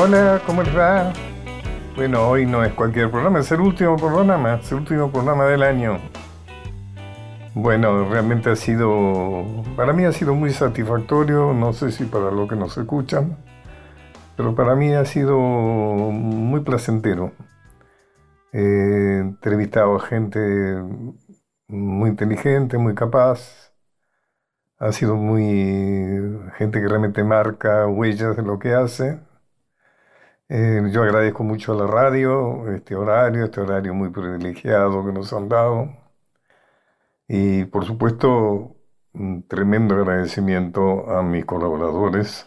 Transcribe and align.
Hola, 0.00 0.40
¿cómo 0.46 0.62
les? 0.62 1.12
Bueno, 1.96 2.28
hoy 2.28 2.46
no 2.46 2.62
es 2.62 2.72
cualquier 2.74 3.10
programa, 3.10 3.40
es 3.40 3.50
el 3.50 3.60
último 3.60 3.96
programa, 3.96 4.54
es 4.54 4.70
el 4.70 4.78
último 4.78 5.10
programa 5.10 5.46
del 5.46 5.64
año. 5.64 5.98
Bueno, 7.52 8.08
realmente 8.08 8.48
ha 8.48 8.54
sido, 8.54 9.44
para 9.74 9.92
mí 9.92 10.04
ha 10.04 10.12
sido 10.12 10.36
muy 10.36 10.52
satisfactorio, 10.52 11.52
no 11.52 11.72
sé 11.72 11.90
si 11.90 12.04
para 12.04 12.30
los 12.30 12.48
que 12.48 12.54
nos 12.54 12.78
escuchan, 12.78 13.38
pero 14.36 14.54
para 14.54 14.76
mí 14.76 14.94
ha 14.94 15.04
sido 15.04 15.36
muy 15.36 16.60
placentero. 16.60 17.32
He 18.52 19.18
entrevistado 19.18 19.96
a 19.96 20.00
gente 20.00 20.80
muy 21.66 22.10
inteligente, 22.10 22.78
muy 22.78 22.94
capaz. 22.94 23.72
Ha 24.78 24.92
sido 24.92 25.16
muy 25.16 26.40
gente 26.56 26.80
que 26.80 26.86
realmente 26.86 27.24
marca 27.24 27.88
huellas 27.88 28.36
de 28.36 28.44
lo 28.44 28.60
que 28.60 28.74
hace. 28.74 29.26
Eh, 30.50 30.82
yo 30.92 31.02
agradezco 31.02 31.44
mucho 31.44 31.72
a 31.72 31.76
la 31.76 31.86
radio, 31.86 32.72
este 32.72 32.94
horario, 32.94 33.44
este 33.44 33.60
horario 33.60 33.92
muy 33.94 34.08
privilegiado 34.10 35.04
que 35.04 35.12
nos 35.12 35.32
han 35.32 35.48
dado. 35.48 35.90
Y 37.28 37.64
por 37.66 37.84
supuesto, 37.84 38.76
un 39.12 39.46
tremendo 39.46 39.94
agradecimiento 39.94 41.10
a 41.10 41.22
mis 41.22 41.44
colaboradores, 41.44 42.46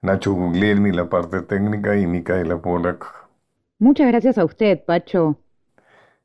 Nacho 0.00 0.32
Guglielmi, 0.32 0.92
la 0.92 1.08
parte 1.08 1.42
técnica, 1.42 1.96
y 1.96 2.06
Micaela 2.06 2.60
Polak. 2.60 3.04
Muchas 3.78 4.08
gracias 4.08 4.38
a 4.38 4.44
usted, 4.44 4.84
Pacho. 4.84 5.38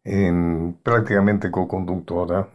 En, 0.03 0.77
prácticamente 0.83 1.49
co-conductora, 1.51 2.49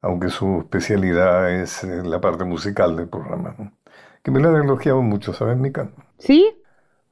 aunque 0.00 0.30
su 0.30 0.60
especialidad 0.60 1.50
es 1.50 1.84
eh, 1.84 2.02
la 2.04 2.20
parte 2.20 2.44
musical 2.44 2.96
del 2.96 3.08
programa. 3.08 3.54
Que 4.22 4.30
me 4.30 4.40
lo 4.40 4.48
han 4.48 4.64
elogiado 4.64 5.02
mucho, 5.02 5.32
¿sabes, 5.34 5.58
Mica? 5.58 5.90
¿Sí? 6.18 6.58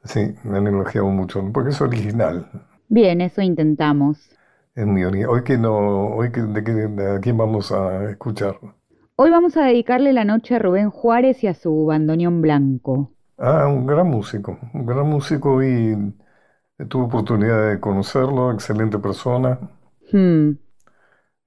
Sí, 0.06 0.34
me 0.44 0.56
han 0.56 0.66
elogiado 0.68 1.08
mucho, 1.08 1.42
porque 1.52 1.68
es 1.70 1.80
original. 1.82 2.50
Bien, 2.88 3.20
eso 3.20 3.42
intentamos. 3.42 4.28
Es 4.76 4.86
muy 4.86 5.02
original. 5.02 5.30
Hoy 5.30 5.42
que 5.42 5.58
no, 5.58 6.06
hoy 6.14 6.30
que, 6.30 6.40
de, 6.42 6.60
de, 6.62 7.16
a 7.16 7.20
quién 7.20 7.36
vamos 7.36 7.72
a 7.72 8.08
escuchar. 8.10 8.58
Hoy 9.16 9.28
vamos 9.30 9.58
a 9.58 9.64
dedicarle 9.66 10.14
la 10.14 10.24
noche 10.24 10.54
a 10.54 10.58
Rubén 10.58 10.88
Juárez 10.88 11.44
y 11.44 11.48
a 11.48 11.52
su 11.54 11.84
bandoneón 11.84 12.40
blanco. 12.40 13.12
Ah, 13.38 13.66
un 13.68 13.86
gran 13.86 14.08
músico, 14.08 14.58
un 14.74 14.84
gran 14.86 15.06
músico 15.08 15.62
y 15.62 15.94
tuve 16.88 17.04
oportunidad 17.06 17.70
de 17.70 17.80
conocerlo, 17.80 18.52
excelente 18.52 18.98
persona, 18.98 19.58
Hmm, 20.10 20.58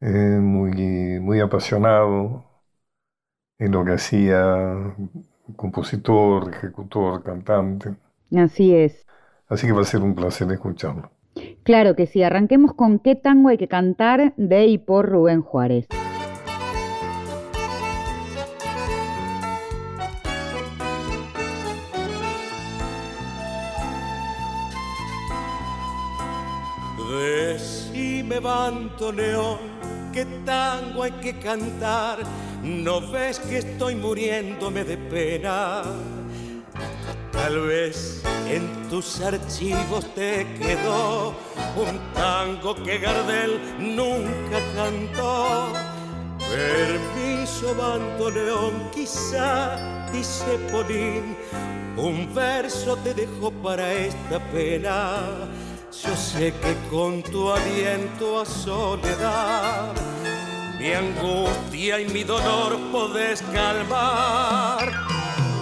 eh, 0.02 0.40
muy, 0.42 1.20
muy 1.20 1.40
apasionado 1.40 2.46
en 3.60 3.72
lo 3.72 3.86
que 3.86 3.94
hacía, 3.94 4.96
compositor, 5.56 6.50
ejecutor, 6.54 7.24
cantante. 7.24 7.96
Así 8.36 8.76
es. 8.76 9.06
Así 9.48 9.68
que 9.68 9.74
va 9.74 9.82
a 9.82 9.86
ser 9.86 10.02
un 10.02 10.16
placer 10.16 10.52
escucharlo. 10.52 11.12
Claro 11.64 11.96
que 11.96 12.06
sí. 12.06 12.24
Arranquemos 12.24 12.74
con 12.74 13.00
qué 13.00 13.16
tango 13.16 13.50
hay 13.50 13.58
que 13.58 13.68
cantar 13.68 14.34
de 14.38 14.66
y 14.68 14.78
por 14.78 15.10
Rubén 15.10 15.42
Juárez. 15.42 15.88
Decime, 27.10 28.40
bandoneón, 28.40 29.58
qué 30.14 30.26
tango 30.46 31.04
hay 31.04 31.12
que 31.14 31.40
cantar. 31.40 32.20
¿No 32.64 33.02
ves 33.10 33.40
que 33.40 33.58
estoy 33.58 33.96
muriéndome 33.96 34.84
de 34.84 34.98
pena? 34.98 35.84
Tal 37.42 37.62
vez 37.62 38.22
en 38.48 38.90
tus 38.90 39.22
archivos 39.22 40.06
te 40.14 40.46
quedó 40.60 41.34
un 41.78 42.14
tango 42.14 42.76
que 42.76 43.00
Gardel 43.00 43.60
nunca 43.80 44.60
cantó. 44.76 45.72
Permiso, 46.38 47.74
bandoneón, 47.76 48.92
quizá, 48.94 49.78
dice 50.12 50.60
Polín, 50.70 51.38
un 51.96 52.34
verso 52.36 52.98
te 52.98 53.14
dejo 53.14 53.52
para 53.52 53.94
esta 53.94 54.40
pena. 54.52 55.22
Yo 56.04 56.16
sé 56.16 56.54
que 56.62 56.76
con 56.92 57.24
tu 57.24 57.50
aliento 57.52 58.42
a 58.42 58.46
soledad 58.46 59.94
mi 60.78 60.92
angustia 60.92 62.00
y 62.02 62.06
mi 62.10 62.24
dolor 62.24 62.78
podés 62.92 63.42
calmar. 63.54 65.19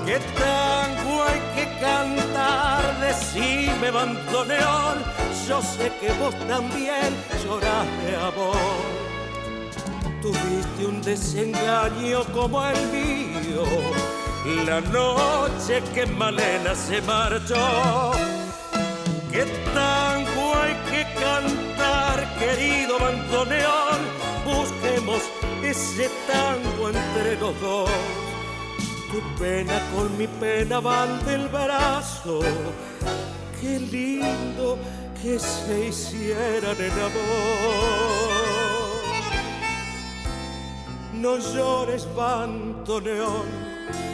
¿Qué 0.07 0.19
tango 0.39 1.23
hay 1.25 1.41
que 1.53 1.79
cantar? 1.81 2.97
Decime, 3.01 3.91
bandoneón. 3.91 5.03
Yo 5.45 5.61
sé 5.61 5.91
que 5.99 6.13
vos 6.13 6.33
también 6.47 7.13
llorás 7.43 7.85
de 8.03 8.15
amor. 8.15 8.55
Tuviste 10.21 10.85
un 10.85 11.01
desengaño 11.01 12.23
como 12.33 12.65
el 12.65 12.87
mío. 12.87 13.65
La 14.65 14.79
noche 14.79 15.83
que 15.93 16.05
Malena 16.05 16.73
se 16.73 17.01
marchó. 17.01 18.13
¿Qué 19.29 19.43
tango 19.73 20.55
hay 20.55 20.75
que 20.89 21.03
cantar, 21.19 22.33
querido 22.39 22.97
bandoneón? 22.97 23.99
Busquemos 24.45 25.21
ese 25.61 26.09
tango 26.31 26.91
entre 26.91 27.35
los 27.41 27.59
dos. 27.59 27.89
Tu 29.11 29.21
pena 29.39 29.79
con 29.95 30.17
mi 30.17 30.27
pena 30.27 30.79
van 30.79 31.25
del 31.25 31.47
brazo. 31.47 32.41
Qué 33.59 33.79
lindo 33.79 34.77
que 35.21 35.39
se 35.39 35.87
hicieran 35.87 36.75
en 36.79 36.91
amor. 36.91 38.47
No 41.13 41.37
llores, 41.37 42.07
bandoneón, 42.15 43.47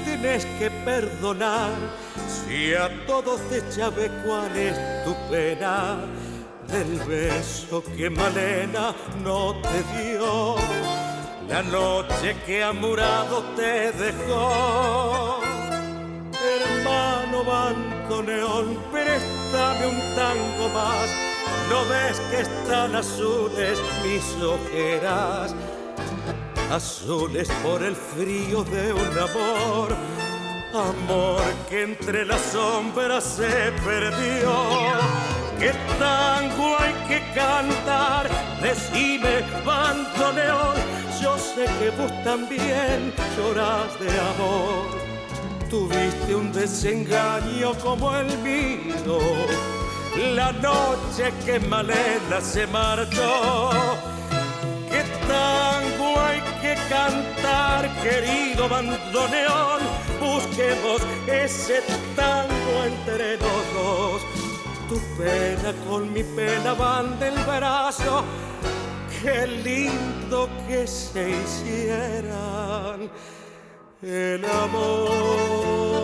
tienes 0.06 0.46
que 0.58 0.70
perdonar. 0.86 1.72
Si 2.28 2.74
a 2.74 2.90
todos 3.06 3.42
te 3.50 3.60
sabe 3.72 4.10
cuál 4.26 4.56
es 4.56 4.78
tu 5.04 5.14
pena, 5.30 5.98
del 6.68 7.00
beso 7.08 7.84
que 7.98 8.10
Malena 8.10 8.96
no 9.24 9.56
te 9.62 9.84
dio, 9.94 10.56
la 11.48 11.62
noche 11.64 12.36
que 12.46 12.64
amurado 12.64 13.44
te 13.56 13.92
dejó. 13.92 15.40
Hermano 16.34 17.44
bandoneón, 17.44 18.78
préstame 18.92 19.88
un 19.88 20.16
tango 20.16 20.70
más. 20.70 21.10
¿No 21.70 21.86
ves 21.90 22.20
que 22.32 22.42
están 22.42 22.96
azules 22.96 23.80
mis 24.04 24.24
ojeras? 24.42 25.56
Azules 26.72 27.50
por 27.64 27.84
el 27.84 27.96
frío 27.96 28.64
de 28.64 28.94
un 28.94 29.20
amor 29.20 29.96
amor 30.74 31.42
que 31.70 31.84
entre 31.84 32.26
las 32.26 32.42
sombras 32.42 33.24
se 33.24 33.72
perdió. 33.86 34.52
¿Qué 35.60 35.72
tango 36.00 36.78
hay 36.80 36.94
que 37.08 37.22
cantar? 37.34 38.30
Decime, 38.62 39.44
bandoneón, 39.66 40.76
yo 41.24 41.38
sé 41.38 41.66
que 41.80 41.90
vos 41.92 42.12
también 42.24 43.14
llorás 43.38 43.98
de 44.00 44.10
amor. 44.32 44.86
Tuviste 45.70 46.36
un 46.36 46.52
desengaño 46.52 47.74
como 47.76 48.14
el 48.16 48.38
mío, 48.40 49.20
la 50.36 50.52
noche 50.52 51.34
que 51.46 51.60
Malena 51.62 52.42
se 52.42 52.68
marchó. 52.68 53.70
¿Qué 54.90 55.04
tango 55.28 56.20
hay 56.20 56.42
que 56.62 56.76
cantar, 56.90 57.90
querido 58.04 58.68
bandoneón? 58.68 59.82
Busquemos 60.20 61.02
ese 61.28 61.82
tango 62.16 62.74
entre 62.86 63.38
los. 63.38 64.22
Tu 64.90 65.00
pena 65.18 65.74
con 65.88 66.12
mi 66.12 66.24
pena 66.24 66.74
van 66.74 67.18
del 67.18 67.36
brazo. 67.46 68.24
Qué 69.24 69.48
lindo 69.48 70.50
que 70.68 70.86
se 70.86 71.30
hicieran 71.30 73.10
el 74.02 74.44
amor. 74.44 76.04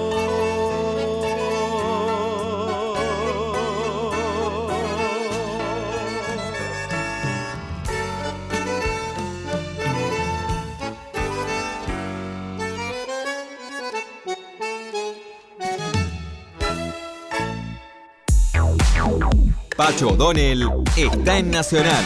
Pacho 19.79 20.09
O'Donnell 20.09 20.67
está 20.97 21.37
en 21.37 21.51
Nacional, 21.51 22.03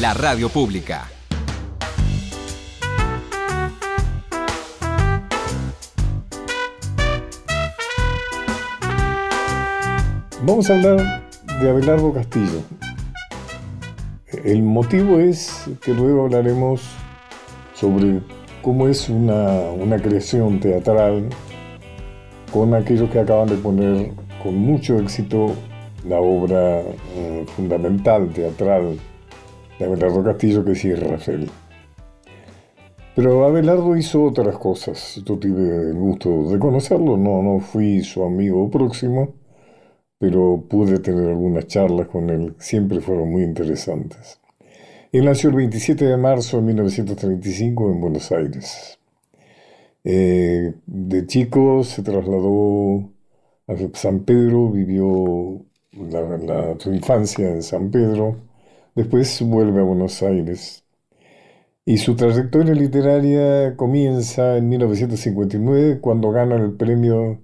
la 0.00 0.12
radio 0.12 0.48
pública. 0.48 1.08
Vamos 10.42 10.68
a 10.68 10.74
hablar 10.74 11.30
de 11.60 11.70
Abelardo 11.70 12.12
Castillo. 12.12 12.62
El 14.44 14.62
motivo 14.62 15.20
es 15.20 15.64
que 15.80 15.94
luego 15.94 16.24
hablaremos 16.24 16.82
sobre 17.74 18.20
cómo 18.62 18.88
es 18.88 19.08
una, 19.08 19.96
creación 20.02 20.58
teatral 20.58 21.28
con 22.52 22.74
aquellos 22.74 23.08
que 23.10 23.20
acaban 23.20 23.48
de 23.48 23.56
poner 23.56 24.10
con 24.42 24.56
mucho 24.56 24.98
éxito 24.98 25.54
la 26.06 26.18
obra 26.18 26.80
eh, 26.80 27.46
fundamental 27.54 28.28
teatral 28.30 28.98
de 29.78 29.84
Abelardo 29.84 30.22
Castillo, 30.22 30.64
que 30.64 30.72
es 30.72 31.00
Rafael. 31.00 31.50
Pero 33.14 33.44
Abelardo 33.44 33.96
hizo 33.96 34.24
otras 34.24 34.56
cosas. 34.58 35.22
Yo 35.24 35.38
tuve 35.38 35.90
el 35.90 35.94
gusto 35.94 36.50
de 36.50 36.58
conocerlo, 36.58 37.16
no, 37.16 37.42
no 37.42 37.60
fui 37.60 38.02
su 38.02 38.24
amigo 38.24 38.70
próximo, 38.70 39.34
pero 40.18 40.64
pude 40.68 40.98
tener 40.98 41.28
algunas 41.28 41.66
charlas 41.66 42.08
con 42.08 42.30
él, 42.30 42.54
siempre 42.58 43.00
fueron 43.00 43.30
muy 43.30 43.42
interesantes. 43.42 44.40
Él 45.12 45.26
nació 45.26 45.50
el 45.50 45.56
27 45.56 46.04
de 46.06 46.16
marzo 46.16 46.56
de 46.56 46.64
1935 46.64 47.92
en 47.92 48.00
Buenos 48.00 48.32
Aires. 48.32 48.98
Eh, 50.02 50.74
de 50.86 51.26
chico 51.26 51.84
se 51.84 52.02
trasladó 52.02 53.10
a 53.68 53.74
San 53.94 54.20
Pedro, 54.24 54.70
vivió 54.70 55.62
su 56.78 56.92
infancia 56.92 57.48
en 57.48 57.62
San 57.62 57.90
Pedro, 57.90 58.36
después 58.94 59.40
vuelve 59.42 59.80
a 59.80 59.84
Buenos 59.84 60.22
Aires 60.22 60.84
y 61.86 61.98
su 61.98 62.16
trayectoria 62.16 62.74
literaria 62.74 63.76
comienza 63.76 64.56
en 64.56 64.68
1959 64.70 66.00
cuando 66.00 66.30
gana 66.30 66.56
el 66.56 66.72
premio 66.72 67.42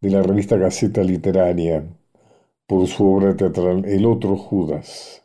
de 0.00 0.10
la 0.10 0.22
revista 0.22 0.56
Gaceta 0.56 1.02
Literaria 1.02 1.84
por 2.66 2.86
su 2.86 3.06
obra 3.06 3.34
teatral 3.34 3.84
El 3.86 4.04
otro 4.06 4.36
Judas. 4.36 5.24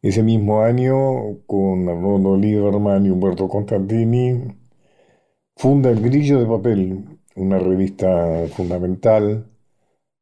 Ese 0.00 0.22
mismo 0.22 0.62
año, 0.62 1.38
con 1.46 1.88
Arnoldo 1.88 2.36
Lieberman 2.36 3.06
y 3.06 3.10
Humberto 3.10 3.48
Constantini, 3.48 4.56
funda 5.56 5.90
El 5.90 6.00
Grillo 6.00 6.38
de 6.40 6.46
Papel, 6.46 7.04
una 7.36 7.58
revista 7.58 8.46
fundamental 8.54 9.51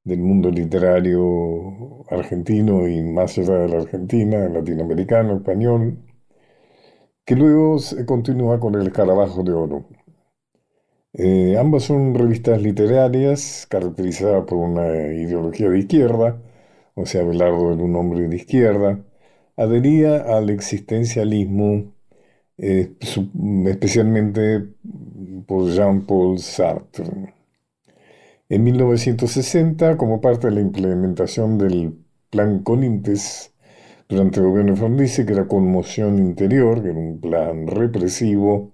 del 0.05 0.21
mundo 0.21 0.51
literario 0.51 2.05
argentino 2.11 2.89
y 2.89 3.03
más 3.03 3.39
allá 3.39 3.55
de 3.59 3.69
la 3.69 3.79
Argentina, 3.83 4.49
latinoamericano, 4.49 5.37
español, 5.37 5.99
que 7.25 7.37
luego 7.37 7.79
continúa 8.07 8.61
con 8.61 8.75
El 8.75 8.87
Escarabajo 8.89 9.43
de 9.43 9.53
Oro. 9.53 9.87
Eh, 11.13 11.57
ambas 11.59 11.85
son 11.85 12.15
revistas 12.15 12.63
literarias 12.63 13.67
caracterizadas 13.69 14.45
por 14.45 14.59
una 14.59 14.87
ideología 15.13 15.69
de 15.69 15.79
izquierda, 15.81 16.41
o 16.95 17.07
sea, 17.07 17.25
Belardo 17.25 17.73
era 17.73 17.83
un 17.83 17.97
hombre 17.97 18.29
de 18.29 18.37
izquierda, 18.37 19.01
adhería 19.57 20.19
al 20.37 20.51
existencialismo, 20.51 21.95
eh, 22.59 22.93
especialmente 23.67 24.69
por 25.47 25.71
Jean-Paul 25.71 26.39
Sartre. 26.39 27.35
En 28.51 28.65
1960, 28.65 29.97
como 29.97 30.21
parte 30.21 30.49
de 30.49 30.55
la 30.55 30.61
implementación 30.61 31.57
del 31.57 31.95
Plan 32.31 32.65
Conintes, 32.65 33.55
durante 34.09 34.41
el 34.41 34.47
gobierno 34.47 34.73
de 34.73 34.79
Frondizi, 34.79 35.25
que 35.25 35.35
era 35.35 35.47
conmoción 35.47 36.19
interior, 36.19 36.83
que 36.83 36.91
era 36.91 36.99
un 36.99 37.21
plan 37.21 37.69
represivo 37.69 38.73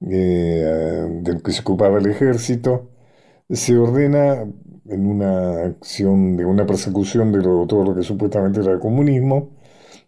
eh, 0.00 1.06
del 1.22 1.42
que 1.42 1.52
se 1.52 1.60
ocupaba 1.60 1.98
el 1.98 2.06
ejército, 2.06 2.90
se 3.50 3.76
ordena 3.76 4.46
en 4.88 5.06
una 5.06 5.64
acción 5.64 6.38
de 6.38 6.46
una 6.46 6.64
persecución 6.64 7.32
de 7.32 7.42
todo 7.42 7.84
lo 7.84 7.94
que 7.94 8.02
supuestamente 8.02 8.60
era 8.60 8.72
el 8.72 8.78
comunismo, 8.78 9.50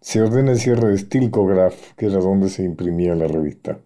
se 0.01 0.23
ordena 0.23 0.53
el 0.53 0.59
cierre 0.59 0.89
de 0.89 0.97
Stilkograph, 0.99 1.93
que 1.95 2.07
era 2.07 2.21
donde 2.21 2.49
se 2.49 2.65
imprimía 2.65 3.15
la 3.15 3.27
revista. 3.27 3.79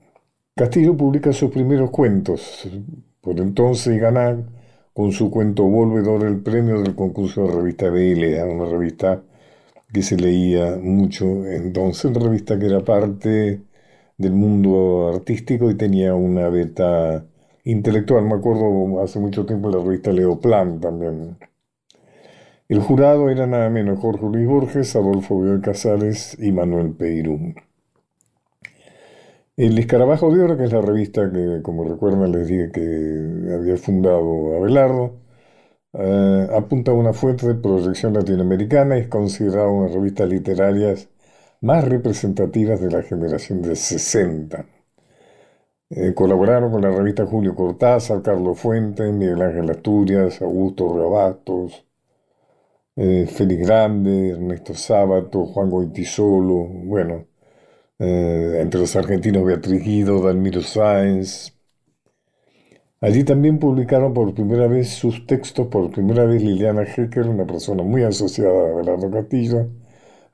Castillo 0.55 0.97
publica 0.97 1.33
sus 1.33 1.51
primeros 1.51 1.91
cuentos, 1.91 2.69
por 3.21 3.41
entonces 3.41 4.01
gana 4.01 4.39
con 4.99 5.13
su 5.13 5.31
cuento 5.31 5.63
Volvedor 5.63 6.25
el 6.25 6.41
premio 6.41 6.83
del 6.83 6.97
concurso 6.97 7.47
de 7.47 7.55
revista 7.55 7.89
BL, 7.89 8.43
una 8.53 8.65
revista 8.69 9.23
que 9.93 10.03
se 10.03 10.17
leía 10.17 10.77
mucho 10.83 11.47
entonces, 11.47 12.07
una 12.07 12.19
revista 12.19 12.59
que 12.59 12.67
era 12.67 12.81
parte 12.85 13.63
del 14.17 14.33
mundo 14.33 15.13
artístico 15.15 15.71
y 15.71 15.77
tenía 15.77 16.17
una 16.17 16.49
beta 16.49 17.25
intelectual. 17.63 18.25
Me 18.25 18.35
acuerdo 18.35 19.01
hace 19.01 19.21
mucho 19.21 19.47
tiempo 19.47 19.71
la 19.71 19.79
revista 19.79 20.11
Leoplan 20.11 20.81
también. 20.81 21.39
El 22.69 22.81
jurado 22.81 23.31
era 23.31 23.47
nada 23.47 23.71
menos 23.71 24.01
Jorge 24.01 24.27
Luis 24.27 24.49
Borges, 24.49 24.97
Adolfo 24.97 25.41
Bioy 25.41 25.61
Casares 25.61 26.37
y 26.41 26.51
Manuel 26.51 26.91
Peirú. 26.91 27.55
El 29.59 29.77
Escarabajo 29.79 30.35
de 30.35 30.43
Oro, 30.43 30.57
que 30.57 30.65
es 30.65 30.73
la 30.73 30.81
revista 30.81 31.31
que, 31.33 31.61
como 31.63 31.85
recuerdan, 31.85 32.33
les 32.33 32.47
dije 32.49 32.71
que 32.73 32.81
había 33.53 33.77
fundado 33.77 34.57
Abelardo, 34.57 35.17
eh, 35.95 36.49
apunta 36.57 36.93
a 36.93 36.95
una 36.95 37.13
fuente 37.13 37.47
de 37.49 37.55
proyección 37.57 38.15
latinoamericana 38.15 38.99
y 38.99 39.03
es 39.03 39.09
considerada 39.09 39.69
una 39.69 39.85
de 39.85 39.89
las 39.89 39.95
revistas 39.97 40.29
literarias 40.29 41.09
más 41.61 41.85
representativas 41.85 42.81
de 42.81 42.91
la 42.91 43.03
generación 43.03 43.63
de 43.63 43.77
60. 43.77 44.67
Eh, 45.91 46.15
colaboraron 46.15 46.71
con 46.71 46.83
la 46.83 46.91
revista 46.91 47.27
Julio 47.27 47.55
Cortázar, 47.55 48.23
Carlos 48.23 48.59
Fuentes, 48.61 49.13
Miguel 49.13 49.43
Ángel 49.43 49.71
Asturias, 49.71 50.41
Augusto 50.43 50.97
Rabastos, 50.97 51.85
eh, 52.97 53.27
Félix 53.27 53.67
Grande, 53.67 54.31
Ernesto 54.31 54.75
Sábato, 54.75 55.47
Juan 55.47 55.71
Goitisolo, 55.71 56.65
bueno, 56.85 57.27
entre 57.99 58.81
los 58.81 58.95
argentinos 58.97 59.45
Beatriz 59.45 59.83
Guido, 59.83 60.23
Dalmiro 60.23 60.63
Sáenz, 60.63 61.53
Allí 63.01 63.23
también 63.25 63.59
publicaron 63.59 64.13
por 64.13 64.35
primera 64.35 64.67
vez 64.67 64.89
sus 64.91 65.25
textos, 65.27 65.69
por 65.69 65.91
primera 65.91 66.25
vez 66.25 66.43
Liliana 66.43 66.83
Hecker, 66.83 67.29
una 67.29 67.47
persona 67.47 67.83
muy 67.85 68.03
asociada 68.03 68.73
a 68.73 68.75
Belardo 68.75 69.11
Castillo, 69.11 69.69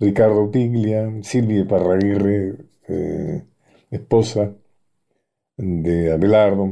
Ricardo 0.00 0.50
Piglia, 0.50 1.10
Silvia 1.22 1.66
Parraguirre, 1.68 2.56
eh, 2.88 3.44
esposa 3.90 4.54
de 5.56 6.12
Abelardo, 6.12 6.70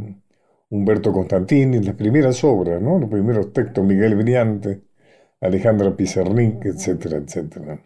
Humberto 0.70 1.12
Constantini, 1.12 1.80
las 1.80 1.94
primeras 1.96 2.42
obras, 2.44 2.80
¿no? 2.82 2.98
los 2.98 3.10
primeros 3.10 3.52
textos, 3.52 3.84
Miguel 3.84 4.14
Brillante, 4.16 4.82
Alejandra 5.40 5.96
Pizarnik, 5.96 6.64
etcétera, 6.66 7.18
etcétera. 7.18 7.80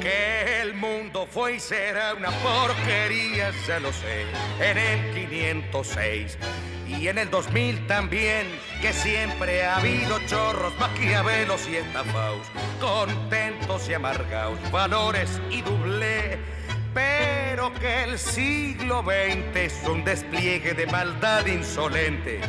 Que 0.00 0.62
el 0.62 0.72
mundo 0.72 1.26
fue 1.28 1.56
y 1.56 1.60
será 1.60 2.14
una 2.14 2.30
porquería, 2.30 3.50
ya 3.68 3.80
lo 3.80 3.92
sé, 3.92 4.24
en 4.62 4.78
el 4.78 5.28
506 5.28 6.38
y 6.98 7.08
en 7.08 7.18
el 7.18 7.30
2000 7.30 7.86
también, 7.86 8.46
que 8.82 8.92
siempre 8.92 9.64
ha 9.64 9.76
habido 9.76 10.18
chorros, 10.26 10.72
maquiavelos 10.78 11.68
y 11.68 11.76
estafaos, 11.76 12.46
contentos 12.80 13.88
y 13.88 13.94
amargados, 13.94 14.58
valores 14.70 15.40
y 15.50 15.62
doble. 15.62 16.38
Pero 16.92 17.72
que 17.74 18.04
el 18.04 18.18
siglo 18.18 19.04
XX 19.04 19.56
es 19.56 19.88
un 19.88 20.04
despliegue 20.04 20.74
de 20.74 20.86
maldad 20.86 21.46
insolente. 21.46 22.40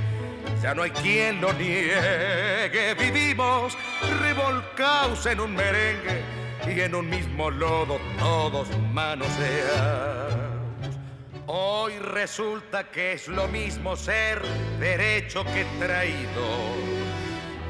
Ya 0.61 0.73
no 0.73 0.83
hay 0.83 0.91
quien 0.91 1.41
lo 1.41 1.53
niegue, 1.53 2.95
vivimos 2.99 3.77
revolcados 4.19 5.25
en 5.25 5.39
un 5.39 5.55
merengue 5.55 6.21
y 6.67 6.81
en 6.81 6.95
un 6.95 7.09
mismo 7.09 7.49
lodo 7.49 7.99
todos 8.19 8.67
manoseados. 8.91 10.50
Hoy 11.53 11.99
resulta 11.99 12.85
que 12.85 13.11
es 13.11 13.27
lo 13.27 13.45
mismo 13.49 13.97
ser 13.97 14.41
derecho 14.79 15.43
que 15.43 15.65
traído. 15.79 16.45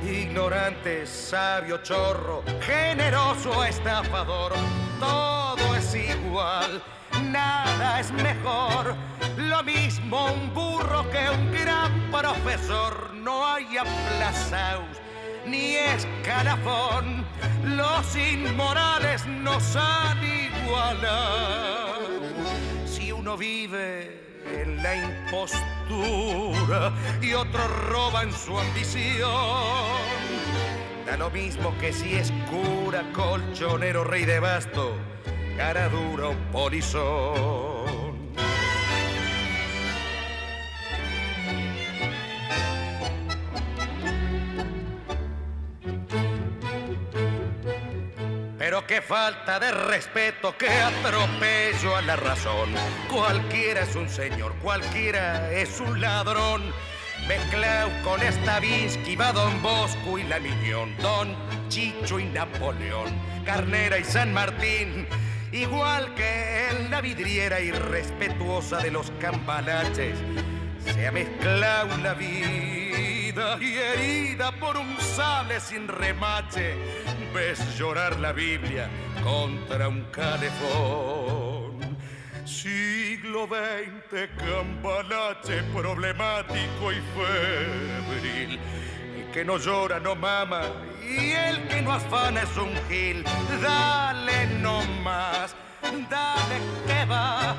Ignorante, 0.03 1.07
sabio, 1.07 1.81
chorro, 1.81 2.43
generoso, 2.61 3.63
estafador, 3.63 4.53
todo 4.99 5.75
es 5.75 5.95
igual, 5.95 6.79
nada 7.23 8.01
es 8.01 8.11
mejor. 8.11 8.93
Lo 9.37 9.63
mismo 9.63 10.27
un 10.27 10.53
burro 10.53 11.09
que 11.09 11.31
un 11.31 11.51
gran 11.51 12.11
profesor, 12.11 13.15
no 13.15 13.47
hay 13.47 13.65
aplazaos 13.79 14.95
ni 15.47 15.77
escalafón. 15.77 17.25
Los 17.63 18.15
inmorales 18.15 19.25
nos 19.25 19.75
han 19.75 20.23
igualado 20.23 22.20
uno 23.21 23.37
vive 23.37 24.19
en 24.51 24.81
la 24.81 24.95
impostura 24.95 26.91
y 27.21 27.33
otro 27.33 27.67
roba 27.87 28.23
en 28.23 28.33
su 28.33 28.57
ambición. 28.57 29.29
Da 31.05 31.17
lo 31.17 31.29
mismo 31.29 31.71
que 31.79 31.93
si 31.93 32.15
es 32.15 32.33
cura, 32.49 33.03
colchonero, 33.13 34.03
rey 34.03 34.25
de 34.25 34.39
basto, 34.39 34.95
cara 35.55 35.87
dura 35.89 36.29
o 36.29 36.35
polizón. 36.51 37.80
Qué 48.91 49.01
falta 49.01 49.57
de 49.57 49.71
respeto, 49.71 50.53
qué 50.57 50.67
atropello 50.67 51.95
a 51.95 52.01
la 52.01 52.17
razón. 52.17 52.73
Cualquiera 53.09 53.83
es 53.83 53.95
un 53.95 54.09
señor, 54.09 54.53
cualquiera 54.61 55.49
es 55.49 55.79
un 55.79 56.01
ladrón. 56.01 56.73
Mezclao 57.25 57.89
con 58.03 58.19
Stavinsky, 58.19 59.15
va 59.15 59.31
Don 59.31 59.61
Bosco 59.61 60.17
y 60.17 60.23
la 60.23 60.41
Miñón, 60.41 60.93
Don 60.97 61.33
Chicho 61.69 62.19
y 62.19 62.25
Napoleón, 62.25 63.17
Carnera 63.45 63.97
y 63.97 64.03
San 64.03 64.33
Martín. 64.33 65.07
Igual 65.53 66.13
que 66.15 66.67
en 66.71 66.91
la 66.91 66.99
vidriera 66.99 67.61
irrespetuosa 67.61 68.79
de 68.79 68.91
los 68.91 69.09
cambalaches, 69.21 70.17
se 70.83 71.07
ha 71.07 71.13
mezclado 71.13 71.95
la 71.99 72.13
vida 72.13 72.80
y 73.61 73.77
herida 73.77 74.51
por 74.59 74.75
un 74.75 74.99
sable 74.99 75.59
sin 75.59 75.87
remache 75.87 76.75
ves 77.33 77.77
llorar 77.77 78.19
la 78.19 78.33
Biblia 78.33 78.89
contra 79.23 79.87
un 79.87 80.03
calefón. 80.11 81.79
Siglo 82.45 83.47
XX, 83.47 84.29
cambalache 84.37 85.63
problemático 85.73 86.91
y 86.91 87.01
febril. 87.15 88.59
El 89.17 89.31
que 89.31 89.45
no 89.45 89.57
llora 89.57 89.99
no 89.99 90.15
mama 90.15 90.63
y 91.01 91.31
el 91.31 91.67
que 91.69 91.81
no 91.81 91.93
afana 91.93 92.41
es 92.41 92.57
un 92.57 92.73
gil. 92.89 93.23
Dale 93.61 94.47
no 94.59 94.83
más, 95.03 95.55
dale 96.09 96.59
que 96.85 97.05
va. 97.05 97.55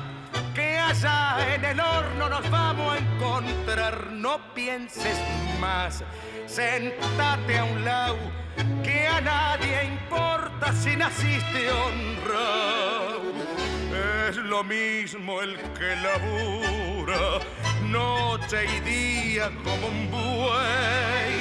Allá 0.89 1.55
en 1.55 1.65
el 1.65 1.79
horno 1.79 2.29
nos 2.29 2.49
vamos 2.49 2.93
a 2.93 2.97
encontrar, 2.97 4.11
no 4.11 4.53
pienses 4.53 5.17
más, 5.59 6.03
sentate 6.45 7.57
a 7.57 7.63
un 7.63 7.85
lado 7.85 8.17
que 8.83 9.07
a 9.07 9.21
nadie 9.21 9.85
importa 9.85 10.73
si 10.73 10.95
naciste 10.95 11.71
honrado. 11.71 13.21
Es 14.29 14.37
lo 14.37 14.63
mismo 14.63 15.41
el 15.41 15.57
que 15.77 15.95
labura 15.95 17.39
noche 17.93 18.65
y 18.65 18.79
día 18.79 19.51
como 19.63 19.87
un 19.87 20.09
buey, 20.09 21.35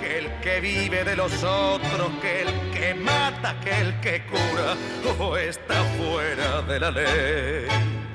que 0.00 0.18
el 0.18 0.40
que 0.40 0.60
vive 0.60 1.04
de 1.04 1.16
los 1.16 1.32
otros, 1.44 2.10
que 2.20 2.42
el 2.42 2.70
que 2.72 2.94
mata, 2.94 3.58
que 3.60 3.80
el 3.80 4.00
que 4.00 4.24
cura, 4.26 4.76
o 5.18 5.36
está 5.36 5.82
fuera 5.96 6.62
de 6.62 6.80
la 6.80 6.90
ley. 6.90 8.11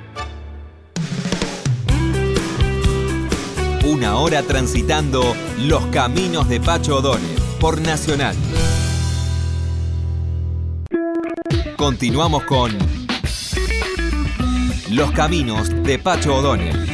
Una 3.87 4.17
hora 4.17 4.43
transitando 4.43 5.33
los 5.59 5.85
caminos 5.85 6.49
de 6.49 6.59
Pacho 6.59 6.97
O'Donnell 6.97 7.39
por 7.57 7.79
Nacional. 7.79 8.35
Continuamos 11.77 12.43
con 12.43 12.77
Los 14.89 15.09
Caminos 15.13 15.69
de 15.83 15.99
Pacho 15.99 16.35
O'Donnell. 16.35 16.85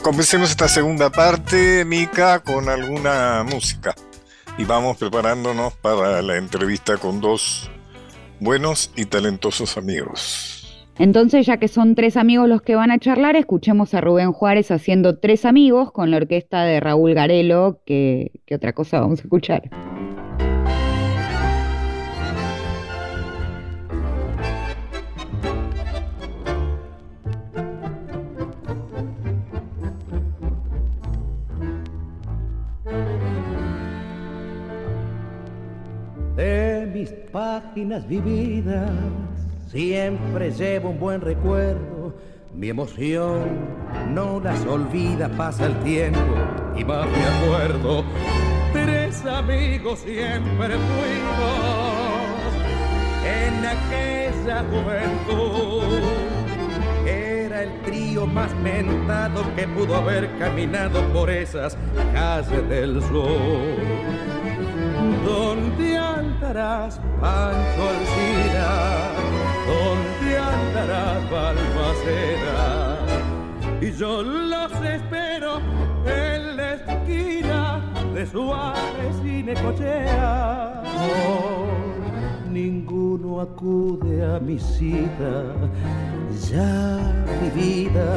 Comencemos 0.00 0.50
esta 0.50 0.68
segunda 0.68 1.10
parte, 1.10 1.84
Mica, 1.84 2.38
con 2.38 2.68
alguna 2.68 3.42
música. 3.42 3.96
Y 4.58 4.64
vamos 4.64 4.96
preparándonos 4.96 5.74
para 5.74 6.20
la 6.20 6.36
entrevista 6.36 6.96
con 6.96 7.20
dos 7.20 7.70
buenos 8.40 8.92
y 8.96 9.04
talentosos 9.04 9.78
amigos. 9.78 10.86
Entonces, 10.98 11.46
ya 11.46 11.58
que 11.58 11.68
son 11.68 11.94
tres 11.94 12.16
amigos 12.16 12.48
los 12.48 12.60
que 12.60 12.74
van 12.74 12.90
a 12.90 12.98
charlar, 12.98 13.36
escuchemos 13.36 13.94
a 13.94 14.00
Rubén 14.00 14.32
Juárez 14.32 14.72
haciendo 14.72 15.18
tres 15.18 15.44
amigos 15.44 15.92
con 15.92 16.10
la 16.10 16.16
orquesta 16.16 16.64
de 16.64 16.80
Raúl 16.80 17.14
Garelo, 17.14 17.80
que, 17.86 18.32
que 18.46 18.56
otra 18.56 18.72
cosa 18.72 19.00
vamos 19.00 19.20
a 19.20 19.22
escuchar. 19.22 19.70
De 36.38 36.88
mis 36.94 37.10
páginas 37.32 38.06
vividas 38.06 38.88
siempre 39.72 40.52
llevo 40.52 40.90
un 40.90 41.00
buen 41.00 41.20
recuerdo. 41.20 42.14
Mi 42.54 42.68
emoción 42.68 43.40
no 44.14 44.38
las 44.38 44.64
olvida, 44.64 45.28
pasa 45.30 45.66
el 45.66 45.76
tiempo 45.80 46.20
y 46.76 46.84
más 46.84 47.08
me 47.08 47.24
acuerdo. 47.24 48.04
Tres 48.72 49.26
amigos 49.26 49.98
siempre 49.98 50.76
fuimos 50.88 51.98
en 53.26 53.66
aquella 53.66 54.64
juventud. 54.70 56.02
Era 57.04 57.64
el 57.64 57.82
trío 57.82 58.28
más 58.28 58.54
mentado 58.62 59.42
que 59.56 59.66
pudo 59.66 59.96
haber 59.96 60.30
caminado 60.38 61.02
por 61.12 61.30
esas 61.30 61.76
calles 62.14 62.68
del 62.68 63.02
sur. 63.02 64.37
¿Dónde 65.28 65.98
andarás, 65.98 66.98
Pancho 67.20 67.82
Alcina? 67.94 68.70
¿Dónde 69.70 70.38
andarás, 70.38 71.30
Balmaceda? 71.30 72.62
Y 73.82 73.92
yo 73.92 74.22
los 74.22 74.72
espero 74.82 75.60
en 76.06 76.56
la 76.56 76.74
esquina 76.74 77.92
de 78.14 78.26
Suárez 78.26 79.16
y 79.22 79.42
Necochea. 79.42 80.82
Oh, 80.96 81.66
ninguno 82.50 83.42
acude 83.42 84.24
a 84.24 84.40
mi 84.40 84.58
cita. 84.58 85.34
Ya 86.50 87.24
mi 87.42 87.50
vida 87.50 88.16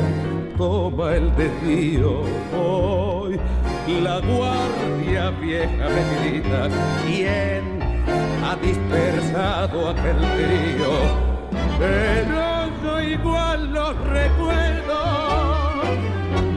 toma 0.57 1.15
el 1.15 1.35
desvío 1.35 2.21
La 3.87 4.19
guardia 4.19 5.29
vieja 5.31 5.87
me 5.87 6.29
grita, 6.29 6.69
¿quién 7.05 7.79
ha 8.43 8.55
dispersado 8.55 9.89
aquel 9.89 10.17
trío? 10.17 10.91
Pero 11.79 12.69
yo 12.83 13.01
igual 13.01 13.73
los 13.73 13.95
recuerdo, 14.07 14.99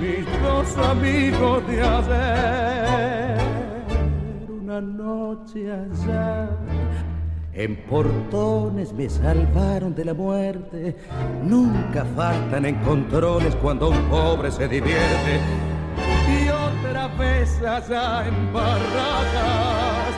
mis 0.01 0.27
dos 0.43 0.79
amigos 0.79 1.67
de 1.69 1.83
ayer. 1.83 3.39
Una 4.49 4.81
noche 4.81 5.71
allá 5.71 6.49
en 7.53 7.77
portones 7.89 8.93
me 8.93 9.09
salvaron 9.09 9.95
de 9.95 10.05
la 10.05 10.15
muerte. 10.15 10.97
Nunca 11.45 12.05
faltan 12.17 12.67
encontrones 12.67 13.55
cuando 13.57 13.91
un 13.91 14.03
pobre 14.09 14.51
se 14.51 14.67
divierte. 14.67 15.74
Otra 16.95 17.09
vez 17.17 17.61
allá 17.61 18.25
en 18.25 18.53
barracas, 18.53 20.15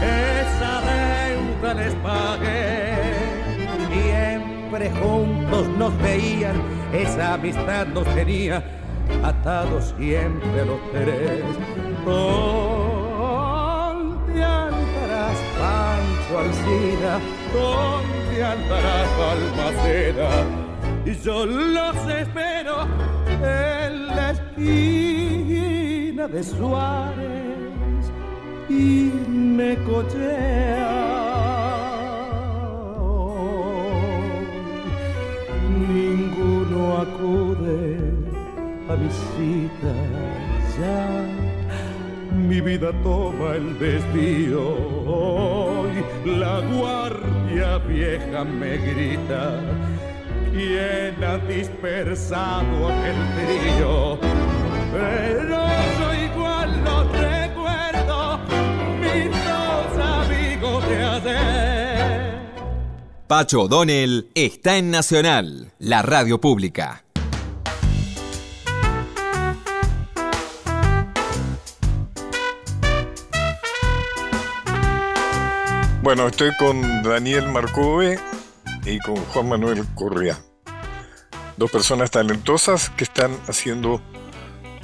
esa 0.00 0.80
deuda 0.80 1.74
les 1.74 1.94
pagué. 1.96 3.02
Siempre 3.92 4.90
juntos 4.92 5.68
nos 5.76 5.94
veían, 5.98 6.56
esa 6.94 7.34
amistad 7.34 7.88
nos 7.88 8.06
tenía 8.14 8.64
atados 9.22 9.94
siempre 9.98 10.64
los 10.64 10.80
tres. 10.90 11.44
Alcina, 16.34 17.20
donde 17.52 18.44
andarás 18.44 19.08
Balmaceda. 19.18 20.30
Y 21.04 21.14
yo 21.22 21.44
los 21.44 21.96
espero 22.08 22.86
en 23.42 24.06
la 24.06 24.30
esquina 24.30 25.25
de 26.16 26.42
Suárez 26.42 28.10
y 28.70 29.12
me 29.28 29.76
cochea. 29.84 30.96
Ninguno 35.78 36.96
acude 36.96 37.98
a 38.88 38.96
mi 38.96 39.10
cita 39.10 39.92
ya 40.80 41.26
mi 42.48 42.60
vida 42.62 42.92
toma 43.02 43.56
el 43.56 43.78
desvío. 43.78 44.74
Hoy 45.06 46.02
la 46.24 46.60
guardia 46.60 47.76
vieja 47.78 48.42
me 48.42 48.78
grita, 48.78 49.60
¿quién 50.50 51.22
ha 51.22 51.36
dispersado 51.46 52.88
aquel 52.88 53.16
trío? 53.36 54.45
Pero 54.96 55.58
yo 55.98 56.14
igual 56.14 56.82
lo 56.82 57.04
recuerdo, 57.12 58.38
mis 58.98 59.30
dos 59.44 59.98
amigos 59.98 60.88
de. 61.22 61.36
Pacho 63.26 63.62
O'Donnell 63.62 64.30
está 64.34 64.78
en 64.78 64.90
Nacional, 64.90 65.72
la 65.78 66.00
radio 66.00 66.40
pública. 66.40 67.04
Bueno, 76.02 76.28
estoy 76.28 76.56
con 76.56 77.02
Daniel 77.02 77.48
Marcove 77.48 78.18
y 78.86 78.98
con 79.00 79.16
Juan 79.16 79.48
Manuel 79.50 79.84
Correa. 79.94 80.38
Dos 81.58 81.70
personas 81.70 82.10
talentosas 82.10 82.88
que 82.90 83.04
están 83.04 83.32
haciendo 83.46 84.00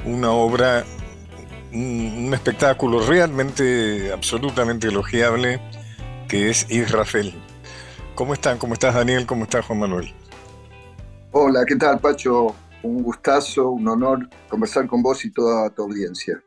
una 0.04 0.32
obra, 0.32 0.84
un, 1.72 2.30
espectáculo 2.32 3.00
realmente, 3.06 4.12
absolutamente 4.12 4.88
elogiable, 4.88 5.60
que 6.28 6.50
es 6.50 6.70
Israfel. 6.70 7.34
¿Cómo 8.14 8.34
están? 8.34 8.58
¿Cómo 8.58 8.74
estás 8.74 8.94
Daniel? 8.94 9.26
¿Cómo 9.26 9.44
estás 9.44 9.64
Juan 9.66 9.80
Manuel? 9.80 10.14
Hola, 11.32 11.64
¿qué 11.66 11.76
tal 11.76 11.98
Pacho? 11.98 12.54
Un 12.82 13.02
gustazo, 13.02 13.70
un 13.70 13.88
honor 13.88 14.28
conversar 14.48 14.86
con 14.86 15.02
vos 15.02 15.24
y 15.24 15.32
toda 15.32 15.70
tu 15.70 15.82
audiencia. 15.82 16.42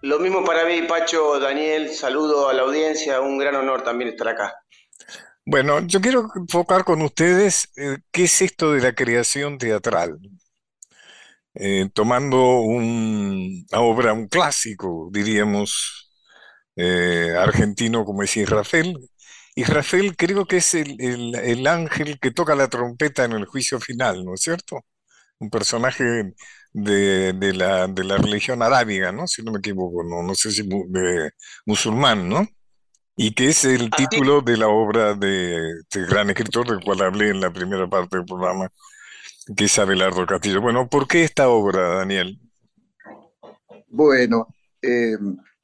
Lo 0.00 0.18
mismo 0.18 0.44
para 0.44 0.64
mí, 0.64 0.82
Pacho, 0.88 1.38
Daniel, 1.40 1.90
saludo 1.90 2.48
a 2.48 2.54
la 2.54 2.62
audiencia, 2.62 3.20
un 3.20 3.38
gran 3.38 3.54
honor 3.56 3.82
también 3.82 4.10
estar 4.10 4.28
acá. 4.28 4.54
Bueno, 5.44 5.80
yo 5.80 6.00
quiero 6.00 6.28
enfocar 6.36 6.84
con 6.84 7.02
ustedes 7.02 7.70
eh, 7.76 7.98
qué 8.12 8.24
es 8.24 8.42
esto 8.42 8.72
de 8.72 8.80
la 8.80 8.94
creación 8.94 9.58
teatral. 9.58 10.18
Eh, 11.60 11.88
tomando 11.92 12.60
una 12.60 13.80
obra, 13.80 14.12
un 14.12 14.28
clásico, 14.28 15.08
diríamos, 15.12 16.10
eh, 16.76 17.34
argentino 17.38 18.04
como 18.04 18.22
es 18.22 18.36
Israfel. 18.36 18.96
Israfel 19.56 20.16
creo 20.16 20.46
que 20.46 20.58
es 20.58 20.74
el, 20.74 21.34
el 21.36 21.66
ángel 21.66 22.18
que 22.20 22.30
toca 22.30 22.54
la 22.54 22.68
trompeta 22.68 23.24
en 23.24 23.32
el 23.32 23.46
juicio 23.46 23.80
final, 23.80 24.24
¿no 24.24 24.34
es 24.34 24.42
cierto? 24.42 24.84
Un 25.40 25.50
personaje 25.50 26.34
de, 26.72 27.52
la, 27.54 27.86
de 27.88 28.04
la 28.04 28.16
religión 28.18 28.62
arábiga, 28.62 29.12
¿no? 29.12 29.26
Si 29.26 29.42
no 29.42 29.52
me 29.52 29.58
equivoco, 29.58 30.04
no, 30.04 30.22
no 30.22 30.34
sé 30.34 30.52
si 30.52 30.62
de 30.64 31.30
musulmán, 31.66 32.28
¿no? 32.28 32.46
Y 33.16 33.34
que 33.34 33.48
es 33.48 33.64
el 33.64 33.90
título 33.90 34.42
de 34.42 34.56
la 34.56 34.68
obra 34.68 35.14
de 35.14 35.58
este 35.82 36.02
gran 36.06 36.30
escritor 36.30 36.68
del 36.68 36.80
cual 36.84 37.02
hablé 37.02 37.30
en 37.30 37.40
la 37.40 37.52
primera 37.52 37.88
parte 37.88 38.16
del 38.18 38.26
programa, 38.26 38.70
que 39.56 39.64
es 39.64 39.78
Abelardo 39.78 40.26
Castillo. 40.26 40.60
Bueno, 40.60 40.88
¿por 40.88 41.06
qué 41.06 41.24
esta 41.24 41.48
obra, 41.48 41.96
Daniel? 41.96 42.38
Bueno, 43.88 44.48
eh, 44.82 45.16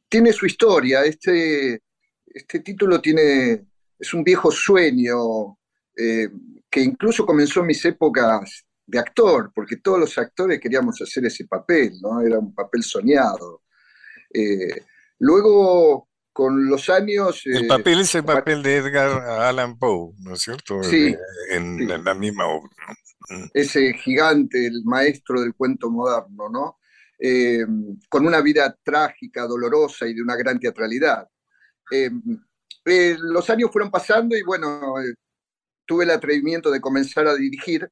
tiene 0.09 0.33
su 0.33 0.47
historia. 0.47 1.05
Este, 1.05 1.83
este 2.27 2.61
título 2.61 3.01
tiene, 3.01 3.66
es 3.99 4.14
un 4.14 4.25
viejo 4.25 4.51
sueño 4.51 5.59
eh, 5.97 6.29
que 6.70 6.81
incluso 6.81 7.27
comenzó 7.27 7.61
en 7.61 7.66
mis 7.66 7.85
épocas 7.85 8.64
de 8.87 8.99
actor, 8.99 9.53
porque 9.55 9.77
todos 9.77 9.99
los 9.99 10.18
actores 10.18 10.61
queríamos 10.61 11.01
hacer 11.01 11.25
ese 11.25 11.47
papel, 11.47 11.92
¿no? 12.03 12.20
Era 12.20 12.38
un 12.38 12.55
papel 12.55 12.83
soñado. 12.83 13.62
Eh, 14.33 14.83
luego, 15.18 16.09
con 16.33 16.68
los 16.68 16.90
años... 16.90 17.42
El 17.44 17.66
papel 17.66 18.01
es 18.01 18.14
el 18.14 18.25
papel 18.25 18.62
de 18.62 18.77
Edgar 18.77 19.23
Allan 19.23 19.79
Poe, 19.79 20.12
¿no 20.18 20.35
es 20.35 20.40
cierto? 20.40 20.83
Sí. 20.83 21.14
En, 21.51 21.87
la 22.05 22.14
misma 22.14 22.47
obra. 22.47 22.70
Mm. 22.88 23.03
Ese 23.52 23.94
gigante, 23.94 24.66
el 24.66 24.84
maestro 24.84 25.40
del 25.40 25.54
cuento 25.54 25.90
moderno, 25.90 26.48
¿no? 26.50 26.78
Eh, 27.18 27.64
con 28.08 28.26
una 28.26 28.40
vida 28.40 28.76
trágica, 28.82 29.46
dolorosa 29.46 30.06
y 30.06 30.14
de 30.14 30.22
una 30.22 30.37
gran 30.37 30.58
teatralidad. 30.58 31.28
Eh, 31.90 32.10
los 32.84 33.48
años 33.50 33.70
fueron 33.72 33.90
pasando 33.90 34.37
y 34.37 34.42
bueno, 34.42 34.94
tuve 35.87 36.04
el 36.04 36.10
atrevimiento 36.10 36.70
de 36.70 36.80
comenzar 36.80 37.26
a 37.26 37.34
dirigir 37.34 37.88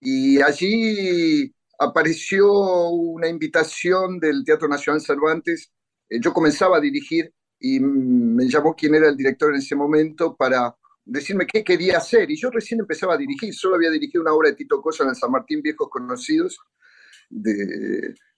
y 0.00 0.40
allí 0.42 1.54
apareció 1.78 2.90
una 2.90 3.28
invitación 3.28 4.18
del 4.18 4.44
Teatro 4.44 4.68
Nacional 4.68 5.00
Cervantes. 5.00 5.72
Eh, 6.08 6.20
yo 6.20 6.32
comenzaba 6.32 6.78
a 6.78 6.80
dirigir 6.80 7.32
y 7.58 7.80
me 7.80 8.48
llamó 8.48 8.74
quien 8.74 8.94
era 8.94 9.08
el 9.08 9.16
director 9.16 9.50
en 9.50 9.60
ese 9.60 9.74
momento 9.74 10.36
para 10.36 10.74
decirme 11.04 11.46
qué 11.46 11.62
quería 11.62 11.98
hacer. 11.98 12.30
Y 12.30 12.36
yo 12.36 12.50
recién 12.50 12.80
empezaba 12.80 13.14
a 13.14 13.18
dirigir, 13.18 13.54
solo 13.54 13.76
había 13.76 13.90
dirigido 13.90 14.22
una 14.22 14.32
obra 14.32 14.50
de 14.50 14.56
Tito 14.56 14.80
Cosa 14.80 15.04
en 15.04 15.10
el 15.10 15.16
San 15.16 15.30
Martín 15.30 15.62
Viejos 15.62 15.88
Conocidos, 15.90 16.58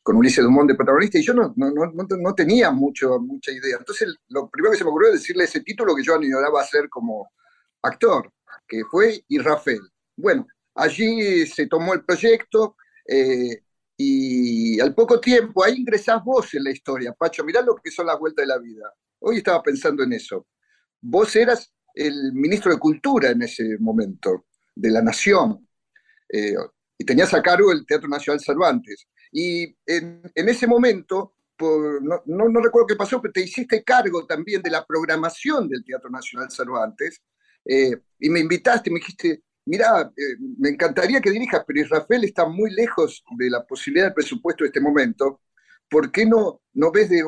con 0.02 0.16
Ulises 0.16 0.44
Dumont 0.44 0.70
de 0.70 0.76
protagonista, 0.76 1.18
y 1.18 1.22
yo 1.22 1.34
no, 1.34 1.52
no, 1.56 1.70
no, 1.70 1.92
no, 1.92 2.34
tenía 2.34 2.70
mucho, 2.70 3.18
mucha 3.18 3.50
idea. 3.50 3.76
Entonces, 3.78 4.14
lo 4.28 4.48
primero 4.48 4.72
que 4.72 4.78
se 4.78 4.84
me 4.84 4.90
ocurrió 4.90 5.08
es 5.08 5.20
decirle 5.20 5.44
ese 5.44 5.60
título 5.60 5.94
que 5.94 6.04
yo 6.04 6.14
añoraba 6.14 6.60
hacer 6.60 6.88
como 6.88 7.30
actor, 7.82 8.32
que 8.66 8.82
fue 8.90 9.24
Y 9.28 9.38
Rafael. 9.38 9.80
Bueno, 10.16 10.46
Allí 10.76 11.46
se 11.46 11.66
tomó 11.66 11.94
el 11.94 12.04
proyecto 12.04 12.76
eh, 13.08 13.62
y 13.96 14.78
al 14.78 14.94
poco 14.94 15.18
tiempo, 15.18 15.64
ahí 15.64 15.76
ingresás 15.76 16.22
vos 16.22 16.52
en 16.54 16.64
la 16.64 16.70
historia. 16.70 17.14
Pacho, 17.14 17.44
mirá 17.44 17.62
lo 17.62 17.76
que 17.76 17.90
son 17.90 18.06
las 18.06 18.18
vueltas 18.18 18.42
de 18.42 18.46
la 18.46 18.58
vida. 18.58 18.92
Hoy 19.20 19.38
estaba 19.38 19.62
pensando 19.62 20.02
en 20.02 20.12
eso. 20.12 20.46
Vos 21.00 21.34
eras 21.34 21.72
el 21.96 22.32
ministro 22.32 22.70
de 22.70 22.78
Cultura 22.78 23.30
en 23.30 23.42
ese 23.42 23.78
momento, 23.80 24.46
de 24.74 24.90
la 24.90 25.02
Nación, 25.02 25.66
eh, 26.28 26.54
y 26.98 27.04
tenías 27.04 27.32
a 27.34 27.42
cargo 27.42 27.72
el 27.72 27.86
Teatro 27.86 28.08
Nacional 28.08 28.40
Cervantes. 28.40 29.08
Y 29.32 29.76
en, 29.86 30.22
ese 30.34 30.66
momento, 30.66 31.34
no, 31.58 32.22
no, 32.26 32.60
recuerdo 32.60 32.86
qué 32.86 32.96
pasó, 32.96 33.20
pero 33.20 33.32
te 33.32 33.42
hiciste 33.42 33.82
cargo 33.82 34.26
también 34.26 34.62
de 34.62 34.70
la 34.70 34.84
programación 34.84 35.68
del 35.68 35.84
Teatro 35.84 36.10
Nacional 36.10 36.50
Cervantes, 36.50 37.22
eh, 37.64 37.96
y 38.20 38.30
me 38.30 38.40
invitaste, 38.40 38.90
me 38.90 39.00
dijiste, 39.00 39.42
mira, 39.64 40.12
eh, 40.16 40.36
me 40.58 40.70
encantaría 40.70 41.20
que 41.20 41.30
dirijas, 41.30 41.64
pero 41.66 41.80
Israfel 41.80 42.24
está 42.24 42.46
muy 42.46 42.70
lejos 42.70 43.24
de 43.36 43.50
la 43.50 43.64
posibilidad 43.66 44.06
del 44.06 44.14
presupuesto 44.14 44.64
de 44.64 44.68
este 44.68 44.80
momento. 44.80 45.40
¿Por 45.88 46.10
qué 46.10 46.26
no, 46.26 46.62
no 46.74 46.90
ves 46.90 47.10
de, 47.10 47.22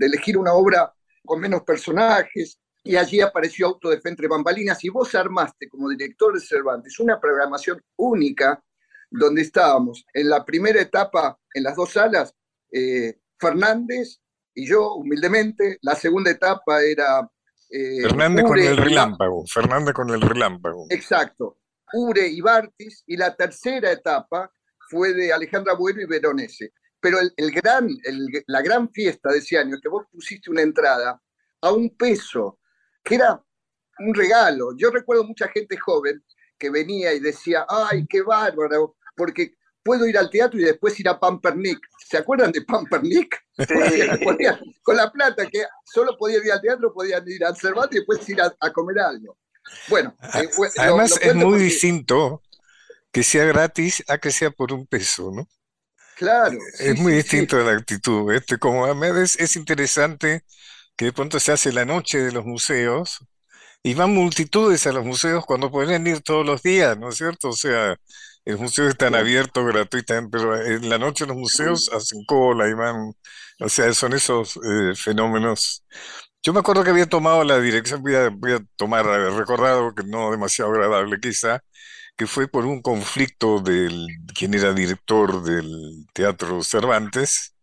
elegir 0.00 0.36
una 0.36 0.52
obra 0.52 0.92
con 1.24 1.40
menos 1.40 1.62
personajes, 1.62 2.58
y 2.84 2.96
allí 2.96 3.22
apareció 3.22 3.68
Auto 3.68 3.88
de 3.88 3.98
Entre 4.04 4.28
Bambalinas 4.28 4.84
y 4.84 4.90
vos 4.90 5.14
armaste 5.14 5.68
como 5.70 5.88
director 5.88 6.34
de 6.34 6.40
Cervantes 6.40 7.00
una 7.00 7.18
programación 7.18 7.82
única 7.96 8.62
donde 9.10 9.40
estábamos 9.40 10.04
en 10.12 10.28
la 10.28 10.44
primera 10.44 10.80
etapa, 10.80 11.38
en 11.54 11.62
las 11.62 11.76
dos 11.76 11.92
salas, 11.92 12.34
eh, 12.70 13.20
Fernández 13.38 14.20
y 14.54 14.66
yo, 14.68 14.94
humildemente, 14.94 15.78
la 15.80 15.94
segunda 15.94 16.30
etapa 16.30 16.82
era... 16.82 17.28
Eh, 17.70 18.02
Fernández 18.02 18.44
con 18.44 18.58
el 18.58 18.76
relámpago, 18.76 19.44
Fernández 19.46 19.94
con 19.94 20.10
el 20.10 20.20
relámpago. 20.20 20.86
Exacto, 20.90 21.58
Ure 21.94 22.28
y 22.28 22.40
Bartis, 22.40 23.02
y 23.06 23.16
la 23.16 23.34
tercera 23.34 23.90
etapa 23.90 24.52
fue 24.90 25.14
de 25.14 25.32
Alejandra 25.32 25.74
Bueno 25.74 26.02
y 26.02 26.06
Veronese. 26.06 26.72
Pero 27.00 27.18
el, 27.18 27.50
gran, 27.50 27.88
la 28.46 28.62
gran 28.62 28.90
fiesta 28.90 29.30
de 29.30 29.38
ese 29.38 29.58
año 29.58 29.74
es 29.74 29.80
que 29.80 29.88
vos 29.88 30.06
pusiste 30.10 30.50
una 30.50 30.62
entrada 30.62 31.20
a 31.60 31.72
un 31.72 31.96
peso 31.96 32.60
que 33.04 33.16
era 33.16 33.40
un 33.98 34.14
regalo. 34.14 34.76
Yo 34.76 34.90
recuerdo 34.90 35.24
mucha 35.24 35.48
gente 35.48 35.76
joven 35.76 36.24
que 36.58 36.70
venía 36.70 37.12
y 37.12 37.20
decía, 37.20 37.66
ay, 37.68 38.06
qué 38.08 38.22
bárbaro, 38.22 38.96
porque 39.14 39.54
puedo 39.82 40.06
ir 40.06 40.16
al 40.16 40.30
teatro 40.30 40.58
y 40.58 40.64
después 40.64 40.98
ir 40.98 41.08
a 41.08 41.20
Pampernick. 41.20 41.78
¿Se 42.08 42.16
acuerdan 42.16 42.50
de 42.50 42.62
Pampernick? 42.62 43.38
con 44.82 44.96
la 44.96 45.12
plata 45.12 45.46
que 45.46 45.64
solo 45.84 46.16
podían 46.18 46.44
ir 46.44 46.52
al 46.52 46.60
teatro, 46.60 46.92
podían 46.92 47.22
ir 47.28 47.44
al 47.44 47.56
Cervantes 47.56 47.96
y 47.96 47.98
después 48.00 48.28
ir 48.28 48.40
a, 48.40 48.72
comer 48.72 48.98
algo. 49.00 49.36
Bueno, 49.88 50.14
eh, 50.34 50.48
además 50.78 51.18
es 51.20 51.34
muy 51.34 51.58
distinto 51.58 52.42
que 53.12 53.22
sea 53.22 53.44
gratis 53.44 54.02
a 54.08 54.18
que 54.18 54.32
sea 54.32 54.50
por 54.50 54.72
un 54.72 54.86
peso, 54.86 55.30
¿no? 55.32 55.48
Claro. 56.16 56.58
Es 56.78 56.98
muy 56.98 57.14
distinto 57.14 57.58
la 57.58 57.72
actitud. 57.72 58.32
Este, 58.32 58.58
como 58.58 58.86
a 58.86 59.22
es, 59.22 59.38
es 59.38 59.56
interesante 59.56 60.44
que 60.96 61.06
de 61.06 61.12
pronto 61.12 61.40
se 61.40 61.52
hace 61.52 61.72
la 61.72 61.84
noche 61.84 62.18
de 62.18 62.32
los 62.32 62.44
museos 62.44 63.18
y 63.82 63.94
van 63.94 64.14
multitudes 64.14 64.86
a 64.86 64.92
los 64.92 65.04
museos 65.04 65.44
cuando 65.46 65.70
pueden 65.70 66.06
ir 66.06 66.22
todos 66.22 66.46
los 66.46 66.62
días, 66.62 66.98
¿no 66.98 67.10
es 67.10 67.16
cierto? 67.16 67.50
O 67.50 67.52
sea, 67.56 67.96
los 68.44 68.60
museos 68.60 68.90
están 68.90 69.14
abiertos 69.14 69.66
gratuitamente, 69.66 70.30
pero 70.32 70.60
en 70.60 70.88
la 70.88 70.98
noche 70.98 71.26
los 71.26 71.36
museos 71.36 71.90
hacen 71.92 72.24
cola 72.26 72.68
y 72.68 72.74
van, 72.74 73.12
o 73.60 73.68
sea, 73.68 73.92
son 73.94 74.12
esos 74.14 74.56
eh, 74.58 74.94
fenómenos. 74.96 75.84
Yo 76.42 76.52
me 76.52 76.60
acuerdo 76.60 76.84
que 76.84 76.90
había 76.90 77.06
tomado 77.08 77.44
la 77.44 77.60
dirección, 77.60 78.02
voy 78.02 78.14
a, 78.16 78.30
voy 78.30 78.52
a 78.52 78.60
tomar, 78.76 79.06
recordado 79.06 79.94
que 79.94 80.04
no 80.04 80.30
demasiado 80.30 80.72
agradable 80.72 81.18
quizá, 81.20 81.60
que 82.16 82.26
fue 82.26 82.48
por 82.48 82.66
un 82.66 82.82
conflicto 82.82 83.60
del 83.60 84.06
quien 84.34 84.54
era 84.54 84.72
director 84.74 85.42
del 85.42 86.06
Teatro 86.12 86.62
Cervantes, 86.62 87.56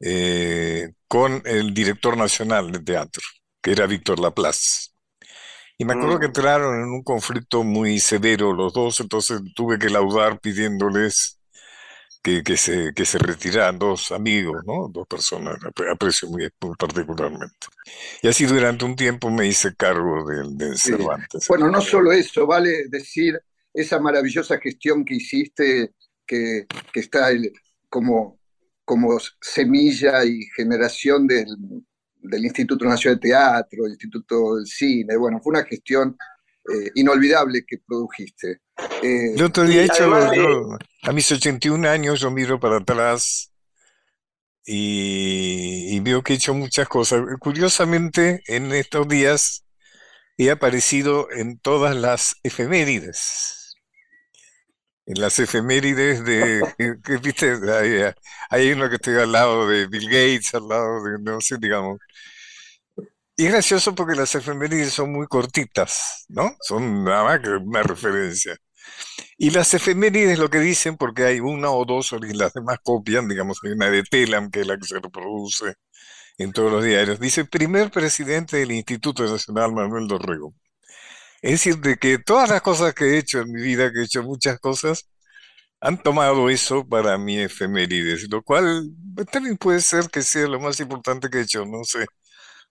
eh, 0.00 0.90
con 1.10 1.42
el 1.44 1.74
director 1.74 2.16
nacional 2.16 2.70
de 2.70 2.78
teatro, 2.78 3.20
que 3.60 3.72
era 3.72 3.88
Víctor 3.88 4.20
Laplace. 4.20 4.90
Y 5.76 5.84
me 5.84 5.94
acuerdo 5.94 6.20
que 6.20 6.26
mm. 6.26 6.30
entraron 6.30 6.84
en 6.84 6.88
un 6.88 7.02
conflicto 7.02 7.64
muy 7.64 7.98
severo 7.98 8.52
los 8.52 8.72
dos, 8.72 9.00
entonces 9.00 9.40
tuve 9.56 9.76
que 9.76 9.90
laudar 9.90 10.38
pidiéndoles 10.38 11.40
que, 12.22 12.44
que 12.44 12.56
se, 12.56 12.92
que 12.94 13.04
se 13.04 13.18
retiraran 13.18 13.76
dos 13.76 14.12
amigos, 14.12 14.62
¿no? 14.64 14.86
Dos 14.88 15.08
personas, 15.08 15.56
aprecio 15.90 16.28
muy, 16.28 16.48
particularmente. 16.78 17.66
Y 18.22 18.28
así 18.28 18.46
durante 18.46 18.84
un 18.84 18.94
tiempo 18.94 19.30
me 19.30 19.48
hice 19.48 19.74
cargo 19.74 20.24
del 20.24 20.78
Cervantes. 20.78 21.48
Bueno, 21.48 21.72
no 21.72 21.80
solo 21.80 22.12
eso, 22.12 22.46
vale 22.46 22.84
decir 22.88 23.36
esa 23.74 23.98
maravillosa 23.98 24.60
gestión 24.60 25.04
que 25.04 25.16
hiciste, 25.16 25.92
que, 26.24 26.66
que 26.92 27.00
está 27.00 27.30
el, 27.30 27.52
como 27.88 28.39
como 28.90 29.20
semilla 29.40 30.24
y 30.24 30.42
generación 30.56 31.24
del, 31.28 31.46
Instituto 32.42 32.84
Nacional 32.84 33.20
de 33.20 33.28
Teatro, 33.28 33.84
del 33.84 33.92
Instituto 33.92 34.56
del 34.56 34.66
Cine. 34.66 35.16
Bueno, 35.16 35.38
fue 35.40 35.52
una 35.52 35.64
gestión 35.64 36.16
eh, 36.74 36.90
inolvidable 36.96 37.64
que 37.64 37.78
produjiste. 37.86 38.62
Eh, 39.00 39.34
el 39.36 39.42
otro 39.44 39.62
día, 39.62 39.84
hecho, 39.84 40.12
a 41.02 41.12
mis 41.12 41.30
81 41.30 41.88
años, 41.88 42.18
yo 42.18 42.32
miro 42.32 42.58
para 42.58 42.78
atrás 42.78 43.52
y, 44.66 45.94
y, 45.94 46.00
veo 46.00 46.24
que 46.24 46.32
he 46.32 46.36
hecho 46.36 46.52
muchas 46.52 46.88
cosas. 46.88 47.22
Curiosamente, 47.38 48.42
en 48.48 48.72
estos 48.72 49.06
días 49.06 49.64
he 50.36 50.50
aparecido 50.50 51.30
en 51.30 51.60
todas 51.60 51.94
las 51.94 52.34
efemérides 52.42 53.59
en 55.06 55.20
las 55.20 55.38
efemérides 55.38 56.24
de, 56.24 56.62
viste, 57.22 57.58
hay, 58.50 58.72
uno 58.72 58.88
que 58.88 58.96
estoy 58.96 59.16
al 59.16 59.32
lado 59.32 59.68
de 59.68 59.86
Bill 59.86 60.06
Gates, 60.06 60.54
al 60.54 60.68
lado 60.68 61.02
de, 61.04 61.18
no 61.20 61.40
sé, 61.40 61.56
digamos. 61.58 61.98
Y 63.36 63.46
es 63.46 63.52
gracioso 63.52 63.94
porque 63.94 64.14
las 64.14 64.34
efemérides 64.34 64.92
son 64.92 65.12
muy 65.12 65.26
cortitas, 65.26 66.26
¿no? 66.28 66.54
Son 66.60 67.04
nada 67.04 67.24
más 67.24 67.40
que 67.40 67.50
una 67.50 67.82
referencia. 67.82 68.56
Y 69.38 69.50
las 69.50 69.74
efemérides 69.74 70.38
lo 70.38 70.50
que 70.50 70.60
dicen, 70.60 70.96
porque 70.96 71.24
hay 71.24 71.40
una 71.40 71.70
o 71.70 71.84
dos 71.84 72.12
y 72.12 72.34
las 72.34 72.52
demás 72.52 72.78
copian, 72.82 73.28
digamos, 73.28 73.58
hay 73.64 73.72
una 73.72 73.90
de 73.90 74.02
Telam, 74.02 74.50
que 74.50 74.60
es 74.60 74.66
la 74.66 74.76
que 74.78 74.86
se 74.86 74.96
reproduce 75.00 75.74
en 76.38 76.52
todos 76.52 76.72
los 76.72 76.84
diarios, 76.84 77.20
dice 77.20 77.44
primer 77.44 77.90
presidente 77.90 78.56
del 78.58 78.72
Instituto 78.72 79.24
Nacional 79.24 79.72
Manuel 79.72 80.08
Dorrego. 80.08 80.54
Es 81.42 81.52
decir, 81.52 81.78
de 81.78 81.96
que 81.96 82.18
todas 82.18 82.50
las 82.50 82.60
cosas 82.62 82.94
que 82.94 83.04
he 83.04 83.18
hecho 83.18 83.40
en 83.40 83.52
mi 83.52 83.62
vida, 83.62 83.90
que 83.92 84.00
he 84.00 84.04
hecho 84.04 84.22
muchas 84.22 84.58
cosas, 84.58 85.08
han 85.80 86.02
tomado 86.02 86.50
eso 86.50 86.86
para 86.86 87.16
mi 87.16 87.38
efemérides, 87.40 88.28
lo 88.30 88.42
cual 88.42 88.90
también 89.32 89.56
puede 89.56 89.80
ser 89.80 90.08
que 90.10 90.22
sea 90.22 90.46
lo 90.46 90.60
más 90.60 90.78
importante 90.80 91.30
que 91.30 91.38
he 91.38 91.42
hecho, 91.42 91.64
no 91.64 91.84
sé. 91.84 92.06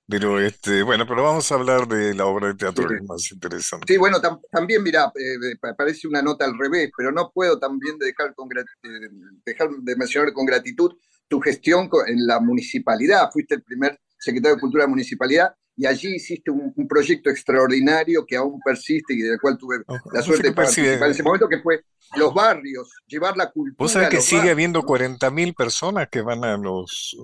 Pero 0.08 0.40
este, 0.40 0.82
bueno, 0.82 1.06
pero 1.08 1.24
vamos 1.24 1.52
a 1.52 1.56
hablar 1.56 1.88
de 1.88 2.16
la 2.16 2.26
obra 2.26 2.48
de 2.48 2.56
teatro 2.56 2.88
que 2.88 2.96
es 2.96 3.04
más 3.04 3.32
interesante. 3.32 3.92
Sí, 3.92 3.98
bueno, 3.98 4.18
también, 4.52 4.82
mira, 4.82 5.12
eh, 5.16 5.74
parece 5.78 6.08
una 6.08 6.22
nota 6.22 6.46
al 6.46 6.58
revés, 6.58 6.92
pero 6.96 7.12
no 7.12 7.32
puedo 7.32 7.60
también 7.60 7.98
dejar, 8.00 8.34
con 8.34 8.50
eh, 8.58 9.10
dejar 9.46 9.70
de 9.70 9.96
mencionar 9.96 10.34
con 10.34 10.48
gratitud 10.48 10.94
tu 11.28 11.40
gestión 11.40 11.90
en 12.08 12.26
la 12.26 12.40
municipalidad. 12.40 13.30
Fuiste 13.32 13.56
el 13.56 13.62
primer 13.62 14.00
secretario 14.18 14.56
de 14.56 14.62
Cultura 14.62 14.84
de 14.84 14.88
la 14.88 14.92
municipalidad 14.92 15.54
y 15.80 15.86
allí 15.86 16.16
hiciste 16.16 16.52
un, 16.52 16.74
proyecto 16.90 17.30
extraordinario 17.30 18.26
que 18.26 18.36
aún 18.36 18.60
persiste 18.60 19.14
y 19.14 19.22
del 19.22 19.40
cual 19.40 19.58
tuve 19.58 19.78
la 20.12 20.22
suerte 20.22 20.50
de 20.50 20.54
participar 20.54 21.08
en 21.08 21.12
ese 21.12 21.24
momento, 21.24 21.48
que 21.48 21.62
fue 21.62 21.86
los 22.18 22.34
barrios, 22.34 22.92
llevar 23.08 23.38
la 23.38 23.50
cultura. 23.50 23.76
Vos 23.80 23.94
sabés 23.94 24.10
que 24.10 24.20
sigue 24.20 24.50
habiendo 24.50 24.82
40.000 24.82 25.56
personas 25.56 26.10
que 26.10 26.20
van 26.20 26.44
a 26.44 26.58
los, 26.58 27.16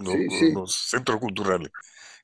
los, 0.00 0.74
centros 0.74 1.20
culturales, 1.20 1.70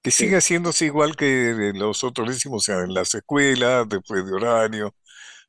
que 0.01 0.11
sigue 0.11 0.37
haciéndose 0.37 0.87
igual 0.87 1.15
que 1.15 1.73
los 1.75 2.05
otros 2.05 2.29
decimos, 2.29 2.63
o 2.63 2.65
sea, 2.65 2.83
en 2.83 2.95
las 2.95 3.15
escuelas, 3.15 3.87
después 3.87 4.25
de 4.25 4.33
horario, 4.33 4.95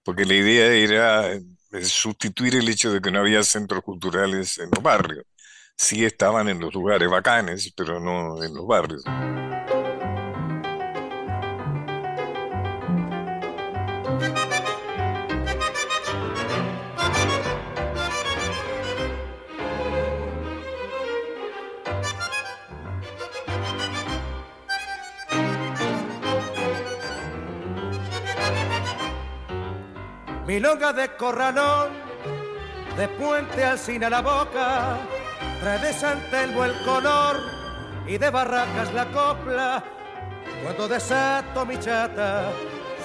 porque 0.03 0.25
la 0.25 0.33
idea 0.33 0.65
era 0.73 1.31
eh, 1.31 1.41
sustituir 1.83 2.57
el 2.57 2.67
hecho 2.67 2.91
de 2.91 2.99
que 2.99 3.11
no 3.11 3.19
había 3.19 3.43
centros 3.43 3.81
culturales 3.81 4.57
en 4.57 4.71
los 4.71 4.83
barrios. 4.83 5.23
Sí 5.77 6.03
estaban 6.03 6.49
en 6.49 6.59
los 6.59 6.73
lugares 6.73 7.09
bacanes, 7.09 7.71
pero 7.77 8.01
no 8.01 8.43
en 8.43 8.53
los 8.53 8.67
barrios. 8.67 9.05
Milonga 30.51 30.91
de 30.91 31.07
corralón, 31.15 31.91
de 32.97 33.07
puente 33.07 33.63
al 33.63 33.79
a 34.03 34.09
la 34.09 34.21
boca, 34.21 34.97
trae 35.61 35.79
de 35.79 35.93
Santelmo 35.93 36.65
el 36.65 36.73
color 36.83 37.37
y 38.05 38.17
de 38.17 38.29
barracas 38.29 38.93
la 38.93 39.05
copla. 39.05 39.81
Cuando 40.61 40.89
desato 40.89 41.65
mi 41.65 41.79
chata, 41.79 42.51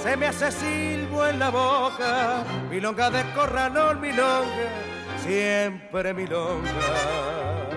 se 0.03 0.17
me 0.17 0.27
hace 0.27 0.51
silbo 0.51 1.25
en 1.25 1.39
la 1.39 1.51
boca. 1.51 2.43
Milonga 2.69 3.11
de 3.11 3.23
corralón, 3.33 4.01
milonga, 4.01 4.67
siempre 5.23 6.13
milonga. 6.15 7.76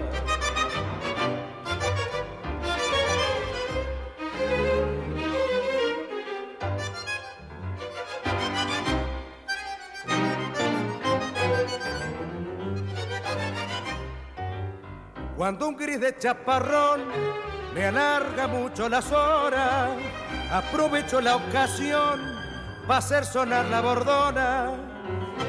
Cuando 15.40 15.70
un 15.70 15.78
gris 15.78 16.02
de 16.02 16.18
chaparrón 16.18 17.00
me 17.74 17.86
alarga 17.86 18.46
mucho 18.46 18.90
las 18.90 19.10
horas, 19.10 19.92
aprovecho 20.52 21.22
la 21.22 21.38
ocasión 21.38 22.20
para 22.86 23.00
hacer 23.00 23.24
sonar 23.24 23.66
la 23.68 23.80
bordona 23.80 24.72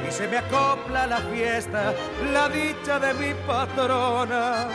y 0.09 0.12
se 0.12 0.29
me 0.29 0.38
acopla 0.38 1.09
la 1.09 1.16
fiesta, 1.16 1.92
la 2.33 2.48
dicha 2.48 3.00
de 3.00 3.14
mi 3.14 3.35
patrona. 3.44 4.68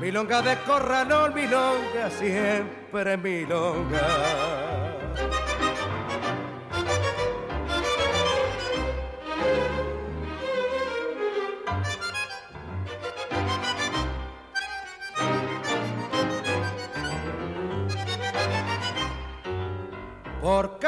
Milonga 0.00 0.42
de 0.42 0.58
corralón, 0.62 1.32
milonga, 1.32 2.10
siempre 2.10 3.16
milonga. 3.16 4.75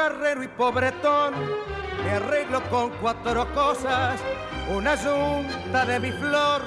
Por 0.09 0.17
carrero 0.17 0.43
y 0.43 0.47
pobretón, 0.47 1.33
me 2.03 2.11
arreglo 2.11 2.61
con 2.69 2.89
cuatro 3.01 3.45
cosas, 3.53 4.19
una 4.69 4.95
yunta 4.95 5.85
de 5.85 5.99
mi 5.99 6.11
flor, 6.11 6.61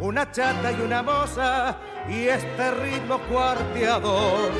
una 0.00 0.30
chata 0.30 0.72
y 0.72 0.80
una 0.80 1.02
moza, 1.02 1.76
y 2.08 2.26
este 2.26 2.70
ritmo 2.72 3.18
cuarteador 3.30 4.50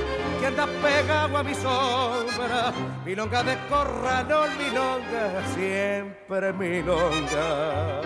que 0.41 0.47
anda 0.47 0.67
pegado 0.67 1.39
a 1.39 1.43
mi 1.43 1.55
sombra, 1.55 2.73
milonga 3.05 3.43
de 3.43 3.57
corralón, 3.69 4.51
milonga, 4.59 5.43
siempre 5.55 6.53
milonga. 6.53 8.03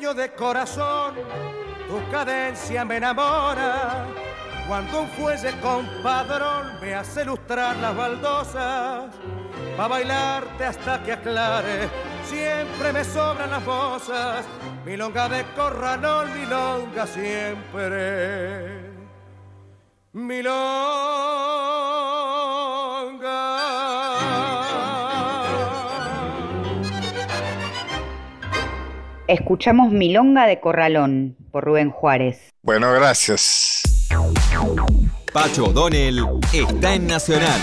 De 0.00 0.32
corazón, 0.32 1.14
tu 1.86 2.10
cadencia 2.10 2.86
me 2.86 2.96
enamora. 2.96 4.06
Cuando 4.66 5.02
un 5.02 5.08
fuelle 5.10 5.52
compadrón 5.60 6.80
me 6.80 6.94
hace 6.94 7.22
lustrar 7.22 7.76
las 7.76 7.94
baldosas, 7.94 9.14
pa' 9.76 9.88
bailarte 9.88 10.64
hasta 10.64 11.02
que 11.02 11.12
aclare, 11.12 11.90
siempre 12.24 12.94
me 12.94 13.04
sobran 13.04 13.50
las 13.50 13.62
mozas, 13.62 14.46
milonga 14.86 15.28
de 15.28 15.44
corralón, 15.54 16.32
milonga 16.32 17.06
siempre. 17.06 18.80
Escuchamos 29.30 29.92
Milonga 29.92 30.44
de 30.48 30.58
Corralón 30.58 31.36
por 31.52 31.62
Rubén 31.62 31.92
Juárez. 31.92 32.52
Bueno, 32.62 32.92
gracias. 32.92 33.80
Pacho 35.32 35.66
O'Donnell 35.66 36.26
está 36.52 36.94
en 36.94 37.06
Nacional, 37.06 37.60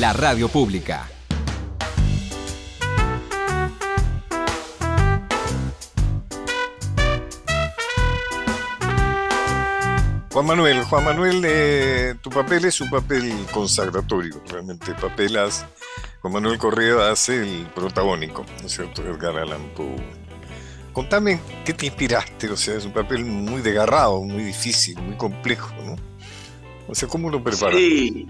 la 0.00 0.12
radio 0.14 0.48
pública. 0.48 1.08
Juan 10.32 10.44
Manuel, 10.44 10.82
Juan 10.82 11.04
Manuel, 11.04 11.42
eh, 11.46 12.14
tu 12.20 12.30
papel 12.30 12.64
es 12.64 12.80
un 12.80 12.90
papel 12.90 13.32
consagratorio, 13.52 14.42
realmente. 14.48 14.92
Papelas, 15.00 15.64
Juan 16.20 16.34
Manuel 16.34 16.58
Correa 16.58 17.12
hace 17.12 17.42
el 17.42 17.68
protagónico, 17.72 18.44
¿no 18.60 18.66
es 18.66 18.72
cierto? 18.72 19.02
Edgar 19.02 19.38
Allan 19.38 19.62
Poe 19.76 20.27
contame 20.92 21.40
qué 21.64 21.72
te 21.72 21.86
inspiraste, 21.86 22.48
o 22.50 22.56
sea, 22.56 22.76
es 22.76 22.84
un 22.84 22.92
papel 22.92 23.24
muy 23.24 23.62
desgarrado, 23.62 24.22
muy 24.22 24.44
difícil, 24.44 24.98
muy 24.98 25.16
complejo, 25.16 25.72
¿no? 25.84 25.96
O 26.88 26.94
sea, 26.94 27.08
¿cómo 27.08 27.30
lo 27.30 27.42
preparas? 27.42 27.76
Sí. 27.76 28.26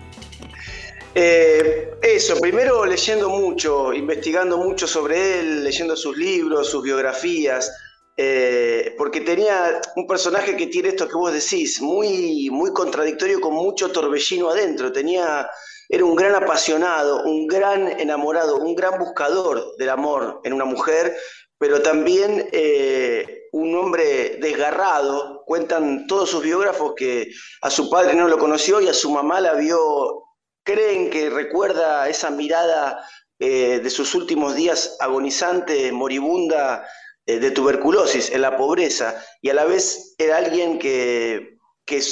Eh, 1.14 1.90
eso, 2.02 2.38
primero 2.38 2.84
leyendo 2.84 3.28
mucho, 3.28 3.92
investigando 3.92 4.58
mucho 4.58 4.86
sobre 4.86 5.40
él, 5.40 5.64
leyendo 5.64 5.96
sus 5.96 6.16
libros, 6.16 6.68
sus 6.68 6.82
biografías, 6.82 7.72
eh, 8.20 8.96
porque 8.98 9.20
tenía 9.20 9.80
un 9.94 10.06
personaje 10.06 10.56
que 10.56 10.66
tiene 10.66 10.88
esto 10.88 11.08
que 11.08 11.14
vos 11.14 11.32
decís, 11.32 11.80
muy, 11.80 12.50
muy 12.50 12.72
contradictorio, 12.72 13.40
con 13.40 13.54
mucho 13.54 13.92
torbellino 13.92 14.50
adentro. 14.50 14.90
Tenía, 14.90 15.48
era 15.88 16.04
un 16.04 16.16
gran 16.16 16.34
apasionado, 16.34 17.22
un 17.22 17.46
gran 17.46 17.88
enamorado, 18.00 18.56
un 18.56 18.74
gran 18.74 18.98
buscador 18.98 19.76
del 19.76 19.90
amor 19.90 20.40
en 20.42 20.52
una 20.52 20.64
mujer, 20.64 21.16
pero 21.58 21.82
también 21.82 22.48
eh, 22.52 23.48
un 23.52 23.74
hombre 23.74 24.38
desgarrado. 24.40 25.42
Cuentan 25.44 26.06
todos 26.06 26.30
sus 26.30 26.42
biógrafos 26.42 26.94
que 26.96 27.30
a 27.62 27.70
su 27.70 27.90
padre 27.90 28.14
no 28.14 28.28
lo 28.28 28.38
conoció 28.38 28.80
y 28.80 28.88
a 28.88 28.94
su 28.94 29.10
mamá 29.10 29.40
la 29.40 29.54
vio, 29.54 30.24
creen 30.62 31.10
que 31.10 31.30
recuerda 31.30 32.08
esa 32.08 32.30
mirada 32.30 33.04
eh, 33.38 33.80
de 33.82 33.90
sus 33.90 34.14
últimos 34.14 34.54
días 34.54 34.96
agonizante, 35.00 35.90
moribunda, 35.92 36.86
eh, 37.26 37.38
de 37.38 37.50
tuberculosis, 37.50 38.30
en 38.30 38.42
la 38.42 38.56
pobreza, 38.56 39.22
y 39.42 39.50
a 39.50 39.54
la 39.54 39.64
vez 39.64 40.14
era 40.18 40.38
alguien 40.38 40.78
que, 40.78 41.58
que 41.84 42.02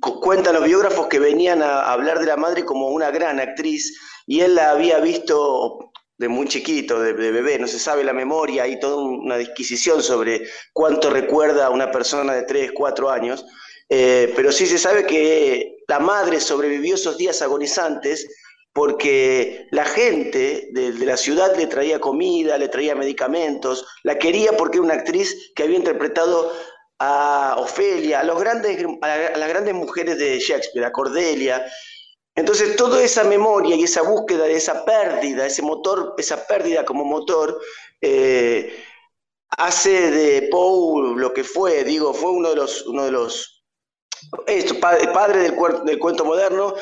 cuentan 0.00 0.54
los 0.54 0.64
biógrafos 0.64 1.08
que 1.08 1.18
venían 1.18 1.62
a 1.62 1.92
hablar 1.92 2.20
de 2.20 2.26
la 2.26 2.36
madre 2.36 2.64
como 2.64 2.88
una 2.88 3.10
gran 3.10 3.40
actriz, 3.40 3.98
y 4.26 4.40
él 4.40 4.54
la 4.54 4.70
había 4.70 4.98
visto 4.98 5.91
de 6.18 6.28
muy 6.28 6.46
chiquito, 6.46 7.00
de, 7.00 7.12
bebé, 7.12 7.58
no 7.58 7.66
se 7.66 7.78
sabe 7.78 8.04
la 8.04 8.12
memoria, 8.12 8.64
hay 8.64 8.78
toda 8.78 8.96
una 8.96 9.36
disquisición 9.36 10.02
sobre 10.02 10.42
cuánto 10.72 11.10
recuerda 11.10 11.66
a 11.66 11.70
una 11.70 11.90
persona 11.90 12.34
de 12.34 12.42
3, 12.42 12.72
4 12.74 13.10
años, 13.10 13.44
eh, 13.88 14.32
pero 14.36 14.52
sí 14.52 14.66
se 14.66 14.78
sabe 14.78 15.04
que 15.04 15.78
la 15.88 15.98
madre 15.98 16.40
sobrevivió 16.40 16.94
esos 16.94 17.16
días 17.16 17.42
agonizantes 17.42 18.28
porque 18.72 19.66
la 19.70 19.84
gente 19.84 20.68
de, 20.72 20.92
la 21.04 21.16
ciudad 21.16 21.54
le 21.56 21.66
traía 21.66 22.00
comida, 22.00 22.56
le 22.56 22.68
traía 22.68 22.94
medicamentos, 22.94 23.86
la 24.02 24.18
quería 24.18 24.56
porque 24.56 24.78
era 24.78 24.84
una 24.84 24.94
actriz 24.94 25.52
que 25.54 25.64
había 25.64 25.76
interpretado 25.76 26.52
a 26.98 27.56
Ofelia, 27.58 28.20
a, 28.20 28.24
los 28.24 28.40
grandes, 28.40 28.78
a 29.02 29.36
las 29.36 29.48
grandes 29.48 29.74
mujeres 29.74 30.18
de 30.18 30.38
Shakespeare, 30.38 30.86
a 30.86 30.92
Cordelia, 30.92 31.66
entonces, 32.34 32.76
toda 32.76 33.02
esa 33.02 33.24
memoria 33.24 33.76
y 33.76 33.84
esa 33.84 34.02
búsqueda 34.02 34.44
de 34.44 34.56
esa 34.56 34.84
pérdida, 34.84 35.46
ese 35.46 35.62
motor, 35.62 36.14
esa 36.16 36.46
pérdida 36.46 36.84
como 36.84 37.04
motor, 37.04 37.60
eh, 38.00 38.82
hace 39.50 40.10
de 40.10 40.48
Poe 40.50 41.14
lo 41.16 41.34
que 41.34 41.44
fue, 41.44 41.84
digo, 41.84 42.14
fue 42.14 42.30
uno 42.30 42.50
de 42.50 42.56
los, 42.56 42.86
uno 42.86 43.04
de 43.04 43.12
los 43.12 43.64
esto, 44.46 44.80
padre, 44.80 45.40
del, 45.40 45.56
del, 45.84 45.98
cuento 45.98 46.24
moderno, 46.24 46.74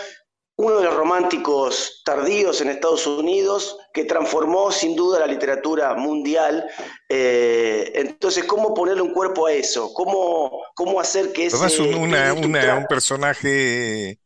uno 0.57 0.77
de 0.77 0.85
los 0.85 0.95
románticos 0.95 2.03
tardíos 2.05 2.61
en 2.61 2.69
Estados 2.69 3.07
Unidos, 3.07 3.77
que 3.93 4.05
transformó 4.05 4.71
sin 4.71 4.95
duda 4.95 5.19
la 5.19 5.27
literatura 5.27 5.95
mundial. 5.95 6.65
Eh, 7.09 7.91
entonces, 7.95 8.45
¿cómo 8.45 8.73
ponerle 8.73 9.03
un 9.03 9.13
cuerpo 9.13 9.47
a 9.47 9.53
eso? 9.53 9.93
¿Cómo, 9.95 10.63
cómo 10.75 11.01
hacer 11.01 11.33
que 11.33 11.47
ese... 11.47 11.57
Además, 11.57 11.79
un 12.77 12.87
personaje 12.87 14.21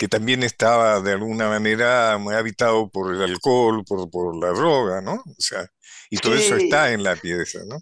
que 0.00 0.08
también 0.08 0.42
estaba 0.42 1.02
de 1.02 1.12
alguna 1.12 1.50
manera 1.50 2.16
muy 2.16 2.34
habitado 2.34 2.88
por 2.88 3.14
el 3.14 3.20
alcohol, 3.20 3.84
por, 3.84 4.34
la 4.42 4.48
droga, 4.48 5.02
¿no? 5.02 5.16
O 5.16 5.34
sea, 5.36 5.70
y 6.08 6.16
todo 6.16 6.36
eso 6.36 6.56
está 6.56 6.92
en 6.92 7.02
la 7.02 7.16
pieza, 7.16 7.58
¿no? 7.66 7.76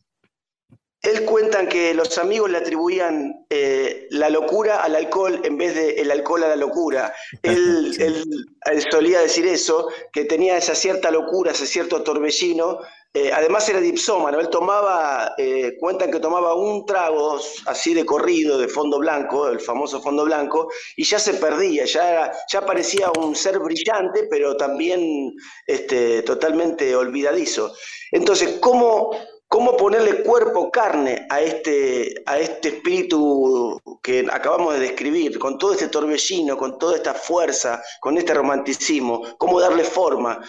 Él 1.00 1.24
cuentan 1.24 1.68
que 1.68 1.94
los 1.94 2.18
amigos 2.18 2.50
le 2.50 2.58
atribuían 2.58 3.46
eh, 3.48 4.08
la 4.10 4.30
locura 4.30 4.82
al 4.82 4.96
alcohol 4.96 5.40
en 5.44 5.58
vez 5.58 5.76
de 5.76 5.90
el 6.00 6.10
alcohol 6.10 6.42
a 6.42 6.48
la 6.48 6.56
locura. 6.56 7.14
Él, 7.44 7.94
él, 8.00 8.84
solía 8.90 9.20
decir 9.20 9.46
eso, 9.46 9.88
que 10.12 10.24
tenía 10.24 10.56
esa 10.56 10.74
cierta 10.74 11.12
locura, 11.12 11.52
ese 11.52 11.68
cierto 11.68 12.02
torbellino, 12.02 12.80
eh, 13.14 13.30
además 13.32 13.66
era 13.68 13.80
dipsómano, 13.80 14.38
él 14.38 14.50
tomaba, 14.50 15.34
eh, 15.38 15.76
cuentan 15.80 16.10
que 16.10 16.20
tomaba 16.20 16.54
un 16.54 16.84
trago 16.84 17.40
así 17.66 17.94
de 17.94 18.04
corrido, 18.04 18.58
de 18.58 18.68
fondo 18.68 18.98
blanco, 18.98 19.48
el 19.48 19.60
famoso 19.60 20.02
fondo 20.02 20.24
blanco, 20.24 20.68
y 20.94 21.04
ya 21.04 21.18
se 21.18 21.34
perdía, 21.34 21.86
ya, 21.86 22.30
ya 22.52 22.66
parecía 22.66 23.10
un 23.18 23.34
ser 23.34 23.58
brillante, 23.60 24.28
pero 24.30 24.56
también 24.56 25.32
este, 25.66 26.22
totalmente 26.22 26.94
olvidadizo. 26.94 27.72
Entonces, 28.12 28.58
¿cómo, 28.60 29.10
cómo 29.48 29.74
ponerle 29.76 30.22
cuerpo, 30.22 30.70
carne 30.70 31.26
a 31.30 31.40
este, 31.40 32.22
a 32.26 32.38
este 32.38 32.68
espíritu 32.68 33.80
que 34.02 34.26
acabamos 34.30 34.74
de 34.74 34.80
describir, 34.80 35.38
con 35.38 35.56
todo 35.56 35.72
este 35.72 35.88
torbellino, 35.88 36.58
con 36.58 36.78
toda 36.78 36.96
esta 36.96 37.14
fuerza, 37.14 37.82
con 38.00 38.18
este 38.18 38.34
romanticismo, 38.34 39.22
cómo 39.38 39.58
darle 39.60 39.84
forma. 39.84 40.40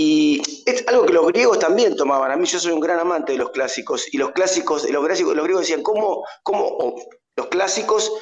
Y 0.00 0.40
es 0.64 0.86
algo 0.86 1.04
que 1.06 1.12
los 1.12 1.26
griegos 1.26 1.58
también 1.58 1.96
tomaban. 1.96 2.30
A 2.30 2.36
mí 2.36 2.46
yo 2.46 2.60
soy 2.60 2.70
un 2.70 2.78
gran 2.78 3.00
amante 3.00 3.32
de 3.32 3.38
los 3.38 3.50
clásicos. 3.50 4.06
Y 4.14 4.16
los 4.16 4.30
clásicos, 4.30 4.88
los, 4.88 5.04
clásicos, 5.04 5.34
los 5.34 5.42
griegos 5.42 5.62
decían, 5.62 5.82
¿cómo, 5.82 6.24
cómo 6.44 6.94
los 7.34 7.48
clásicos 7.48 8.12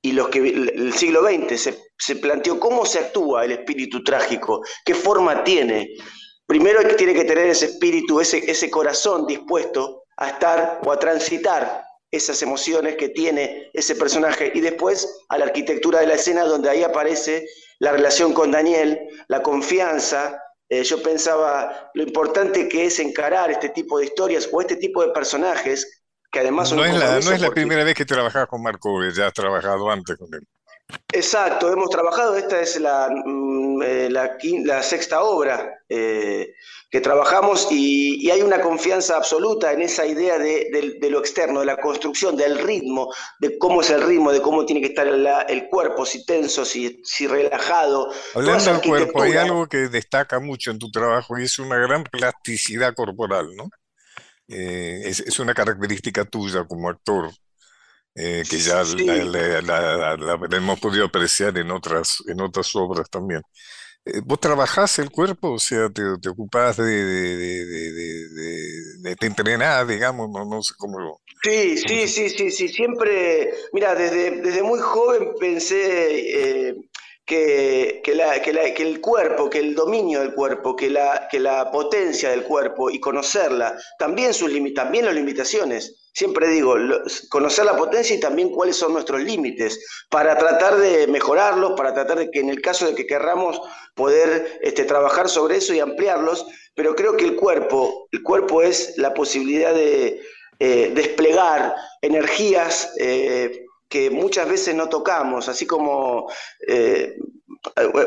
y 0.00 0.12
los 0.12 0.30
que 0.30 0.38
el 0.38 0.94
siglo 0.94 1.22
XX 1.22 1.60
se, 1.60 1.78
se, 1.98 2.16
planteó 2.16 2.58
cómo 2.58 2.86
se 2.86 3.00
actúa 3.00 3.44
el 3.44 3.52
espíritu 3.52 4.02
trágico, 4.02 4.62
qué 4.84 4.94
forma 4.94 5.44
tiene. 5.44 5.90
Primero 6.46 6.80
tiene 6.96 7.12
que 7.12 7.24
tener 7.24 7.48
ese 7.48 7.66
espíritu, 7.66 8.18
ese, 8.18 8.50
ese 8.50 8.70
corazón 8.70 9.26
dispuesto 9.26 10.04
a 10.16 10.30
estar 10.30 10.80
o 10.86 10.90
a 10.90 10.98
transitar 10.98 11.84
esas 12.10 12.40
emociones 12.40 12.96
que 12.96 13.10
tiene 13.10 13.68
ese 13.74 13.94
personaje 13.94 14.52
y 14.54 14.60
después 14.60 15.22
a 15.28 15.36
la 15.36 15.44
arquitectura 15.44 16.00
de 16.00 16.06
la 16.06 16.14
escena 16.14 16.44
donde 16.44 16.70
ahí 16.70 16.82
aparece 16.82 17.46
la 17.78 17.92
relación 17.92 18.32
con 18.32 18.52
Daniel, 18.52 18.98
la 19.28 19.42
confianza, 19.42 20.40
eh, 20.68 20.82
yo 20.82 21.02
pensaba 21.02 21.90
lo 21.94 22.02
importante 22.02 22.68
que 22.68 22.86
es 22.86 22.98
encarar 22.98 23.50
este 23.50 23.68
tipo 23.68 23.98
de 23.98 24.06
historias 24.06 24.48
o 24.52 24.60
este 24.60 24.76
tipo 24.76 25.02
de 25.02 25.12
personajes 25.12 26.04
que 26.30 26.40
además 26.40 26.68
son... 26.68 26.78
No, 26.78 26.84
es 26.84 26.94
la, 26.94 27.20
no 27.20 27.32
es 27.32 27.40
la 27.40 27.50
primera 27.50 27.84
vez 27.84 27.94
que 27.94 28.04
trabajas 28.04 28.46
con 28.48 28.62
Marco, 28.62 29.02
ya 29.10 29.28
has 29.28 29.32
trabajado 29.32 29.90
antes 29.90 30.16
con 30.16 30.32
él. 30.34 30.46
Exacto, 31.12 31.72
hemos 31.72 31.90
trabajado, 31.90 32.36
esta 32.36 32.60
es 32.60 32.78
la, 32.78 33.08
mm, 33.10 33.82
eh, 33.82 34.08
la, 34.10 34.82
sexta 34.82 35.22
obra 35.22 35.80
eh, 35.88 36.52
que 36.90 37.00
trabajamos 37.00 37.68
y, 37.70 38.30
hay 38.30 38.42
una 38.42 38.60
confianza 38.60 39.16
absoluta 39.16 39.72
en 39.72 39.82
esa 39.82 40.06
idea 40.06 40.38
de, 40.38 40.96
lo 41.10 41.18
externo, 41.18 41.60
de 41.60 41.66
la 41.66 41.76
construcción, 41.78 42.36
del 42.36 42.58
ritmo, 42.58 43.12
de 43.40 43.58
cómo 43.58 43.80
es 43.80 43.90
el 43.90 44.02
ritmo, 44.02 44.30
de 44.30 44.40
cómo 44.40 44.64
tiene 44.64 44.80
que 44.80 44.88
estar 44.88 45.08
el, 45.08 45.68
cuerpo, 45.68 46.06
si 46.06 46.24
tenso, 46.24 46.64
si, 46.64 47.00
si 47.04 47.26
relajado. 47.26 48.12
Hablando 48.34 48.72
del 48.72 48.82
cuerpo, 48.82 49.22
hay 49.22 49.36
algo 49.36 49.66
que 49.66 49.88
destaca 49.88 50.38
mucho 50.38 50.70
en 50.70 50.78
tu 50.78 50.90
trabajo 50.90 51.38
y 51.38 51.44
es 51.44 51.58
una 51.58 51.78
gran 51.78 52.04
plasticidad 52.04 52.94
corporal, 52.94 53.48
¿no? 53.56 53.70
Eh, 54.48 55.02
es, 55.04 55.18
es, 55.20 55.40
una 55.40 55.54
característica 55.54 56.24
tuya 56.24 56.64
como 56.64 56.88
actor. 56.88 57.30
Eh, 58.18 58.44
que 58.48 58.58
ya 58.58 58.82
la, 58.82 60.16
hemos 60.52 60.80
podido 60.80 61.04
apreciar 61.04 61.56
en 61.58 61.70
otras, 61.70 62.24
en 62.26 62.40
otras 62.40 62.74
obras 62.74 63.10
también. 63.10 63.42
Eh, 64.06 64.20
¿Vos 64.24 64.40
trabajás 64.40 64.98
el 64.98 65.10
cuerpo? 65.10 65.52
O 65.52 65.58
sea, 65.58 65.90
te, 65.90 66.02
te 66.22 66.30
ocupás 66.30 66.78
de, 66.78 66.84
de, 69.02 69.16
te 69.16 69.26
entrenás, 69.26 69.86
digamos, 69.86 70.30
no, 70.30 70.46
no 70.46 70.62
sé 70.62 70.72
cómo 70.78 71.20
Sí, 71.42 71.76
sí, 71.76 72.08
sí, 72.08 72.30
sí, 72.30 72.50
sí, 72.50 72.68
siempre, 72.68 73.52
mira, 73.74 73.94
desde, 73.94 74.40
desde 74.40 74.62
muy 74.62 74.78
joven 74.80 75.32
pensé... 75.38 76.68
Eh, 76.70 76.74
que, 77.26 78.02
que, 78.04 78.14
la, 78.14 78.40
que, 78.40 78.52
la, 78.52 78.72
que, 78.72 78.84
el 78.84 79.00
cuerpo, 79.00 79.50
que 79.50 79.58
el 79.58 79.74
dominio 79.74 80.20
del 80.20 80.32
cuerpo, 80.32 80.76
que 80.76 80.88
la, 80.88 81.26
que 81.28 81.40
la 81.40 81.72
potencia 81.72 82.30
del 82.30 82.44
cuerpo 82.44 82.88
y 82.88 83.00
conocerla, 83.00 83.76
también, 83.98 84.32
sus 84.32 84.52
también 84.74 85.06
las 85.06 85.14
limitaciones. 85.16 86.05
Siempre 86.16 86.48
digo, 86.48 86.76
conocer 87.28 87.66
la 87.66 87.76
potencia 87.76 88.16
y 88.16 88.20
también 88.20 88.48
cuáles 88.48 88.76
son 88.76 88.94
nuestros 88.94 89.20
límites, 89.20 89.78
para 90.08 90.38
tratar 90.38 90.78
de 90.78 91.06
mejorarlos, 91.08 91.74
para 91.76 91.92
tratar 91.92 92.18
de 92.18 92.30
que 92.30 92.40
en 92.40 92.48
el 92.48 92.62
caso 92.62 92.86
de 92.86 92.94
que 92.94 93.06
querramos 93.06 93.60
poder 93.94 94.58
este, 94.62 94.84
trabajar 94.84 95.28
sobre 95.28 95.58
eso 95.58 95.74
y 95.74 95.80
ampliarlos, 95.80 96.46
pero 96.74 96.94
creo 96.94 97.18
que 97.18 97.26
el 97.26 97.36
cuerpo, 97.36 98.08
el 98.12 98.22
cuerpo 98.22 98.62
es 98.62 98.96
la 98.96 99.12
posibilidad 99.12 99.74
de 99.74 100.22
eh, 100.58 100.90
desplegar 100.94 101.74
energías 102.00 102.94
eh, 102.98 103.66
que 103.90 104.08
muchas 104.08 104.48
veces 104.48 104.74
no 104.74 104.88
tocamos, 104.88 105.50
así 105.50 105.66
como 105.66 106.32
eh, 106.66 107.14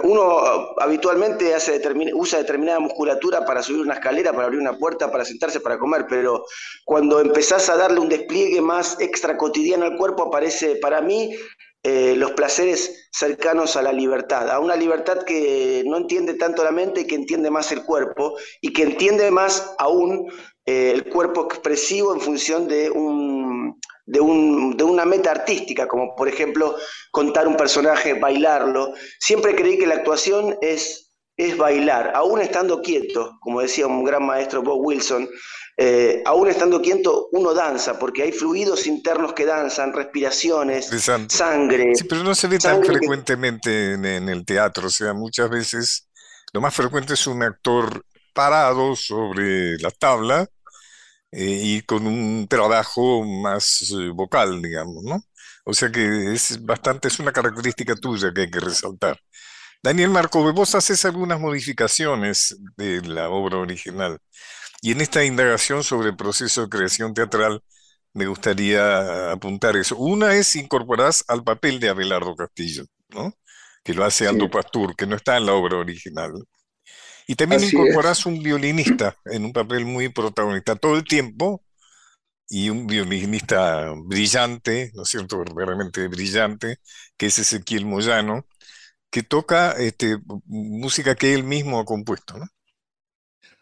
uno 0.04 0.74
habitualmente 0.78 1.54
hace 1.54 1.82
usa 2.14 2.40
determinada 2.40 2.80
musculatura 2.80 3.46
para 3.46 3.62
subir 3.62 3.82
una 3.82 3.96
escalera, 3.96 4.32
para 4.32 4.46
abrir 4.46 4.60
una 4.60 4.78
puerta, 4.78 5.12
para 5.12 5.26
sentarse, 5.26 5.60
para 5.60 5.78
comer, 5.78 6.06
pero 6.10 6.46
cuando 6.86 7.20
empezás 7.20 7.70
a 7.70 7.78
darle 7.78 8.00
un 8.00 8.10
despliegue 8.10 8.62
más 8.62 9.00
extra 9.00 9.38
cotidiano 9.38 9.86
al 9.86 9.98
cuerpo, 9.98 10.24
aparece 10.24 10.78
para 10.78 11.02
mí 11.02 11.36
eh, 11.84 12.14
los 12.18 12.32
placeres 12.32 13.10
cercanos 13.12 13.78
a 13.78 13.82
la 13.82 13.94
libertad, 13.94 14.50
a 14.50 14.60
una 14.60 14.76
libertad 14.76 15.24
que 15.24 15.84
no 15.86 15.98
entiende 15.98 16.34
tanto 16.34 16.64
la 16.64 16.72
mente, 16.72 17.08
que 17.08 17.16
entiende 17.16 17.50
más 17.50 17.72
el 17.72 17.84
cuerpo 17.84 18.38
y 18.60 18.74
que 18.74 18.84
entiende 18.84 19.32
más 19.32 19.76
aún 19.78 20.30
eh, 20.66 20.92
el 20.94 21.06
cuerpo 21.06 21.46
expresivo 21.46 22.14
en 22.14 22.20
función 22.20 22.68
de 22.68 22.92
un 22.92 23.59
de, 24.10 24.20
un, 24.20 24.76
de, 24.76 24.84
una 24.84 25.06
meta 25.06 25.32
artística, 25.32 25.88
como 25.88 26.16
por 26.16 26.28
ejemplo 26.28 26.76
contar 27.12 27.48
un 27.48 27.56
personaje, 27.56 28.16
bailarlo. 28.16 28.94
Siempre 29.20 29.56
creí 29.56 29.78
que 29.78 29.86
la 29.86 29.96
actuación 29.96 30.58
es, 30.62 31.14
es 31.38 31.56
bailar, 31.56 32.12
aún 32.16 32.42
estando 32.42 32.82
quieto, 32.82 33.38
como 33.40 33.62
decía 33.62 33.86
un 33.86 34.04
gran 34.04 34.26
maestro 34.26 34.64
Bob 34.64 34.80
Wilson, 34.84 35.30
eh, 35.78 36.24
aún 36.26 36.50
estando 36.50 36.82
quieto 36.82 37.30
uno 37.32 37.54
danza, 37.54 38.00
porque 38.00 38.24
hay 38.24 38.32
fluidos 38.32 38.88
internos 38.88 39.34
que 39.34 39.46
danzan, 39.46 39.94
respiraciones, 39.94 40.90
sangre. 41.28 41.96
Sí, 41.96 42.06
pero 42.06 42.24
no 42.24 42.34
se 42.34 42.48
ve 42.48 42.58
tan 42.58 42.84
frecuentemente 42.84 43.94
en, 43.94 44.06
en 44.06 44.28
el 44.28 44.44
teatro, 44.44 44.88
o 44.88 44.92
sea, 44.92 45.14
muchas 45.14 45.50
veces 45.52 46.10
lo 46.52 46.62
más 46.62 46.74
frecuente 46.74 47.14
es 47.14 47.28
un 47.28 47.44
actor 47.44 48.04
parado 48.34 48.96
sobre 48.96 49.78
la 49.78 49.92
tabla 49.92 50.50
eh, 51.32 51.60
y 51.64 51.82
con 51.84 52.08
un 52.08 52.48
trabajo 52.48 53.24
más 53.24 53.92
eh, 53.92 54.10
vocal, 54.10 54.62
digamos, 54.62 55.04
¿no? 55.04 55.22
O 55.66 55.74
sea 55.74 55.92
que 55.92 56.34
es 56.34 56.64
bastante, 56.66 57.08
es 57.08 57.20
una 57.20 57.32
característica 57.32 57.96
tuya 57.96 58.34
que 58.34 58.42
hay 58.42 58.52
que 58.52 58.60
resaltar. 58.60 59.20
Daniel 59.84 60.10
Marco, 60.10 60.52
vos 60.54 60.76
haces 60.76 61.06
algunas 61.06 61.40
modificaciones 61.40 62.58
de 62.78 63.02
la 63.02 63.30
obra 63.30 63.58
original. 63.58 64.20
Y 64.82 64.92
en 64.92 65.02
esta 65.02 65.24
indagación 65.26 65.84
sobre 65.84 66.10
el 66.10 66.18
proceso 66.18 66.62
de 66.64 66.70
creación 66.70 67.14
teatral, 67.14 67.62
me 68.14 68.28
gustaría 68.28 69.32
apuntar 69.32 69.76
eso. 69.78 69.98
Una 69.98 70.36
es 70.36 70.56
incorporar 70.56 71.14
al 71.28 71.44
papel 71.44 71.80
de 71.80 71.90
Abelardo 71.90 72.36
Castillo, 72.36 72.86
¿no? 73.10 73.34
Que 73.84 73.94
lo 73.94 74.06
hace 74.06 74.28
Aldo 74.28 74.50
Pastur, 74.50 74.96
que 74.96 75.08
no 75.08 75.16
está 75.16 75.38
en 75.38 75.46
la 75.46 75.54
obra 75.54 75.78
original. 75.78 76.34
Y 77.30 77.36
también 77.36 77.64
incorporas 77.64 78.26
un 78.26 78.42
violinista 78.42 79.16
en 79.26 79.46
un 79.46 79.54
papel 79.54 79.86
muy 79.86 80.10
protagonista 80.10 80.76
todo 80.76 80.96
el 80.96 81.04
tiempo, 81.04 81.64
y 82.48 82.72
un 82.72 82.88
violinista 82.88 83.94
brillante, 83.96 84.92
¿no 84.96 85.04
es 85.04 85.10
cierto?, 85.10 85.38
verdaderamente 85.38 86.08
brillante, 86.08 86.80
que 87.16 87.28
es 87.28 87.38
Ezequiel 87.38 87.86
Moyano, 87.86 88.48
que 89.12 89.22
toca 89.22 89.74
este, 89.74 90.18
música 90.48 91.14
que 91.14 91.36
él 91.36 91.44
mismo 91.44 91.80
ha 91.80 91.86
compuesto, 91.86 92.40
¿no? 92.40 92.48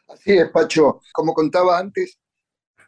Así 0.07 0.37
es, 0.37 0.49
Pacho. 0.49 1.01
Como 1.11 1.33
contaba 1.33 1.77
antes, 1.77 2.17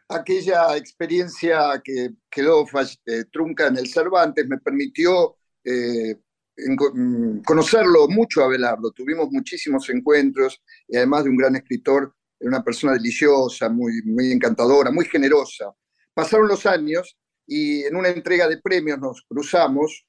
aquella 0.07 0.77
experiencia 0.77 1.81
que 1.83 2.11
quedó 2.29 2.65
eh, 3.05 3.25
trunca 3.29 3.67
en 3.67 3.75
el 3.75 3.89
Cervantes 3.89 4.47
me 4.47 4.59
permitió 4.59 5.35
eh, 5.65 6.15
conocerlo 7.45 8.07
mucho 8.07 8.43
a 8.43 8.47
Belardo, 8.47 8.91
tuvimos 8.91 9.29
muchísimos 9.31 9.89
encuentros 9.89 10.61
y 10.87 10.97
además 10.97 11.23
de 11.23 11.29
un 11.29 11.37
gran 11.37 11.55
escritor, 11.55 12.13
una 12.41 12.63
persona 12.63 12.93
deliciosa, 12.93 13.69
muy, 13.69 14.01
muy 14.03 14.31
encantadora, 14.31 14.91
muy 14.91 15.05
generosa. 15.05 15.71
Pasaron 16.13 16.47
los 16.47 16.65
años 16.65 17.17
y 17.45 17.83
en 17.83 17.95
una 17.95 18.09
entrega 18.09 18.47
de 18.47 18.61
premios 18.61 18.99
nos 18.99 19.23
cruzamos 19.27 20.05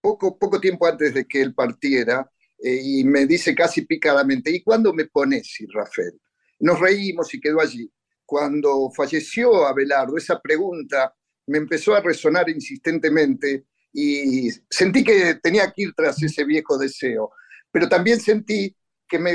poco, 0.00 0.38
poco 0.38 0.60
tiempo 0.60 0.86
antes 0.86 1.14
de 1.14 1.26
que 1.26 1.40
él 1.40 1.54
partiera 1.54 2.30
eh, 2.62 2.80
y 2.82 3.04
me 3.04 3.26
dice 3.26 3.54
casi 3.54 3.82
picadamente, 3.82 4.50
¿y 4.50 4.62
cuándo 4.62 4.92
me 4.92 5.06
pones, 5.06 5.56
Rafael? 5.72 6.20
Nos 6.58 6.78
reímos 6.78 7.32
y 7.34 7.40
quedó 7.40 7.60
allí. 7.60 7.90
Cuando 8.24 8.90
falleció 8.94 9.66
Abelardo, 9.66 10.16
esa 10.16 10.40
pregunta 10.40 11.14
me 11.46 11.58
empezó 11.58 11.94
a 11.94 12.00
resonar 12.00 12.48
insistentemente 12.48 13.66
y 13.92 14.50
sentí 14.68 15.02
que 15.02 15.34
tenía 15.42 15.70
que 15.72 15.82
ir 15.82 15.94
tras 15.94 16.22
ese 16.22 16.44
viejo 16.44 16.78
deseo, 16.78 17.30
pero 17.70 17.88
también 17.88 18.20
sentí 18.20 18.74
que 19.08 19.18
me, 19.18 19.34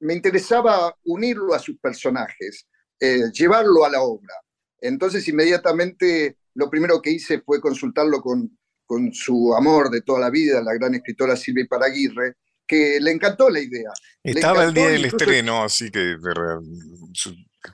me 0.00 0.14
interesaba 0.14 0.94
unirlo 1.04 1.54
a 1.54 1.58
sus 1.58 1.78
personajes, 1.78 2.66
eh, 3.00 3.30
llevarlo 3.32 3.84
a 3.84 3.90
la 3.90 4.02
obra. 4.02 4.34
Entonces 4.80 5.26
inmediatamente 5.28 6.38
lo 6.54 6.68
primero 6.70 7.00
que 7.00 7.10
hice 7.10 7.40
fue 7.40 7.60
consultarlo 7.60 8.20
con, 8.20 8.58
con 8.84 9.12
su 9.12 9.54
amor 9.54 9.90
de 9.90 10.02
toda 10.02 10.20
la 10.20 10.30
vida, 10.30 10.62
la 10.62 10.74
gran 10.74 10.94
escritora 10.94 11.36
Silvia 11.36 11.66
Paraguirre, 11.68 12.34
que 12.66 12.98
le 13.00 13.12
encantó 13.12 13.48
la 13.48 13.60
idea. 13.60 13.90
Estaba 14.22 14.64
el 14.64 14.74
día 14.74 14.88
del 14.88 15.06
estreno, 15.06 15.64
así 15.64 15.90
que, 15.90 16.16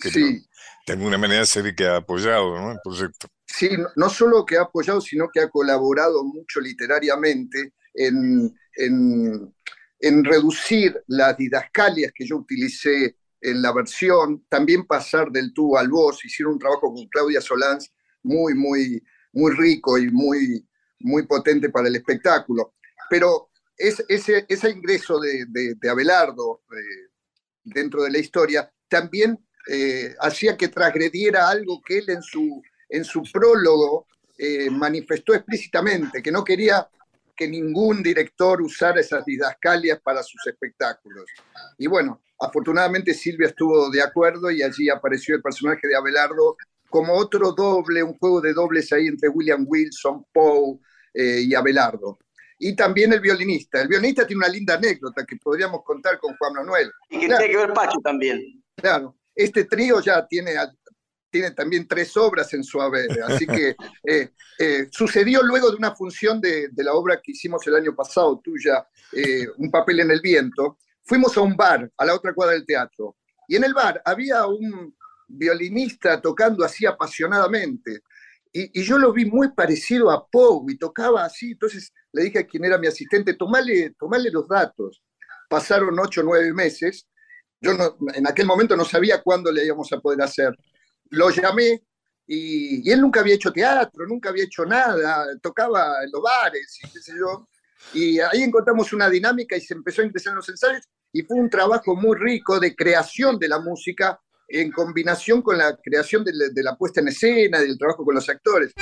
sí. 0.01 0.47
De 0.87 0.93
alguna 0.93 1.17
manera 1.19 1.47
se 1.47 1.63
ve 1.63 1.75
que 1.75 1.87
ha 1.87 1.97
apoyado 1.97 2.59
¿no? 2.59 2.73
el 2.73 2.79
proyecto. 2.83 3.29
Sí, 3.47 3.71
no 3.97 4.11
solo 4.11 4.45
que 4.45 4.57
ha 4.57 4.63
apoyado, 4.63 5.01
sino 5.01 5.29
que 5.33 5.41
ha 5.41 5.49
colaborado 5.49 6.25
mucho 6.25 6.61
literariamente 6.61 7.73
en, 7.95 8.55
reducir 10.25 11.03
las 11.07 11.37
didascalias 11.37 12.13
que 12.15 12.27
yo 12.27 12.37
utilicé 12.37 13.17
en 13.41 13.63
la 13.63 13.73
versión, 13.73 14.45
también 14.49 14.87
pasar 14.87 15.31
del 15.31 15.53
tú 15.53 15.77
al 15.77 15.89
vos, 15.89 16.25
hicieron 16.25 16.55
un 16.55 16.59
trabajo 16.59 16.93
con 16.93 17.07
Claudia 17.09 17.41
Solans 17.41 17.93
muy, 18.23 18.55
muy, 18.55 19.03
muy 19.33 19.53
rico 19.53 19.99
y 19.99 20.11
muy, 20.11 20.67
muy 21.01 21.27
potente 21.27 21.71
para 21.71 21.89
el 21.89 21.97
espectáculo. 21.97 22.75
Pero 23.09 23.51
ese, 23.77 24.05
ese 24.09 24.71
ingreso 24.71 25.21
de, 25.21 25.77
Abelardo 25.89 26.63
eh, 26.71 27.11
dentro 27.63 28.03
de 28.03 28.11
la 28.11 28.19
historia 28.19 28.71
también 28.89 29.44
eh, 29.69 30.15
hacía 30.21 30.57
que 30.57 30.69
transgrediera 30.69 31.49
algo 31.49 31.81
que 31.83 31.99
él 31.99 32.11
en 32.11 32.23
su 32.23 32.63
en 32.89 33.05
su 33.05 33.23
prólogo 33.33 34.07
eh, 34.39 34.71
manifestó 34.71 35.35
explícitamente 35.35 36.23
que 36.23 36.31
no 36.31 36.45
quería 36.45 36.89
que 37.37 37.49
ningún 37.49 38.03
director 38.03 38.63
usara 38.63 39.01
esas 39.01 39.25
didascalias 39.25 40.01
para 40.01 40.23
sus 40.23 40.47
espectáculos. 40.47 41.25
Y 41.79 41.87
bueno, 41.89 42.23
afortunadamente 42.39 43.13
Silvia 43.13 43.49
estuvo 43.49 43.91
de 43.91 44.03
acuerdo 44.03 44.51
y 44.51 44.63
allí 44.63 44.89
apareció 44.89 45.35
el 45.35 45.43
personaje 45.43 45.89
de 45.89 45.97
Abelardo 45.97 46.57
como 46.89 47.15
otro 47.15 47.53
doble, 47.53 48.05
un 48.05 48.17
juego 48.19 48.41
de 48.41 48.53
dobles 48.53 48.93
ahí 48.93 49.09
entre 49.09 49.29
William 49.29 49.65
Wilson, 49.67 50.27
Poe 50.33 50.79
eh, 51.13 51.41
y 51.41 51.55
Abelardo. 51.55 52.19
Y 52.59 52.77
también 52.77 53.13
el 53.13 53.21
violinista. 53.21 53.83
El 53.83 53.89
violinista 53.89 54.25
tiene 54.25 54.39
una 54.39 54.49
linda 54.49 54.75
anécdota 54.75 55.27
que 55.27 55.37
podríamos 55.37 55.83
contar 55.83 56.21
con 56.21 56.37
Juan 56.37 56.53
Manuel. 56.53 56.93
Y 57.11 57.19
que 57.19 57.27
tiene 57.27 57.49
que 57.49 57.57
ver 57.57 57.73
Pacho 57.73 57.99
también. 57.99 58.63
Claro, 58.77 59.17
este 59.35 59.65
trío 59.65 60.01
ya 60.01 60.27
tiene 60.27 60.55
tiene 61.31 61.51
también 61.51 61.89
tres 61.89 62.17
obras 62.17 62.55
en 62.55 62.63
su 62.63 62.81
haber, 62.81 63.11
así 63.25 63.45
que 63.45 63.75
eh, 64.07 64.31
eh, 64.57 64.89
sucedió 64.89 65.43
luego 65.43 65.69
de 65.69 65.77
una 65.77 65.93
función 65.93 66.41
de, 66.41 66.71
la 66.77 66.93
obra 66.93 67.21
que 67.21 67.33
hicimos 67.33 67.67
el 67.67 67.75
año 67.75 67.93
pasado, 67.93 68.41
tuya, 68.43 68.87
Un 69.59 69.69
papel 69.69 69.99
en 70.01 70.13
el 70.13 70.21
viento, 70.21 70.79
fuimos 71.03 71.37
a 71.37 71.41
un 71.41 71.57
bar, 71.57 71.91
a 71.99 72.05
la 72.05 72.15
otra 72.15 72.33
cuadra 72.33 72.55
del 72.55 72.65
teatro, 72.65 73.17
y 73.49 73.57
en 73.57 73.65
el 73.65 73.75
bar 73.75 74.01
había 74.05 74.47
un 74.47 74.97
violinista 75.27 76.21
tocando 76.21 76.65
así 76.65 76.87
apasionadamente, 76.87 78.03
y, 78.57 78.83
yo 78.85 78.99
lo 78.99 79.13
vi 79.13 79.25
muy 79.25 79.51
parecido 79.51 80.13
a 80.13 80.25
Poe, 80.29 80.73
y 80.73 80.79
tocaba 80.79 81.25
así, 81.25 81.51
entonces 81.51 81.93
le 82.13 82.23
dije 82.23 82.39
a 82.39 82.47
quien 82.47 82.65
era 82.65 82.79
mi 82.79 82.87
asistente, 82.87 83.35
tomale, 83.35 83.97
tomale 83.99 84.31
los 84.31 84.47
datos. 84.47 85.03
Pasaron 85.51 85.99
ocho 85.99 86.21
o 86.21 86.25
nueve 86.25 86.53
meses, 86.53 87.09
yo 87.65 87.97
en 88.15 88.27
aquel 88.27 88.47
momento 88.47 88.77
no 88.77 88.85
sabía 88.85 89.23
cuándo 89.23 89.51
le 89.51 89.65
íbamos 89.65 89.93
a 89.93 90.01
poder 90.01 90.23
hacer. 90.23 90.57
Lo 91.11 91.31
llamé 91.31 91.83
y, 92.27 92.91
él 92.91 93.01
nunca 93.01 93.21
había 93.21 93.35
hecho 93.35 93.53
teatro, 93.53 94.07
nunca 94.07 94.31
había 94.31 94.45
hecho 94.45 94.65
nada, 94.65 95.27
tocaba 95.41 96.05
en 96.05 96.11
los 96.13 96.23
bares 96.23 96.79
y 96.83 96.89
qué 96.91 97.01
sé 97.01 97.13
yo. 97.19 97.49
Y 97.93 98.19
ahí 98.21 98.43
encontramos 98.43 98.93
una 98.93 99.09
dinámica 99.11 99.57
y 99.57 99.61
se 99.61 99.75
empezó 99.75 100.03
a 100.03 100.07
interesar 100.07 100.33
en 100.33 100.37
los 100.37 100.49
ensayos 100.49 100.89
y 101.13 101.23
fue 101.23 101.39
un 101.39 101.51
trabajo 101.51 101.95
muy 101.95 102.17
rico 102.19 102.59
de 102.59 102.75
creación 102.75 103.39
de 103.39 103.49
la 103.49 103.59
música 103.59 104.19
en 104.49 104.71
combinación 104.71 105.43
con 105.43 105.59
la 105.59 105.77
creación 105.77 106.25
de 106.25 106.33
la, 106.35 106.49
de 106.49 106.63
la 106.63 106.77
puesta 106.77 107.01
en 107.01 107.09
escena, 107.09 107.61
del 107.61 107.79
trabajo 107.79 108.05
con 108.05 108.15
los 108.15 108.29
actores. 108.29 108.73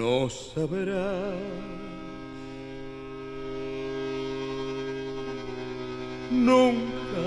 No 0.00 0.30
sabrás. 0.30 1.34
Nunca 6.30 7.26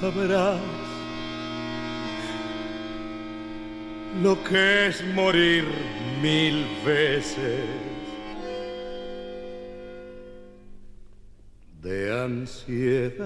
sabrás 0.00 0.60
lo 4.22 4.34
que 4.44 4.86
es 4.86 5.04
morir 5.14 5.64
mil 6.22 6.64
veces 6.86 7.64
de 11.82 11.98
ansiedad. 12.24 13.24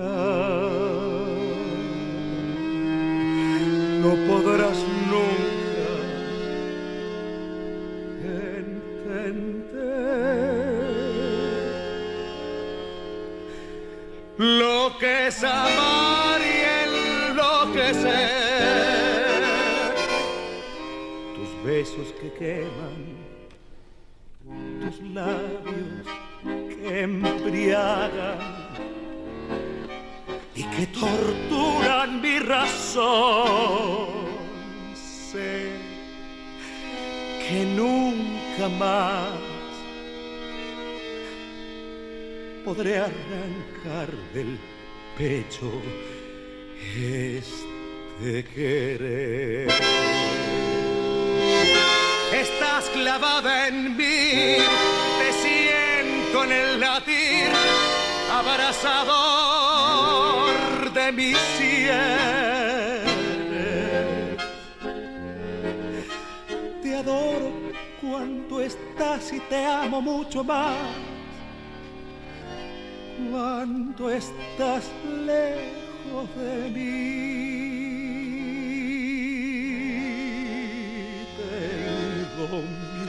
No 4.02 4.12
podrás 4.26 4.78
nunca 5.12 5.57
es 15.28 15.44
amar 15.44 16.40
y 16.40 16.56
enloquecer. 17.34 18.14
Tus 21.34 21.50
besos 21.64 22.14
que 22.18 22.32
queman, 22.32 23.00
tus 24.80 24.96
labios 25.12 26.06
que 26.42 27.00
embriagan 27.02 28.38
y 30.54 30.62
que 30.64 30.86
torturan 30.86 32.22
mi 32.22 32.38
razón. 32.38 34.08
Sé 34.94 35.72
que 37.46 37.64
nunca 37.76 38.68
más 38.78 39.28
podré 42.64 42.98
arrancar 42.98 44.08
del 44.32 44.58
pecho 45.18 45.70
este 46.96 48.44
querer. 48.54 49.68
Estás 52.32 52.88
clavada 52.90 53.66
en 53.66 53.96
mí, 53.96 54.58
te 55.18 55.32
siento 55.42 56.44
en 56.44 56.52
el 56.52 56.78
latir, 56.78 57.50
abrazador 58.32 58.92
de 60.92 61.12
mi 61.12 61.34
sienes. 61.56 61.98
Te 66.80 66.94
adoro 66.94 67.52
cuando 68.00 68.60
estás 68.60 69.32
y 69.32 69.40
te 69.40 69.64
amo 69.64 70.00
mucho 70.00 70.44
más 70.44 70.76
estás 74.06 74.84
lejos 75.26 76.28
de 76.36 76.70
mí. 76.70 77.18
Tengo 81.36 82.62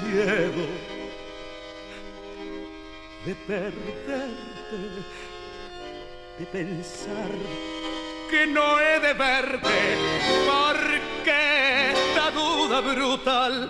miedo 0.03 0.65
de 3.25 3.35
perderte, 3.45 4.79
de 6.39 6.45
pensar 6.51 7.29
que 8.31 8.47
no 8.47 8.79
he 8.79 8.99
de 8.99 9.13
verte, 9.13 9.97
porque 10.47 11.91
esta 11.91 12.31
duda 12.31 12.81
brutal, 12.81 13.69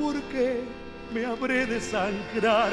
porque 0.00 0.64
me 1.12 1.24
habré 1.24 1.66
de 1.66 1.80
sangrar 1.80 2.72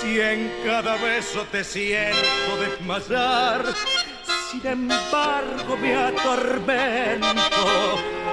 si 0.00 0.20
en 0.20 0.50
cada 0.64 0.96
beso 0.96 1.44
te 1.50 1.64
siento 1.64 2.56
desmayar. 2.60 3.64
Sin 4.50 4.66
embargo 4.66 5.76
me 5.76 5.94
atormento 5.94 7.36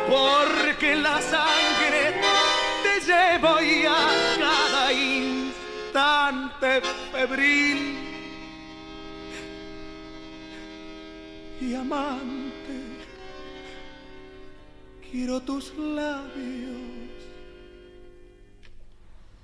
porque 0.07 0.95
la 0.95 1.19
sangre 1.21 2.21
te 2.83 2.99
llevo 3.05 3.61
y 3.61 3.85
a 3.85 4.07
cada 4.39 4.93
instante 4.93 6.81
febril. 7.11 7.97
Y 11.59 11.75
amante, 11.75 12.81
quiero 15.11 15.39
tus 15.41 15.73
labios 15.77 17.00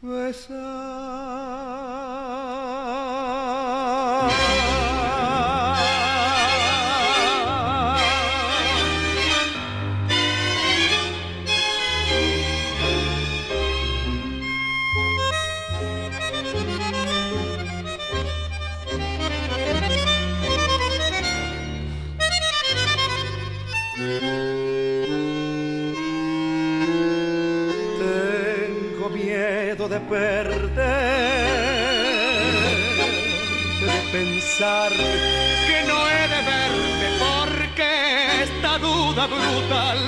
Besar. 0.02 0.58
Que 34.58 35.84
no 35.88 36.10
he 36.10 36.28
de 36.28 36.42
verte, 36.50 37.08
porque 37.20 38.42
esta 38.42 38.80
duda 38.80 39.28
brutal, 39.28 40.00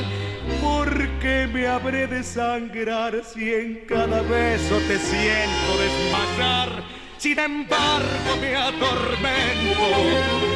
porque 0.60 1.47
me 1.54 1.68
habré 1.68 2.08
de 2.08 2.24
sangrar 2.24 3.22
si 3.24 3.54
en 3.54 3.86
cada 3.88 4.22
beso 4.24 4.80
te 4.88 4.97
siento 4.97 5.78
desmayar. 5.78 6.84
Sin 7.20 7.38
embargo 7.38 8.38
me 8.41 8.56
atormento, 8.56 9.88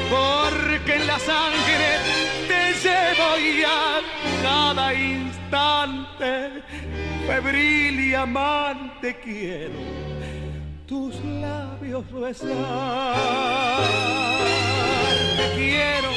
porque 0.09 0.95
en 0.95 1.05
la 1.05 1.19
sangre 1.19 1.99
te 2.47 2.73
llevo 2.81 3.59
ya 3.61 4.01
cada 4.41 4.93
instante 4.95 6.63
febril 7.27 7.99
y 7.99 8.15
amante 8.15 9.19
quiero 9.23 10.12
tus 10.87 11.15
labios 11.23 12.03
besar. 12.11 13.15
Te 15.37 15.55
quiero, 15.55 16.09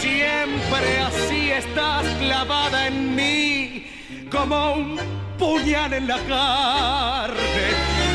siempre 0.00 1.00
así 1.00 1.50
estás 1.50 2.04
clavada 2.18 2.88
en 2.88 3.14
mí, 3.14 3.86
como 4.30 4.72
un 4.74 4.98
puñal 5.38 5.92
en 5.92 6.08
la 6.08 6.18
carne, 6.28 7.66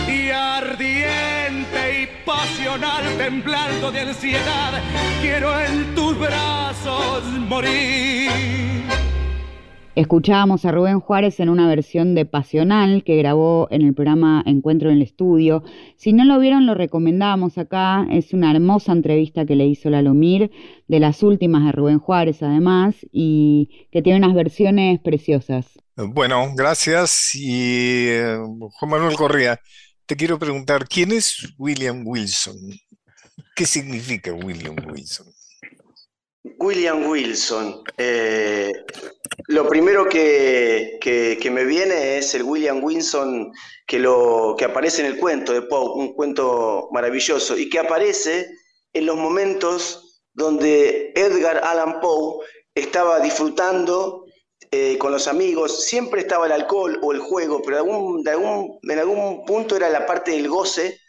y 0.08 0.30
ardiente 0.30 2.01
y 2.01 2.26
pasional 2.26 3.04
temblando 3.18 3.91
de 3.91 4.01
ansiedad, 4.01 4.82
quiero 5.22 5.60
en 5.60 5.95
tus 5.95 6.18
brazos 6.18 7.24
morir. 7.47 8.92
Escuchábamos 9.95 10.65
a 10.65 10.71
Rubén 10.71 10.99
Juárez 10.99 11.39
en 11.39 11.49
una 11.49 11.67
versión 11.67 12.15
de 12.15 12.25
Pasional 12.25 13.03
que 13.03 13.15
grabó 13.15 13.67
en 13.69 13.83
el 13.83 13.93
programa 13.93 14.41
Encuentro 14.47 14.89
en 14.89 14.95
el 14.95 15.03
Estudio. 15.03 15.63
Si 15.97 16.13
no 16.13 16.25
lo 16.25 16.39
vieron, 16.39 16.65
lo 16.65 16.73
recomendamos 16.73 17.59
acá. 17.59 18.07
Es 18.09 18.33
una 18.33 18.49
hermosa 18.49 18.91
entrevista 18.91 19.45
que 19.45 19.55
le 19.55 19.67
hizo 19.67 19.91
la 19.91 20.01
Lomir, 20.01 20.49
de 20.87 20.99
las 20.99 21.21
últimas 21.21 21.63
de 21.65 21.73
Rubén 21.73 21.99
Juárez 21.99 22.41
además, 22.41 22.95
y 23.11 23.87
que 23.91 24.01
tiene 24.01 24.17
unas 24.17 24.33
versiones 24.33 24.99
preciosas. 24.99 25.67
Bueno, 25.95 26.53
gracias. 26.55 27.35
Y 27.35 28.07
eh, 28.07 28.39
Juan 28.71 28.89
Manuel 28.89 29.15
Correa, 29.15 29.59
te 30.07 30.15
quiero 30.15 30.39
preguntar, 30.39 30.87
¿quién 30.87 31.11
es 31.11 31.53
William 31.59 32.01
Wilson? 32.03 32.55
¿Qué 33.55 33.67
significa 33.67 34.33
William 34.33 34.75
Wilson? 34.91 35.27
William 36.57 37.05
Wilson. 37.07 37.83
Eh, 37.97 38.71
lo 39.47 39.67
primero 39.67 40.07
que, 40.07 41.39
me 41.51 41.65
viene 41.65 42.17
es 42.17 42.34
el 42.36 42.43
William 42.43 42.84
Wilson 42.84 43.51
que, 43.86 43.99
lo, 43.99 44.55
que 44.57 44.65
aparece 44.65 45.01
en 45.01 45.07
el 45.07 45.19
cuento 45.19 45.53
de 45.53 45.63
Poe, 45.63 45.93
un 45.95 46.13
cuento 46.13 46.89
maravilloso, 46.91 47.57
y 47.57 47.69
que 47.69 47.79
aparece 47.79 48.49
en 48.93 49.05
los 49.05 49.17
momentos 49.17 50.21
donde 50.34 51.11
Edgar 51.15 51.61
Allan 51.63 51.99
Poe 51.99 52.45
estaba 52.73 53.19
disfrutando 53.19 54.25
eh, 54.71 54.97
con 54.97 55.11
los 55.11 55.27
amigos, 55.27 55.86
siempre 55.86 56.21
estaba 56.21 56.47
el 56.47 56.51
alcohol 56.51 56.99
o 57.03 57.11
el 57.11 57.19
juego, 57.19 57.61
pero 57.61 57.79
en 57.79 58.99
algún 58.99 59.45
punto 59.45 59.75
era 59.75 59.89
la 59.89 60.05
parte 60.05 60.31
del 60.31 60.47
goce 60.47 60.99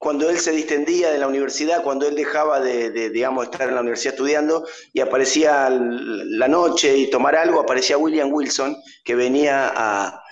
cuando 0.00 0.30
él 0.30 0.38
se 0.38 0.52
distendía 0.52 1.10
de 1.10 1.18
la 1.18 1.28
universidad, 1.28 1.82
cuando 1.82 2.08
él 2.08 2.14
dejaba 2.14 2.58
de, 2.58 3.10
digamos, 3.10 3.44
estar 3.44 3.68
en 3.68 3.74
la 3.74 3.82
universidad 3.82 4.14
estudiando 4.14 4.66
y 4.94 5.00
aparecía 5.00 5.68
la 5.68 6.48
noche 6.48 6.96
y 6.96 7.10
tomar 7.10 7.36
algo, 7.36 7.60
aparecía 7.60 7.98
William 7.98 8.32
Wilson, 8.32 8.74
que 9.04 9.14
venía 9.14 9.70
a, 9.76 10.22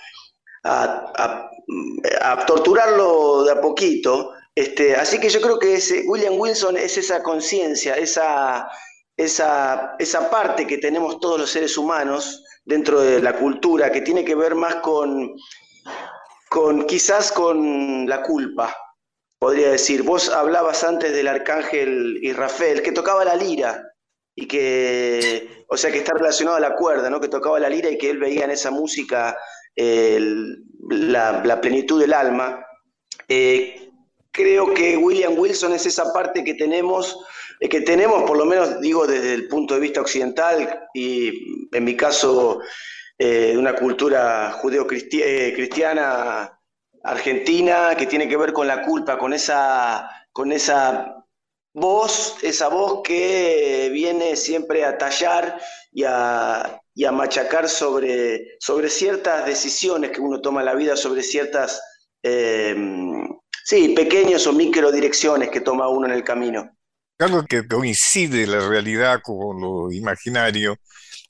torturarlo 2.47 3.43
de 3.43 3.51
a 3.51 3.61
poquito. 3.61 4.31
Este, 4.55 4.95
así 4.95 5.19
que 5.19 5.29
yo 5.29 5.39
creo 5.39 5.59
que 5.59 5.75
ese, 5.75 6.03
William 6.07 6.33
Wilson 6.35 6.75
es 6.75 6.97
esa 6.97 7.21
conciencia, 7.21 7.93
esa, 7.93 8.67
esa, 9.17 9.95
esa 9.99 10.31
parte 10.31 10.65
que 10.65 10.79
tenemos 10.79 11.19
todos 11.19 11.39
los 11.39 11.51
seres 11.51 11.77
humanos 11.77 12.43
dentro 12.65 13.01
de 13.01 13.21
la 13.21 13.37
cultura, 13.37 13.91
que 13.91 14.01
tiene 14.01 14.25
que 14.25 14.33
ver 14.33 14.55
más 14.55 14.77
con, 14.77 15.35
con 16.49 16.87
quizás 16.87 17.31
con 17.31 18.09
la 18.09 18.23
culpa, 18.23 18.75
podría 19.39 19.71
decir. 19.71 20.03
Vos 20.03 20.29
hablabas 20.29 20.83
antes 20.83 21.13
del 21.13 21.27
arcángel 21.27 22.19
Israfel, 22.21 22.81
que 22.81 22.91
tocaba 22.91 23.25
la 23.25 23.35
lira 23.35 23.83
y 24.35 24.47
que, 24.47 25.65
o 25.67 25.77
sea, 25.77 25.91
que 25.91 25.99
está 25.99 26.13
relacionado 26.13 26.57
a 26.57 26.61
la 26.61 26.75
cuerda, 26.75 27.09
¿no? 27.09 27.19
Que 27.19 27.29
tocaba 27.29 27.59
la 27.59 27.69
lira 27.69 27.89
y 27.89 27.97
que 27.97 28.09
él 28.09 28.19
veía 28.19 28.45
en 28.45 28.51
esa 28.51 28.69
música 28.69 29.37
la, 29.75 31.59
plenitud 31.61 31.99
del 31.99 32.13
alma. 32.13 32.65
Eh, 33.27 33.89
creo 34.31 34.73
que 34.73 34.97
William 34.97 35.37
Wilson 35.37 35.73
es 35.73 35.85
esa 35.85 36.11
parte 36.13 36.43
que 36.43 36.55
tenemos, 36.55 37.17
eh, 37.59 37.69
que 37.69 37.81
tenemos, 37.81 38.23
por 38.23 38.37
lo 38.37 38.45
menos 38.45 38.79
digo 38.81 39.07
desde 39.07 39.33
el 39.33 39.47
punto 39.47 39.75
de 39.75 39.81
vista 39.81 40.01
occidental 40.01 40.87
y 40.93 41.67
en 41.71 41.83
mi 41.83 41.95
caso 41.95 42.59
eh, 43.17 43.51
de 43.51 43.57
una 43.57 43.75
cultura 43.75 44.51
judeo-cristiana 44.53 46.58
argentina 47.03 47.95
que 47.97 48.05
tiene 48.05 48.27
que 48.27 48.37
ver 48.37 48.53
con 48.53 48.67
la 48.67 48.81
culpa, 48.83 49.17
con 49.17 49.33
esa, 49.33 50.09
con 50.31 50.51
esa 50.51 51.15
voz, 51.73 52.37
esa 52.41 52.67
voz 52.67 53.01
que 53.03 53.89
viene 53.91 54.35
siempre 54.35 54.83
a 54.83 54.97
tallar 54.97 55.59
y 55.91 56.03
a, 56.03 56.81
machacar 57.11 57.69
sobre, 57.69 58.57
sobre, 58.59 58.89
ciertas 58.89 59.45
decisiones 59.45 60.11
que 60.11 60.21
uno 60.21 60.41
toma 60.41 60.61
en 60.61 60.65
la 60.65 60.75
vida, 60.75 60.95
sobre 60.95 61.23
ciertas, 61.23 61.81
eh, 62.23 62.75
sí, 63.63 63.89
pequeños 63.89 64.45
o 64.47 64.53
micro 64.53 64.91
direcciones 64.91 65.49
que 65.49 65.61
toma 65.61 65.87
uno 65.87 66.07
en 66.07 66.13
el 66.13 66.23
camino. 66.23 66.69
Algo 67.19 67.43
que 67.45 67.67
coincide 67.67 68.47
la 68.47 68.67
realidad 68.67 69.21
con 69.21 69.59
lo 69.59 69.91
imaginario, 69.91 70.77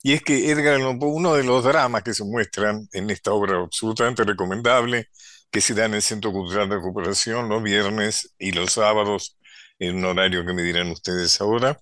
y 0.02 0.14
es 0.14 0.22
que 0.22 0.50
Edgar 0.50 0.74
Allan 0.74 0.98
Poe, 0.98 1.10
uno 1.10 1.34
de 1.34 1.44
los 1.44 1.64
dramas 1.64 2.02
que 2.02 2.14
se 2.14 2.24
muestran 2.24 2.88
en 2.92 3.10
esta 3.10 3.32
obra 3.32 3.58
absolutamente 3.58 4.24
recomendable, 4.24 5.08
que 5.50 5.60
se 5.60 5.74
da 5.74 5.86
en 5.86 5.94
el 5.94 6.02
Centro 6.02 6.32
Cultural 6.32 6.68
de 6.68 6.76
Recuperación 6.76 7.48
los 7.48 7.62
viernes 7.62 8.34
y 8.38 8.52
los 8.52 8.72
sábados, 8.72 9.38
en 9.78 9.96
un 9.96 10.04
horario 10.04 10.44
que 10.44 10.52
me 10.52 10.62
dirán 10.62 10.90
ustedes 10.90 11.40
ahora, 11.40 11.80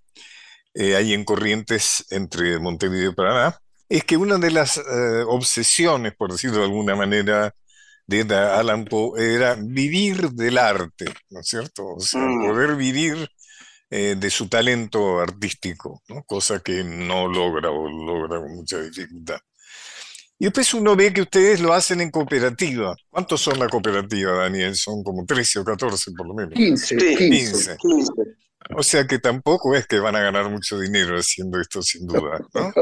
eh, 0.74 0.96
ahí 0.96 1.12
en 1.12 1.24
Corrientes 1.24 2.06
entre 2.10 2.58
Montevideo 2.58 3.10
y 3.10 3.14
Paraná, 3.14 3.58
es 3.88 4.04
que 4.04 4.16
una 4.16 4.38
de 4.38 4.50
las 4.50 4.76
eh, 4.78 4.82
obsesiones, 5.26 6.14
por 6.14 6.32
decirlo 6.32 6.58
de 6.58 6.64
alguna 6.64 6.94
manera, 6.94 7.54
de 8.06 8.22
Alan 8.34 8.86
Poe 8.86 9.34
era 9.34 9.54
vivir 9.54 10.30
del 10.30 10.58
arte, 10.58 11.06
¿no 11.30 11.40
es 11.40 11.48
cierto? 11.48 11.86
O 11.86 12.00
sea, 12.00 12.20
mm. 12.20 12.46
poder 12.46 12.74
vivir 12.76 13.28
eh, 13.90 14.16
de 14.18 14.30
su 14.30 14.48
talento 14.48 15.20
artístico, 15.20 16.02
¿no? 16.08 16.22
cosa 16.24 16.60
que 16.60 16.84
no 16.84 17.28
logra 17.28 17.70
o 17.70 17.88
logra 17.88 18.38
con 18.40 18.56
mucha 18.56 18.80
dificultad. 18.80 19.38
Y 20.40 20.44
después 20.44 20.72
uno 20.72 20.94
ve 20.94 21.12
que 21.12 21.22
ustedes 21.22 21.60
lo 21.60 21.72
hacen 21.72 22.00
en 22.00 22.10
cooperativa. 22.10 22.94
¿Cuántos 23.10 23.40
son 23.40 23.58
la 23.58 23.68
cooperativa, 23.68 24.32
Daniel? 24.32 24.76
Son 24.76 25.02
como 25.02 25.26
13 25.26 25.58
o 25.58 25.64
14 25.64 26.12
por 26.12 26.28
lo 26.28 26.34
menos. 26.34 26.54
15. 26.54 26.96
15. 27.16 27.76
O 28.76 28.82
sea 28.82 29.06
que 29.06 29.18
tampoco 29.18 29.74
es 29.74 29.86
que 29.86 29.98
van 29.98 30.14
a 30.14 30.20
ganar 30.20 30.48
mucho 30.48 30.78
dinero 30.78 31.18
haciendo 31.18 31.60
esto 31.60 31.82
sin 31.82 32.06
duda. 32.06 32.38
¿no? 32.54 32.72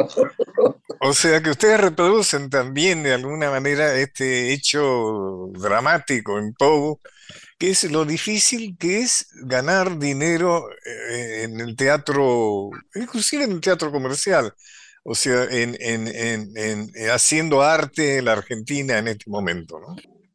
O 1.00 1.12
sea 1.14 1.42
que 1.42 1.50
ustedes 1.50 1.80
reproducen 1.80 2.50
también 2.50 3.02
de 3.02 3.14
alguna 3.14 3.50
manera 3.50 3.94
este 3.94 4.52
hecho 4.52 5.50
dramático 5.52 6.38
en 6.38 6.52
Pogo, 6.54 7.00
que 7.58 7.70
es 7.70 7.90
lo 7.90 8.04
difícil 8.04 8.76
que 8.78 9.00
es 9.00 9.28
ganar 9.44 9.98
dinero 9.98 10.68
eh, 10.70 11.44
en 11.44 11.60
el 11.60 11.76
teatro, 11.76 12.70
inclusive 12.94 13.44
en 13.44 13.52
el 13.52 13.60
teatro 13.60 13.90
comercial 13.92 14.52
o 15.08 15.14
sea, 15.14 15.44
en, 15.44 15.76
eh, 15.80 17.10
haciendo 17.12 17.62
arte 17.62 18.18
en 18.18 18.24
la 18.24 18.32
Argentina 18.32 18.98
en 18.98 19.06
este 19.06 19.30
momento, 19.30 19.78
¿no? 19.78 19.94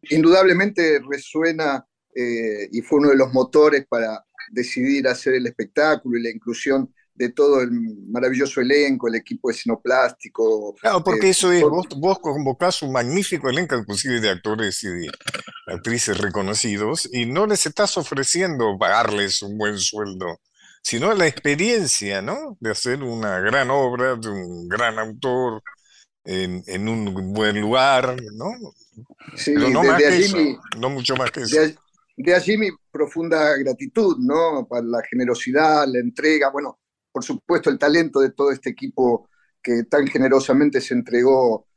Indudablemente 0.09 1.01
resuena 1.09 1.85
eh, 2.15 2.69
y 2.71 2.81
fue 2.81 2.99
uno 2.99 3.09
de 3.09 3.17
los 3.17 3.33
motores 3.33 3.85
para 3.87 4.23
decidir 4.49 5.07
hacer 5.09 5.35
el 5.35 5.45
espectáculo 5.45 6.17
y 6.17 6.23
la 6.23 6.29
inclusión 6.29 6.93
de 7.13 7.29
todo 7.33 7.61
el 7.61 7.69
maravilloso 8.09 8.61
elenco, 8.61 9.09
el 9.09 9.15
equipo 9.15 9.51
escenoplástico. 9.51 10.73
Claro, 10.75 11.03
porque 11.03 11.27
eh, 11.27 11.31
eso 11.31 11.51
es, 11.51 11.61
vos, 11.61 11.87
vos, 11.97 12.19
convocás 12.19 12.81
un 12.81 12.93
magnífico 12.93 13.49
elenco, 13.49 13.75
inclusive 13.75 14.21
de 14.21 14.29
actores 14.29 14.81
y 14.83 14.87
de 14.87 15.11
actrices 15.67 16.17
reconocidos, 16.17 17.09
y 17.11 17.25
no 17.25 17.45
les 17.45 17.65
estás 17.65 17.97
ofreciendo 17.97 18.77
pagarles 18.79 19.41
un 19.41 19.57
buen 19.57 19.77
sueldo 19.77 20.39
sino 20.81 21.13
la 21.13 21.27
experiencia, 21.27 22.21
¿no? 22.21 22.57
De 22.59 22.71
hacer 22.71 23.03
una 23.03 23.39
gran 23.39 23.69
obra 23.69 24.15
de 24.15 24.29
un 24.29 24.67
gran 24.67 24.99
autor 24.99 25.61
en, 26.23 26.87
un 26.87 27.33
buen 27.33 27.59
lugar, 27.59 28.15
¿no? 28.33 28.51
Sí, 29.35 29.53
no 29.53 29.83
no 30.79 30.89
mucho 30.89 31.15
más 31.15 31.31
que 31.31 31.41
eso. 31.41 31.55
De, 32.17 32.35
allí 32.35 32.57
mi 32.57 32.69
profunda 32.91 33.57
gratitud, 33.57 34.17
¿no? 34.19 34.67
Para 34.67 34.83
la 34.83 35.01
generosidad, 35.09 35.85
la 35.87 35.99
entrega, 35.99 36.49
bueno, 36.51 36.79
por 37.11 37.23
supuesto 37.23 37.69
el 37.69 37.79
talento 37.79 38.19
de 38.19 38.31
todo 38.31 38.51
este 38.51 38.69
equipo 38.69 39.29
que 39.63 39.83
tan 39.83 40.07
generosamente 40.07 40.81
se 40.81 40.93
entregó 40.93 41.67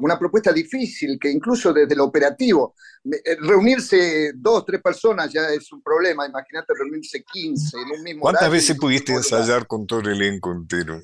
una 0.00 0.18
propuesta 0.18 0.52
difícil, 0.52 1.18
que 1.18 1.30
incluso 1.30 1.72
desde 1.72 1.96
lo 1.96 2.04
operativo, 2.04 2.74
eh, 3.04 3.36
reunirse 3.40 4.32
dos, 4.34 4.64
tres 4.64 4.82
personas 4.82 5.32
ya 5.32 5.48
es 5.48 5.72
un 5.72 5.82
problema, 5.82 6.26
imagínate 6.26 6.74
reunirse 6.78 7.24
15 7.24 7.78
en 7.78 7.98
un 7.98 8.02
mismo 8.02 8.22
¿Cuántas 8.22 8.50
veces 8.50 8.76
pudiste 8.78 9.12
ensayar 9.12 9.66
con 9.66 9.86
todo 9.86 10.00
el 10.00 10.08
elenco 10.08 10.52
entero? 10.52 11.00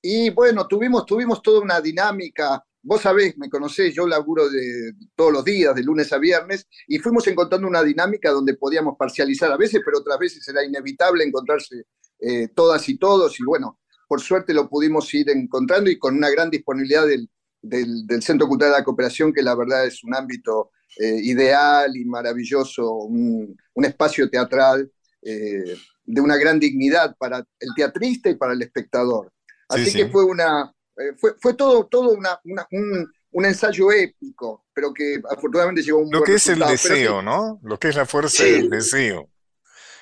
Y 0.00 0.30
bueno, 0.30 0.66
tuvimos, 0.68 1.04
tuvimos 1.04 1.42
toda 1.42 1.60
una 1.60 1.80
dinámica, 1.80 2.62
vos 2.82 3.00
sabés, 3.00 3.36
me 3.38 3.50
conocés, 3.50 3.92
yo 3.94 4.06
laburo 4.06 4.48
de 4.48 4.92
todos 5.16 5.32
los 5.32 5.44
días, 5.44 5.74
de 5.74 5.82
lunes 5.82 6.12
a 6.12 6.18
viernes, 6.18 6.68
y 6.86 6.98
fuimos 6.98 7.26
encontrando 7.26 7.66
una 7.66 7.82
dinámica 7.82 8.30
donde 8.30 8.54
podíamos 8.54 8.96
parcializar 8.96 9.50
a 9.50 9.56
veces, 9.56 9.80
pero 9.84 9.98
otras 9.98 10.18
veces 10.18 10.46
era 10.46 10.64
inevitable 10.64 11.24
encontrarse 11.24 11.86
eh, 12.20 12.48
todas 12.54 12.88
y 12.88 12.98
todos, 12.98 13.40
y 13.40 13.44
bueno, 13.44 13.80
por 14.06 14.20
suerte 14.20 14.54
lo 14.54 14.68
pudimos 14.68 15.12
ir 15.14 15.30
encontrando 15.30 15.90
y 15.90 15.98
con 15.98 16.16
una 16.16 16.30
gran 16.30 16.50
disponibilidad 16.50 17.06
del, 17.06 17.28
del, 17.64 18.22
Centro 18.22 18.46
Cultural 18.46 18.72
de 18.72 18.78
la 18.78 18.84
Cooperación, 18.84 19.32
que 19.32 19.42
la 19.42 19.54
verdad 19.54 19.86
es 19.86 20.04
un 20.04 20.14
ámbito 20.14 20.70
eh, 20.98 21.18
ideal 21.22 21.96
y 21.96 22.04
maravilloso, 22.04 22.92
un, 22.92 23.56
espacio 23.76 24.28
teatral 24.28 24.90
eh, 25.22 25.76
de 26.04 26.20
una 26.20 26.36
gran 26.36 26.60
dignidad 26.60 27.16
para 27.16 27.38
el 27.38 27.68
teatrista 27.74 28.30
y 28.30 28.36
para 28.36 28.52
el 28.52 28.62
espectador. 28.62 29.32
Así 29.68 29.92
que 29.92 30.08
fue 30.08 30.24
una, 30.24 30.72
eh, 30.96 31.14
fue, 31.16 31.34
fue, 31.40 31.54
todo, 31.54 31.86
todo 31.86 32.10
una, 32.10 32.38
un, 32.44 33.10
un, 33.32 33.44
ensayo 33.44 33.90
épico, 33.90 34.66
pero 34.72 34.92
que 34.92 35.20
afortunadamente 35.30 35.82
llegó 35.82 35.98
a 35.98 36.02
un 36.02 36.10
Lo 36.10 36.22
que 36.22 36.34
es 36.34 36.46
el 36.48 36.58
deseo, 36.60 37.22
¿no? 37.22 37.58
Lo 37.62 37.78
que 37.78 37.88
es 37.88 37.96
la 37.96 38.06
fuerza 38.06 38.44
del 38.44 38.68
deseo. 38.68 39.30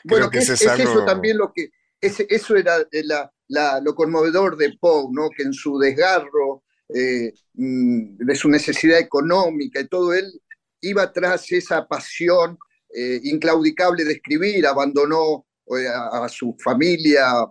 bueno, 0.04 0.28
que 0.28 0.38
es, 0.38 0.50
eso 0.50 1.04
también 1.04 1.38
lo 1.38 1.52
que, 1.52 1.70
eso 2.00 2.56
era 2.56 2.78
lo 3.80 3.94
conmovedor 3.94 4.56
de 4.56 4.76
Poe, 4.78 5.08
¿no? 5.12 5.30
que 5.30 5.44
en 5.44 5.52
su 5.52 5.78
desgarro 5.78 6.64
eh, 6.94 7.32
mm, 7.54 8.16
de 8.18 8.34
su 8.34 8.48
necesidad 8.48 8.98
económica 8.98 9.80
y 9.80 9.88
todo, 9.88 10.12
él 10.12 10.26
iba 10.80 11.12
tras 11.12 11.50
esa 11.52 11.86
pasión 11.86 12.58
eh, 12.94 13.20
inclaudicable 13.24 14.04
de 14.04 14.14
escribir, 14.14 14.66
abandonó 14.66 15.46
eh, 15.78 15.86
a, 15.88 16.28
su 16.28 16.56
familia, 16.62 17.44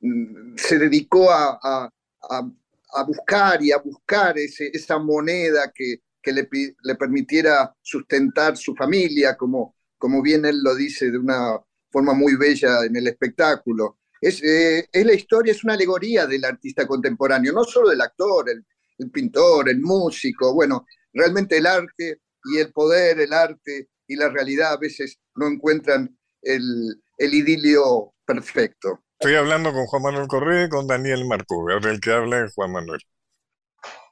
mm, 0.00 0.56
se 0.56 0.78
dedicó 0.78 1.30
a, 1.30 1.90
buscar 3.06 3.62
y 3.62 3.72
a 3.72 3.78
buscar 3.78 4.36
esa 4.38 4.98
moneda 4.98 5.72
que, 5.74 6.00
le, 6.32 6.48
permitiera 6.96 7.74
sustentar 7.80 8.56
su 8.56 8.74
familia, 8.74 9.36
como, 9.36 9.76
como 9.96 10.22
bien 10.22 10.44
él 10.44 10.62
lo 10.62 10.74
dice 10.74 11.10
de 11.10 11.18
una 11.18 11.58
forma 11.90 12.12
muy 12.12 12.36
bella 12.36 12.84
en 12.84 12.96
el 12.96 13.06
espectáculo. 13.06 13.99
Es, 14.20 14.42
eh, 14.42 14.88
es, 14.92 15.06
la 15.06 15.14
historia, 15.14 15.52
es 15.52 15.64
una 15.64 15.74
alegoría 15.74 16.26
del 16.26 16.44
artista 16.44 16.86
contemporáneo, 16.86 17.52
no 17.52 17.64
solo 17.64 17.88
del 17.88 18.00
actor, 18.00 18.50
el, 18.50 18.64
pintor, 19.10 19.70
el 19.70 19.80
músico, 19.80 20.52
bueno, 20.52 20.84
realmente 21.12 21.56
el 21.56 21.66
arte 21.66 22.20
y 22.44 22.58
el 22.58 22.70
poder, 22.72 23.18
el 23.20 23.32
arte 23.32 23.88
y 24.06 24.16
la 24.16 24.28
realidad 24.28 24.74
a 24.74 24.76
veces 24.76 25.18
no 25.36 25.46
encuentran 25.48 26.18
el, 26.42 27.00
el 27.16 27.34
idilio 27.34 28.12
perfecto. 28.26 29.04
Estoy 29.18 29.36
hablando 29.36 29.72
con 29.72 29.86
Juan 29.86 30.02
Manuel 30.02 30.28
Correa 30.28 30.66
y 30.66 30.68
con 30.68 30.86
Daniel 30.86 31.26
Marco, 31.26 31.54
ahora 31.70 31.90
el 31.90 32.00
que 32.00 32.12
habla 32.12 32.44
es 32.44 32.54
Juan 32.54 32.72
Manuel. 32.72 33.00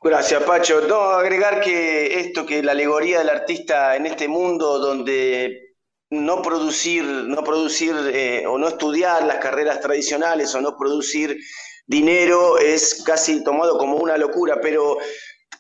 Gracias, 0.00 0.42
Pacho. 0.44 0.86
No, 0.86 1.00
agregar 1.12 1.60
que 1.60 2.20
esto, 2.20 2.46
que 2.46 2.62
la 2.62 2.72
alegoría 2.72 3.18
del 3.18 3.30
artista 3.30 3.96
en 3.96 4.06
este 4.06 4.28
mundo 4.28 4.78
donde 4.78 5.67
no 6.10 6.42
producir, 6.42 7.04
no 7.04 7.42
producir 7.44 7.94
eh, 8.12 8.46
o 8.46 8.58
no 8.58 8.68
estudiar 8.68 9.24
las 9.24 9.38
carreras 9.38 9.80
tradicionales 9.80 10.54
o 10.54 10.60
no 10.60 10.76
producir 10.76 11.38
dinero 11.86 12.58
es 12.58 13.02
casi 13.04 13.42
tomado 13.42 13.78
como 13.78 13.96
una 13.96 14.16
locura, 14.16 14.58
pero 14.60 14.98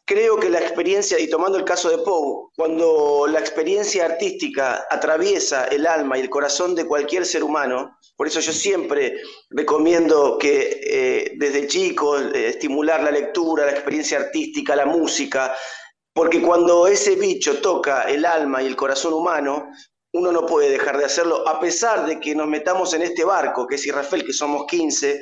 creo 0.04 0.38
que 0.38 0.48
la 0.48 0.58
experiencia, 0.58 1.18
y 1.18 1.28
tomando 1.28 1.58
el 1.58 1.64
caso 1.64 1.90
de 1.90 1.98
Poe, 1.98 2.48
cuando 2.56 3.26
la 3.30 3.40
experiencia 3.40 4.06
artística 4.06 4.86
atraviesa 4.90 5.66
el 5.66 5.86
alma 5.86 6.16
y 6.16 6.22
el 6.22 6.30
corazón 6.30 6.74
de 6.74 6.86
cualquier 6.86 7.26
ser 7.26 7.44
humano, 7.44 7.98
por 8.16 8.26
eso 8.26 8.40
yo 8.40 8.52
siempre 8.52 9.20
recomiendo 9.50 10.38
que 10.38 10.80
eh, 10.82 11.32
desde 11.36 11.66
chico 11.66 12.18
eh, 12.18 12.48
estimular 12.48 13.02
la 13.02 13.10
lectura, 13.10 13.66
la 13.66 13.72
experiencia 13.72 14.18
artística, 14.18 14.74
la 14.74 14.86
música, 14.86 15.54
porque 16.14 16.40
cuando 16.40 16.86
ese 16.86 17.14
bicho 17.14 17.60
toca 17.60 18.02
el 18.02 18.24
alma 18.24 18.62
y 18.62 18.66
el 18.66 18.76
corazón 18.76 19.12
humano, 19.12 19.70
uno 20.12 20.32
no 20.32 20.46
puede 20.46 20.70
dejar 20.70 20.98
de 20.98 21.04
hacerlo, 21.04 21.46
a 21.48 21.60
pesar 21.60 22.06
de 22.06 22.18
que 22.18 22.34
nos 22.34 22.46
metamos 22.46 22.94
en 22.94 23.02
este 23.02 23.24
barco, 23.24 23.66
que 23.66 23.74
es 23.74 23.86
Israfel, 23.86 24.24
que 24.24 24.32
somos 24.32 24.66
15, 24.66 25.20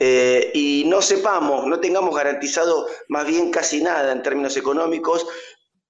eh, 0.00 0.50
y 0.54 0.84
no 0.86 1.02
sepamos, 1.02 1.66
no 1.66 1.80
tengamos 1.80 2.14
garantizado 2.14 2.86
más 3.08 3.26
bien 3.26 3.50
casi 3.50 3.82
nada 3.82 4.12
en 4.12 4.22
términos 4.22 4.56
económicos, 4.56 5.26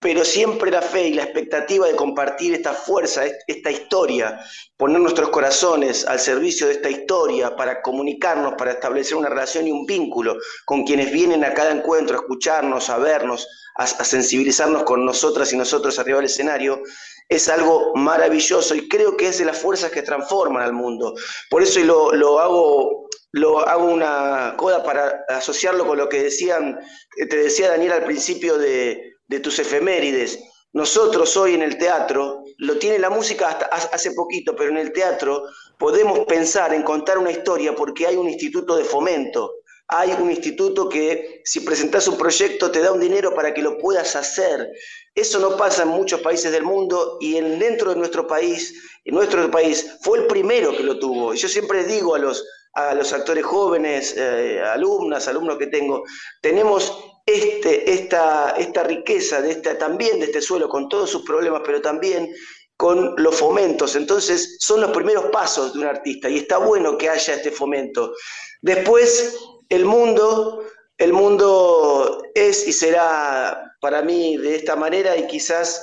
pero 0.01 0.24
siempre 0.24 0.70
la 0.70 0.80
fe 0.80 1.09
y 1.09 1.14
la 1.14 1.24
expectativa 1.24 1.86
de 1.86 1.96
compartir 1.96 2.55
esta 2.55 2.72
fuerza, 2.72 3.24
esta 3.46 3.70
historia, 3.70 4.38
poner 4.76 5.01
nuestros 5.01 5.28
corazones 5.30 6.07
al 6.07 6.20
servicio 6.20 6.68
de 6.68 6.74
esta 6.74 6.88
historia 6.88 7.57
para 7.57 7.82
comunicarnos, 7.82 8.55
para 8.57 8.72
establecer 8.72 9.16
una 9.16 9.28
relación 9.28 9.66
y 9.66 9.72
un 9.72 9.84
vínculo 9.86 10.36
con 10.64 10.84
quienes 10.84 11.12
vienen 11.12 11.44
a 11.44 11.53
cada 11.53 11.72
encuentro 11.72 12.16
a 12.16 12.20
escucharnos, 12.20 12.88
a 12.90 12.99
vernos, 12.99 13.49
a, 13.74 13.82
a 13.82 14.05
sensibilizarnos 14.05 14.84
con 14.84 15.05
nosotras 15.05 15.53
y 15.53 15.57
nosotros 15.57 15.99
arriba 15.99 16.18
del 16.18 16.26
escenario, 16.26 16.80
es 17.29 17.49
algo 17.49 17.93
maravilloso 17.95 18.74
y 18.74 18.89
creo 18.89 19.16
que 19.16 19.29
es 19.29 19.39
de 19.39 19.45
las 19.45 19.59
fuerzas 19.59 19.91
que 19.91 20.03
transforman 20.03 20.62
al 20.62 20.72
mundo. 20.72 21.14
Por 21.51 21.62
eso 21.62 21.81
lo, 21.81 22.12
lo 22.12 22.41
hago 22.41 23.09
lo 23.33 23.61
hago 23.61 23.85
una 23.85 24.55
coda 24.57 24.83
para 24.83 25.24
asociarlo 25.29 25.87
con 25.87 25.99
lo 25.99 26.09
que 26.09 26.22
decían, 26.22 26.81
te 27.29 27.37
decía 27.37 27.68
Daniel 27.68 27.93
al 27.93 28.05
principio 28.05 28.57
de, 28.57 29.16
de 29.26 29.41
tus 29.41 29.59
efemérides. 29.59 30.39
Nosotros 30.72 31.37
hoy 31.37 31.55
en 31.55 31.62
el 31.62 31.79
teatro, 31.79 32.43
lo 32.59 32.79
tiene 32.79 32.99
la 32.99 33.11
música 33.11 33.49
hasta 33.49 33.66
hace 33.95 34.12
poquito, 34.12 34.55
pero 34.57 34.70
en 34.70 34.79
el 34.79 34.93
teatro 34.93 35.45
podemos 35.79 36.20
pensar 36.20 36.74
en 36.74 36.83
contar 36.83 37.18
una 37.18 37.31
historia 37.31 37.74
porque 37.74 38.07
hay 38.07 38.16
un 38.16 38.29
instituto 38.29 38.76
de 38.76 38.85
fomento, 38.85 39.53
hay 39.89 40.14
un 40.20 40.30
instituto 40.30 40.89
que 40.89 41.41
si 41.45 41.61
presentas 41.61 42.07
un 42.09 42.18
proyecto 42.18 42.70
te 42.70 42.80
da 42.80 42.93
un 42.93 43.01
dinero 43.01 43.34
para 43.34 43.55
que 43.55 43.62
lo 43.62 43.78
puedas 43.78 44.16
hacer. 44.16 44.70
Eso 45.14 45.39
no 45.39 45.57
pasa 45.57 45.82
en 45.82 45.89
muchos 45.89 46.20
países 46.20 46.53
del 46.53 46.62
mundo 46.62 47.16
y 47.20 47.36
en, 47.36 47.59
dentro 47.59 47.91
de 47.91 47.97
nuestro 47.97 48.26
país, 48.26 48.74
nuestro 49.07 49.51
país, 49.51 49.97
fue 50.03 50.18
el 50.18 50.26
primero 50.26 50.76
que 50.76 50.82
lo 50.82 50.99
tuvo. 50.99 51.32
Y 51.32 51.39
yo 51.39 51.49
siempre 51.49 51.84
digo 51.84 52.14
a 52.14 52.18
los, 52.18 52.47
a 52.74 52.95
los 52.95 53.12
actores 53.14 53.45
jóvenes, 53.45 54.14
eh, 54.16 54.61
alumnas, 54.61 55.26
alumnos 55.26 55.57
que 55.57 55.68
tengo, 55.68 56.05
tenemos 56.43 56.93
este, 57.24 57.91
esta, 57.91 58.51
esta 58.59 58.82
riqueza 58.84 59.41
de 59.41 59.53
esta, 59.53 59.78
también 59.78 60.20
de 60.20 60.26
este 60.26 60.43
suelo, 60.43 60.68
con 60.68 60.89
todos 60.91 61.09
sus 61.09 61.24
problemas, 61.24 61.62
pero 61.64 61.80
también 61.80 62.30
con 62.76 63.14
los 63.16 63.36
fomentos. 63.36 63.97
Entonces, 63.97 64.59
son 64.61 64.82
los 64.82 64.91
primeros 64.91 65.26
pasos 65.26 65.72
de 65.72 65.80
un 65.80 65.86
artista 65.86 66.28
y 66.28 66.39
está 66.39 66.59
bueno 66.59 66.99
que 66.99 67.09
haya 67.09 67.34
este 67.34 67.51
fomento. 67.51 68.12
Después, 68.61 69.34
el 69.69 69.85
mundo 69.85 70.64
el 70.99 71.12
mundo 71.12 72.23
es 72.35 72.66
y 72.66 72.73
será 72.73 73.77
para 73.81 74.03
mí 74.03 74.37
de 74.37 74.57
esta 74.57 74.75
manera 74.75 75.16
y 75.16 75.29
quizás 75.29 75.81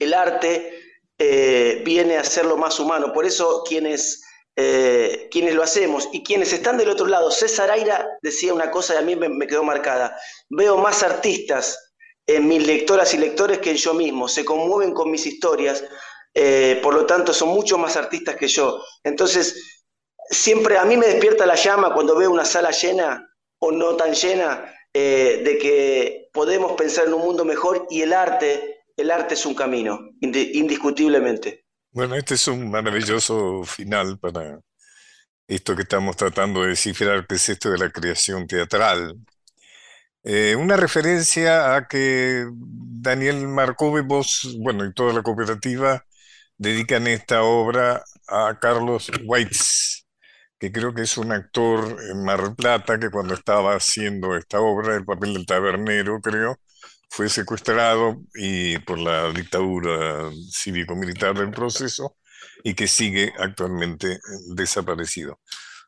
el 0.00 0.12
arte 0.12 0.80
eh, 1.16 1.80
viene 1.84 2.16
a 2.16 2.24
ser 2.24 2.46
lo 2.46 2.56
más 2.56 2.80
humano. 2.80 3.12
Por 3.12 3.24
eso 3.24 3.62
quienes, 3.62 4.20
eh, 4.56 5.28
quienes 5.30 5.54
lo 5.54 5.62
hacemos 5.62 6.08
y 6.12 6.24
quienes 6.24 6.52
están 6.52 6.76
del 6.76 6.88
otro 6.88 7.06
lado, 7.06 7.30
César 7.30 7.70
Aira 7.70 8.08
decía 8.20 8.52
una 8.52 8.72
cosa 8.72 8.94
y 8.94 8.98
a 8.98 9.02
mí 9.02 9.14
me, 9.14 9.46
quedó 9.46 9.62
marcada. 9.62 10.18
Veo 10.50 10.76
más 10.76 11.04
artistas 11.04 11.94
en 12.26 12.48
mis 12.48 12.66
lectoras 12.66 13.14
y 13.14 13.18
lectores 13.18 13.60
que 13.60 13.70
en 13.70 13.76
yo 13.76 13.94
mismo. 13.94 14.26
Se 14.26 14.44
conmueven 14.44 14.92
con 14.92 15.08
mis 15.08 15.24
historias. 15.24 15.84
Eh, 16.34 16.80
por 16.82 16.94
lo 16.94 17.06
tanto, 17.06 17.32
son 17.32 17.50
mucho 17.50 17.78
más 17.78 17.96
artistas 17.96 18.34
que 18.34 18.48
yo. 18.48 18.82
Entonces, 19.04 19.71
siempre 20.32 20.78
a 20.78 20.84
mí 20.84 20.96
me 20.96 21.06
despierta 21.06 21.46
la 21.46 21.54
llama 21.54 21.94
cuando 21.94 22.16
veo 22.16 22.30
una 22.30 22.44
sala 22.44 22.70
llena 22.70 23.28
o 23.58 23.70
no 23.70 23.94
tan 23.96 24.12
llena 24.14 24.74
eh, 24.92 25.42
de 25.44 25.58
que 25.58 26.28
podemos 26.32 26.72
pensar 26.72 27.06
en 27.06 27.14
un 27.14 27.22
mundo 27.22 27.44
mejor 27.44 27.86
y 27.90 28.02
el 28.02 28.12
arte, 28.12 28.84
el 28.96 29.10
arte 29.10 29.34
es 29.34 29.46
un 29.46 29.54
camino, 29.54 30.00
indiscutiblemente. 30.20 31.66
Bueno, 31.90 32.16
este 32.16 32.34
es 32.34 32.48
un 32.48 32.70
maravilloso 32.70 33.62
final 33.64 34.18
para 34.18 34.58
esto 35.46 35.76
que 35.76 35.82
estamos 35.82 36.16
tratando 36.16 36.62
de 36.62 36.68
descifrar, 36.68 37.26
que 37.26 37.34
es 37.34 37.48
esto 37.48 37.70
de 37.70 37.78
la 37.78 37.90
creación 37.90 38.46
teatral. 38.46 39.16
Eh, 40.24 40.56
una 40.56 40.76
referencia 40.76 41.74
a 41.74 41.86
que 41.88 42.46
Daniel 42.52 43.48
Marcove, 43.48 44.02
vos, 44.02 44.56
bueno, 44.60 44.84
y 44.86 44.94
toda 44.94 45.12
la 45.12 45.22
cooperativa 45.22 46.04
dedican 46.56 47.06
esta 47.08 47.42
obra 47.42 48.02
a 48.28 48.58
Carlos 48.60 49.10
Weitz, 49.24 49.91
que 50.62 50.70
creo 50.70 50.94
que 50.94 51.02
es 51.02 51.18
un 51.18 51.32
actor 51.32 51.98
en 52.08 52.22
Mar 52.22 52.54
Plata 52.54 52.96
que 52.96 53.10
cuando 53.10 53.34
estaba 53.34 53.74
haciendo 53.74 54.36
esta 54.36 54.60
obra, 54.60 54.94
el 54.94 55.04
papel 55.04 55.34
del 55.34 55.44
tabernero, 55.44 56.20
creo, 56.20 56.56
fue 57.10 57.28
secuestrado 57.28 58.22
y 58.32 58.78
por 58.78 59.00
la 59.00 59.32
dictadura 59.32 60.30
cívico-militar 60.52 61.36
del 61.36 61.50
proceso 61.50 62.16
y 62.62 62.74
que 62.74 62.86
sigue 62.86 63.32
actualmente 63.40 64.20
desaparecido. 64.54 65.40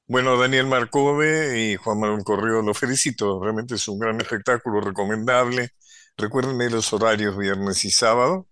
Bueno, 0.09 0.37
Daniel 0.37 0.67
Marcove 0.67 1.57
y 1.57 1.77
Juan 1.77 2.01
Manuel 2.01 2.25
Correo, 2.25 2.61
los 2.61 2.77
felicito, 2.77 3.41
realmente 3.41 3.77
es 3.77 3.87
un 3.87 4.01
gran 4.01 4.21
espectáculo 4.21 4.81
recomendable. 4.81 5.71
Recuérdenme 6.17 6.69
los 6.69 6.93
horarios 6.93 7.39
viernes 7.39 7.85
y 7.85 7.93
sábado. 7.93 8.49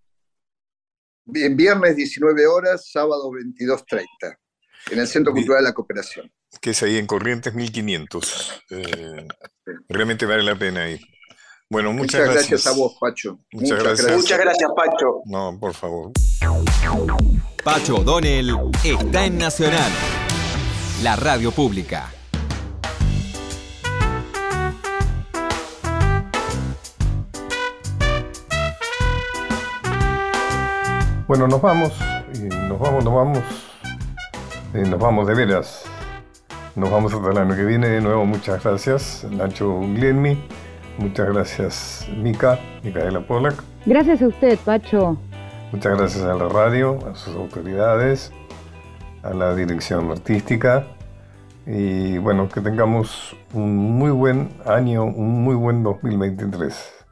Bien, 1.25 1.57
viernes 1.57 1.97
19 1.97 2.47
horas, 2.47 2.93
sábado 2.93 3.29
22.30 3.33 4.39
en 4.91 4.99
el 4.99 5.07
Centro 5.07 5.33
Cultural 5.33 5.63
de 5.63 5.71
la 5.71 5.75
Cooperación. 5.75 6.31
Que 6.61 6.71
es 6.71 6.83
ahí 6.83 6.99
en 6.99 7.07
Corrientes 7.07 7.55
1500. 7.55 8.65
Eh, 8.71 9.27
realmente 9.89 10.27
vale 10.27 10.43
la 10.43 10.57
pena 10.57 10.89
ir. 10.91 11.01
Bueno, 11.71 11.93
muchas, 11.93 12.21
muchas 12.21 12.35
gracias. 12.35 12.67
a 12.67 12.73
vos, 12.73 12.97
Pacho. 13.01 13.39
Muchas, 13.53 13.83
gracias. 13.83 14.13
Muchas 14.13 14.39
gracias, 14.39 14.71
Pacho. 14.77 15.23
No, 15.25 15.59
por 15.59 15.73
favor. 15.73 16.13
Pacho 17.65 17.97
O'Donnell 17.97 18.55
está 18.85 19.25
en 19.25 19.39
Nacional, 19.39 19.91
la 21.03 21.17
radio 21.17 21.51
pública. 21.51 22.13
Bueno, 31.27 31.49
nos 31.49 31.63
vamos, 31.63 31.95
nos 32.69 32.79
vamos, 32.79 33.05
nos 33.05 33.15
vamos 33.15 33.72
eh, 34.75 34.85
nos 34.89 34.99
vamos 34.99 35.27
de 35.27 35.35
veras. 35.35 35.85
Nos 36.75 36.91
vamos 36.91 37.13
hasta 37.13 37.31
el 37.31 37.39
año 37.39 37.55
que 37.55 37.65
viene. 37.65 37.89
De 37.89 38.01
nuevo, 38.01 38.25
muchas 38.25 38.63
gracias, 38.63 39.27
Nacho 39.31 39.81
Glienmi. 39.81 40.43
Muchas 40.99 41.29
gracias, 41.29 42.09
Mica, 42.17 42.59
Micaela 42.83 43.21
Polak. 43.27 43.63
Gracias 43.87 44.23
a 44.23 44.29
usted, 44.29 44.59
Pacho. 44.65 45.17
Muchas 45.73 45.99
gracias 45.99 46.25
a 46.25 46.35
la 46.35 46.49
radio, 46.49 46.99
a 47.09 47.15
sus 47.15 47.35
autoridades. 47.37 48.33
a 49.23 49.33
la 49.33 49.55
dirección 49.55 50.11
artística 50.11 50.87
y 51.67 52.19
bueno, 52.19 52.49
que 52.49 52.61
tengamos 52.61 53.37
un 53.53 53.77
muy 53.99 54.11
buen 54.11 54.51
año, 54.67 55.05
un 55.05 55.45
muy 55.45 55.55
buen 55.55 55.83
2023, 55.85 57.07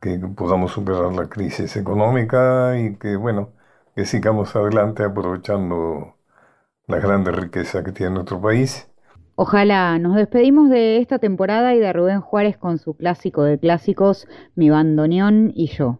que 0.00 0.18
podamos 0.36 0.72
superar 0.72 1.12
la 1.12 1.28
crisis 1.28 1.76
económica 1.76 2.78
y 2.78 2.96
que 2.96 3.16
bueno, 3.16 3.52
que 3.94 4.04
sigamos 4.06 4.56
adelante 4.56 5.04
aprovechando 5.04 6.16
la 6.90 6.98
grande 6.98 7.30
riqueza 7.32 7.84
que 7.84 7.92
tiene 7.92 8.14
nuestro 8.14 8.40
país. 8.40 8.88
Ojalá 9.36 9.98
nos 9.98 10.16
despedimos 10.16 10.68
de 10.68 10.98
esta 10.98 11.18
temporada 11.18 11.74
y 11.74 11.78
de 11.78 11.92
Rubén 11.92 12.20
Juárez 12.20 12.58
con 12.58 12.78
su 12.78 12.94
clásico 12.94 13.42
de 13.42 13.58
clásicos, 13.58 14.28
Mi 14.54 14.68
bandoneón 14.68 15.52
y 15.54 15.68
yo. 15.68 15.98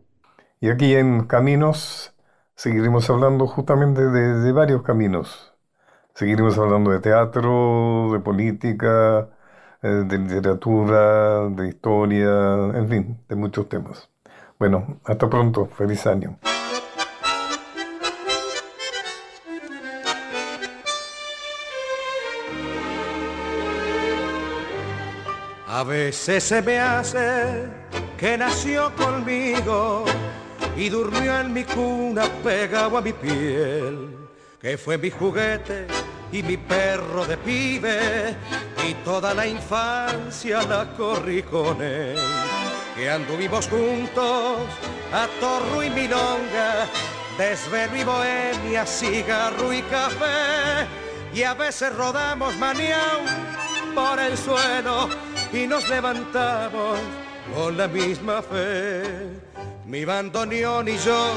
Y 0.60 0.68
aquí 0.68 0.94
en 0.94 1.24
Caminos 1.26 2.14
seguiremos 2.54 3.08
hablando 3.08 3.46
justamente 3.46 4.02
de, 4.02 4.52
varios 4.52 4.82
caminos. 4.82 5.54
Seguiremos 6.14 6.58
hablando 6.58 6.90
de 6.90 6.98
teatro, 6.98 8.10
de 8.12 8.20
política, 8.20 9.30
eh, 9.82 9.88
de 9.88 10.18
literatura, 10.18 11.48
de 11.48 11.68
historia, 11.68 12.28
en 12.74 12.88
fin, 12.88 13.24
de 13.26 13.36
muchos 13.36 13.70
temas. 13.70 14.10
Bueno, 14.58 15.00
hasta 15.06 15.30
pronto, 15.30 15.64
feliz 15.64 16.06
año. 16.06 16.38
A 25.80 25.82
veces 25.82 26.44
se 26.44 26.60
me 26.60 26.78
hace 26.78 27.64
que 28.18 28.36
nació 28.36 28.94
conmigo 28.96 30.04
y 30.76 30.90
durmió 30.90 31.40
en 31.40 31.54
mi 31.54 31.64
cuna 31.64 32.24
pegado 32.44 32.98
a 32.98 33.00
mi 33.00 33.14
piel, 33.14 34.14
que 34.60 34.76
fue 34.76 34.98
mi 34.98 35.10
juguete 35.10 35.86
y 36.30 36.42
mi 36.42 36.58
perro 36.58 37.24
de 37.24 37.38
pibe 37.38 38.36
y 38.86 38.92
toda 39.02 39.32
la 39.32 39.46
infancia 39.46 40.60
la 40.64 40.84
corrí 40.98 41.42
con 41.44 41.80
él. 41.80 42.18
Que 42.94 43.08
anduvimos 43.08 43.66
juntos 43.66 44.58
a 45.14 45.26
torro 45.40 45.82
y 45.82 45.88
milonga, 45.88 46.86
desvelo 47.38 47.96
y 47.96 48.04
bohemia, 48.04 48.84
cigarro 48.84 49.72
y 49.72 49.80
café 49.84 50.86
y 51.32 51.42
a 51.42 51.54
veces 51.54 51.96
rodamos 51.96 52.54
maniao 52.58 53.22
por 53.94 54.20
el 54.20 54.36
suelo 54.36 55.29
y 55.52 55.66
nos 55.66 55.88
levantamos 55.88 56.98
con 57.54 57.76
la 57.76 57.88
misma 57.88 58.42
fe. 58.42 59.02
Mi 59.86 60.04
bandoneón 60.04 60.88
y 60.88 60.96
yo 60.98 61.32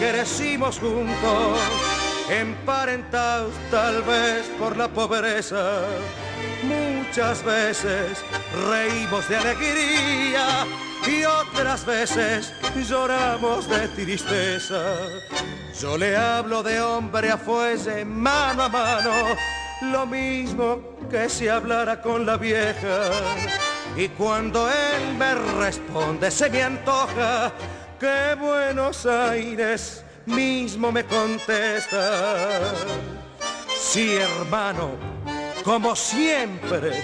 crecimos 0.00 0.78
juntos, 0.78 1.58
emparentados 2.28 3.54
tal 3.70 4.02
vez 4.02 4.46
por 4.58 4.76
la 4.76 4.88
pobreza. 4.88 5.82
Muchas 6.64 7.44
veces 7.44 8.18
reímos 8.68 9.28
de 9.28 9.36
alegría 9.36 10.66
y 11.06 11.24
otras 11.24 11.84
veces 11.84 12.52
lloramos 12.88 13.68
de 13.68 13.88
tristeza. 13.88 14.96
Yo 15.80 15.98
le 15.98 16.16
hablo 16.16 16.62
de 16.62 16.80
hombre 16.80 17.30
a 17.30 17.36
fuese, 17.36 18.04
mano 18.04 18.62
a 18.62 18.68
mano, 18.68 19.12
lo 19.82 20.06
mismo 20.06 20.80
que 21.10 21.28
si 21.28 21.48
hablara 21.48 22.00
con 22.00 22.26
la 22.26 22.36
vieja. 22.36 23.10
Y 23.96 24.08
cuando 24.08 24.68
él 24.68 25.14
me 25.16 25.34
responde, 25.34 26.30
se 26.30 26.50
me 26.50 26.62
antoja 26.62 27.52
que 27.98 28.34
Buenos 28.38 29.06
Aires 29.06 30.04
mismo 30.26 30.90
me 30.90 31.04
contesta. 31.04 32.72
Sí, 33.78 34.16
hermano, 34.16 34.92
como 35.64 35.94
siempre, 35.94 37.02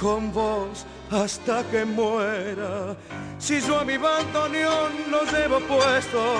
con 0.00 0.32
vos 0.32 0.86
hasta 1.10 1.62
que 1.64 1.84
muera. 1.84 2.96
Si 3.38 3.60
yo 3.60 3.80
a 3.80 3.84
mi 3.84 3.96
bandoneón 3.96 4.92
lo 5.10 5.24
llevo 5.24 5.60
puesto 5.60 6.36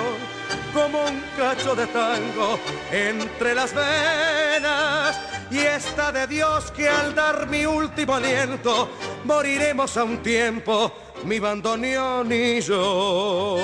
como 0.73 1.05
un 1.05 1.21
cacho 1.37 1.75
de 1.75 1.87
tango 1.87 2.59
entre 2.91 3.55
las 3.55 3.73
venas 3.73 5.36
y 5.49 5.59
está 5.59 6.11
de 6.11 6.27
Dios 6.27 6.71
que 6.71 6.89
al 6.89 7.15
dar 7.15 7.47
mi 7.47 7.65
último 7.65 8.15
aliento 8.15 8.89
moriremos 9.23 9.95
a 9.97 10.03
un 10.03 10.17
tiempo, 10.21 10.91
mi 11.23 11.39
bandoneón 11.39 12.31
y 12.31 12.61
yo. 12.61 13.57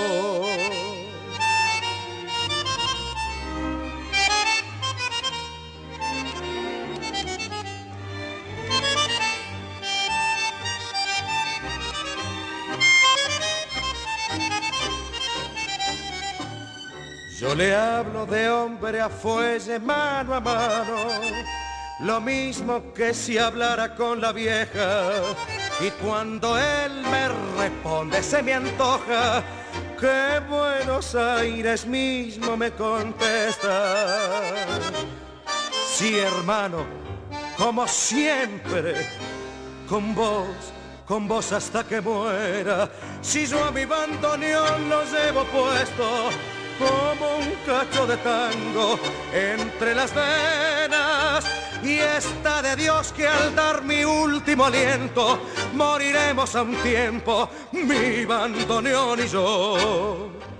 Yo 17.43 17.55
le 17.55 17.75
hablo 17.75 18.25
de 18.25 18.49
hombre 18.49 19.01
a 19.01 19.09
fuelle, 19.09 19.77
mano 19.77 20.33
a 20.33 20.39
mano, 20.39 20.95
lo 21.99 22.19
mismo 22.21 22.93
que 22.93 23.13
si 23.13 23.37
hablara 23.37 23.95
con 23.95 24.21
la 24.21 24.31
vieja. 24.31 25.11
Y 25.79 25.89
cuando 25.91 26.57
él 26.57 27.03
me 27.09 27.29
responde, 27.57 28.21
se 28.21 28.41
me 28.41 28.53
antoja 28.53 29.43
que 29.99 30.39
Buenos 30.49 31.15
Aires 31.15 31.85
mismo 31.85 32.57
me 32.57 32.71
contesta. 32.71 33.95
Sí, 35.87 36.17
hermano, 36.17 36.85
como 37.57 37.87
siempre, 37.87 39.07
con 39.87 40.13
vos 40.15 40.73
con 41.07 41.27
vos 41.27 41.51
hasta 41.51 41.83
que 41.83 42.01
muera. 42.01 42.89
Si 43.21 43.45
yo 43.45 43.63
a 43.63 43.71
mi 43.71 43.85
bandoneón 43.85 44.89
lo 44.89 45.03
llevo 45.03 45.43
puesto, 45.45 46.29
como 46.79 47.37
un 47.37 47.53
cacho 47.65 48.07
de 48.07 48.17
tango 48.17 48.99
entre 49.33 49.95
las 49.95 50.13
venas. 50.13 51.45
Y 51.83 51.97
está 51.99 52.61
de 52.61 52.77
Dios 52.77 53.11
que 53.11 53.27
al 53.27 53.53
dar 53.53 53.83
mi 53.83 54.05
último 54.05 54.65
aliento 54.65 55.39
moriremos 55.73 56.55
a 56.55 56.61
un 56.61 56.75
tiempo, 56.77 57.49
mi 57.73 58.23
bandoneón 58.23 59.19
y 59.19 59.27
yo. 59.27 60.52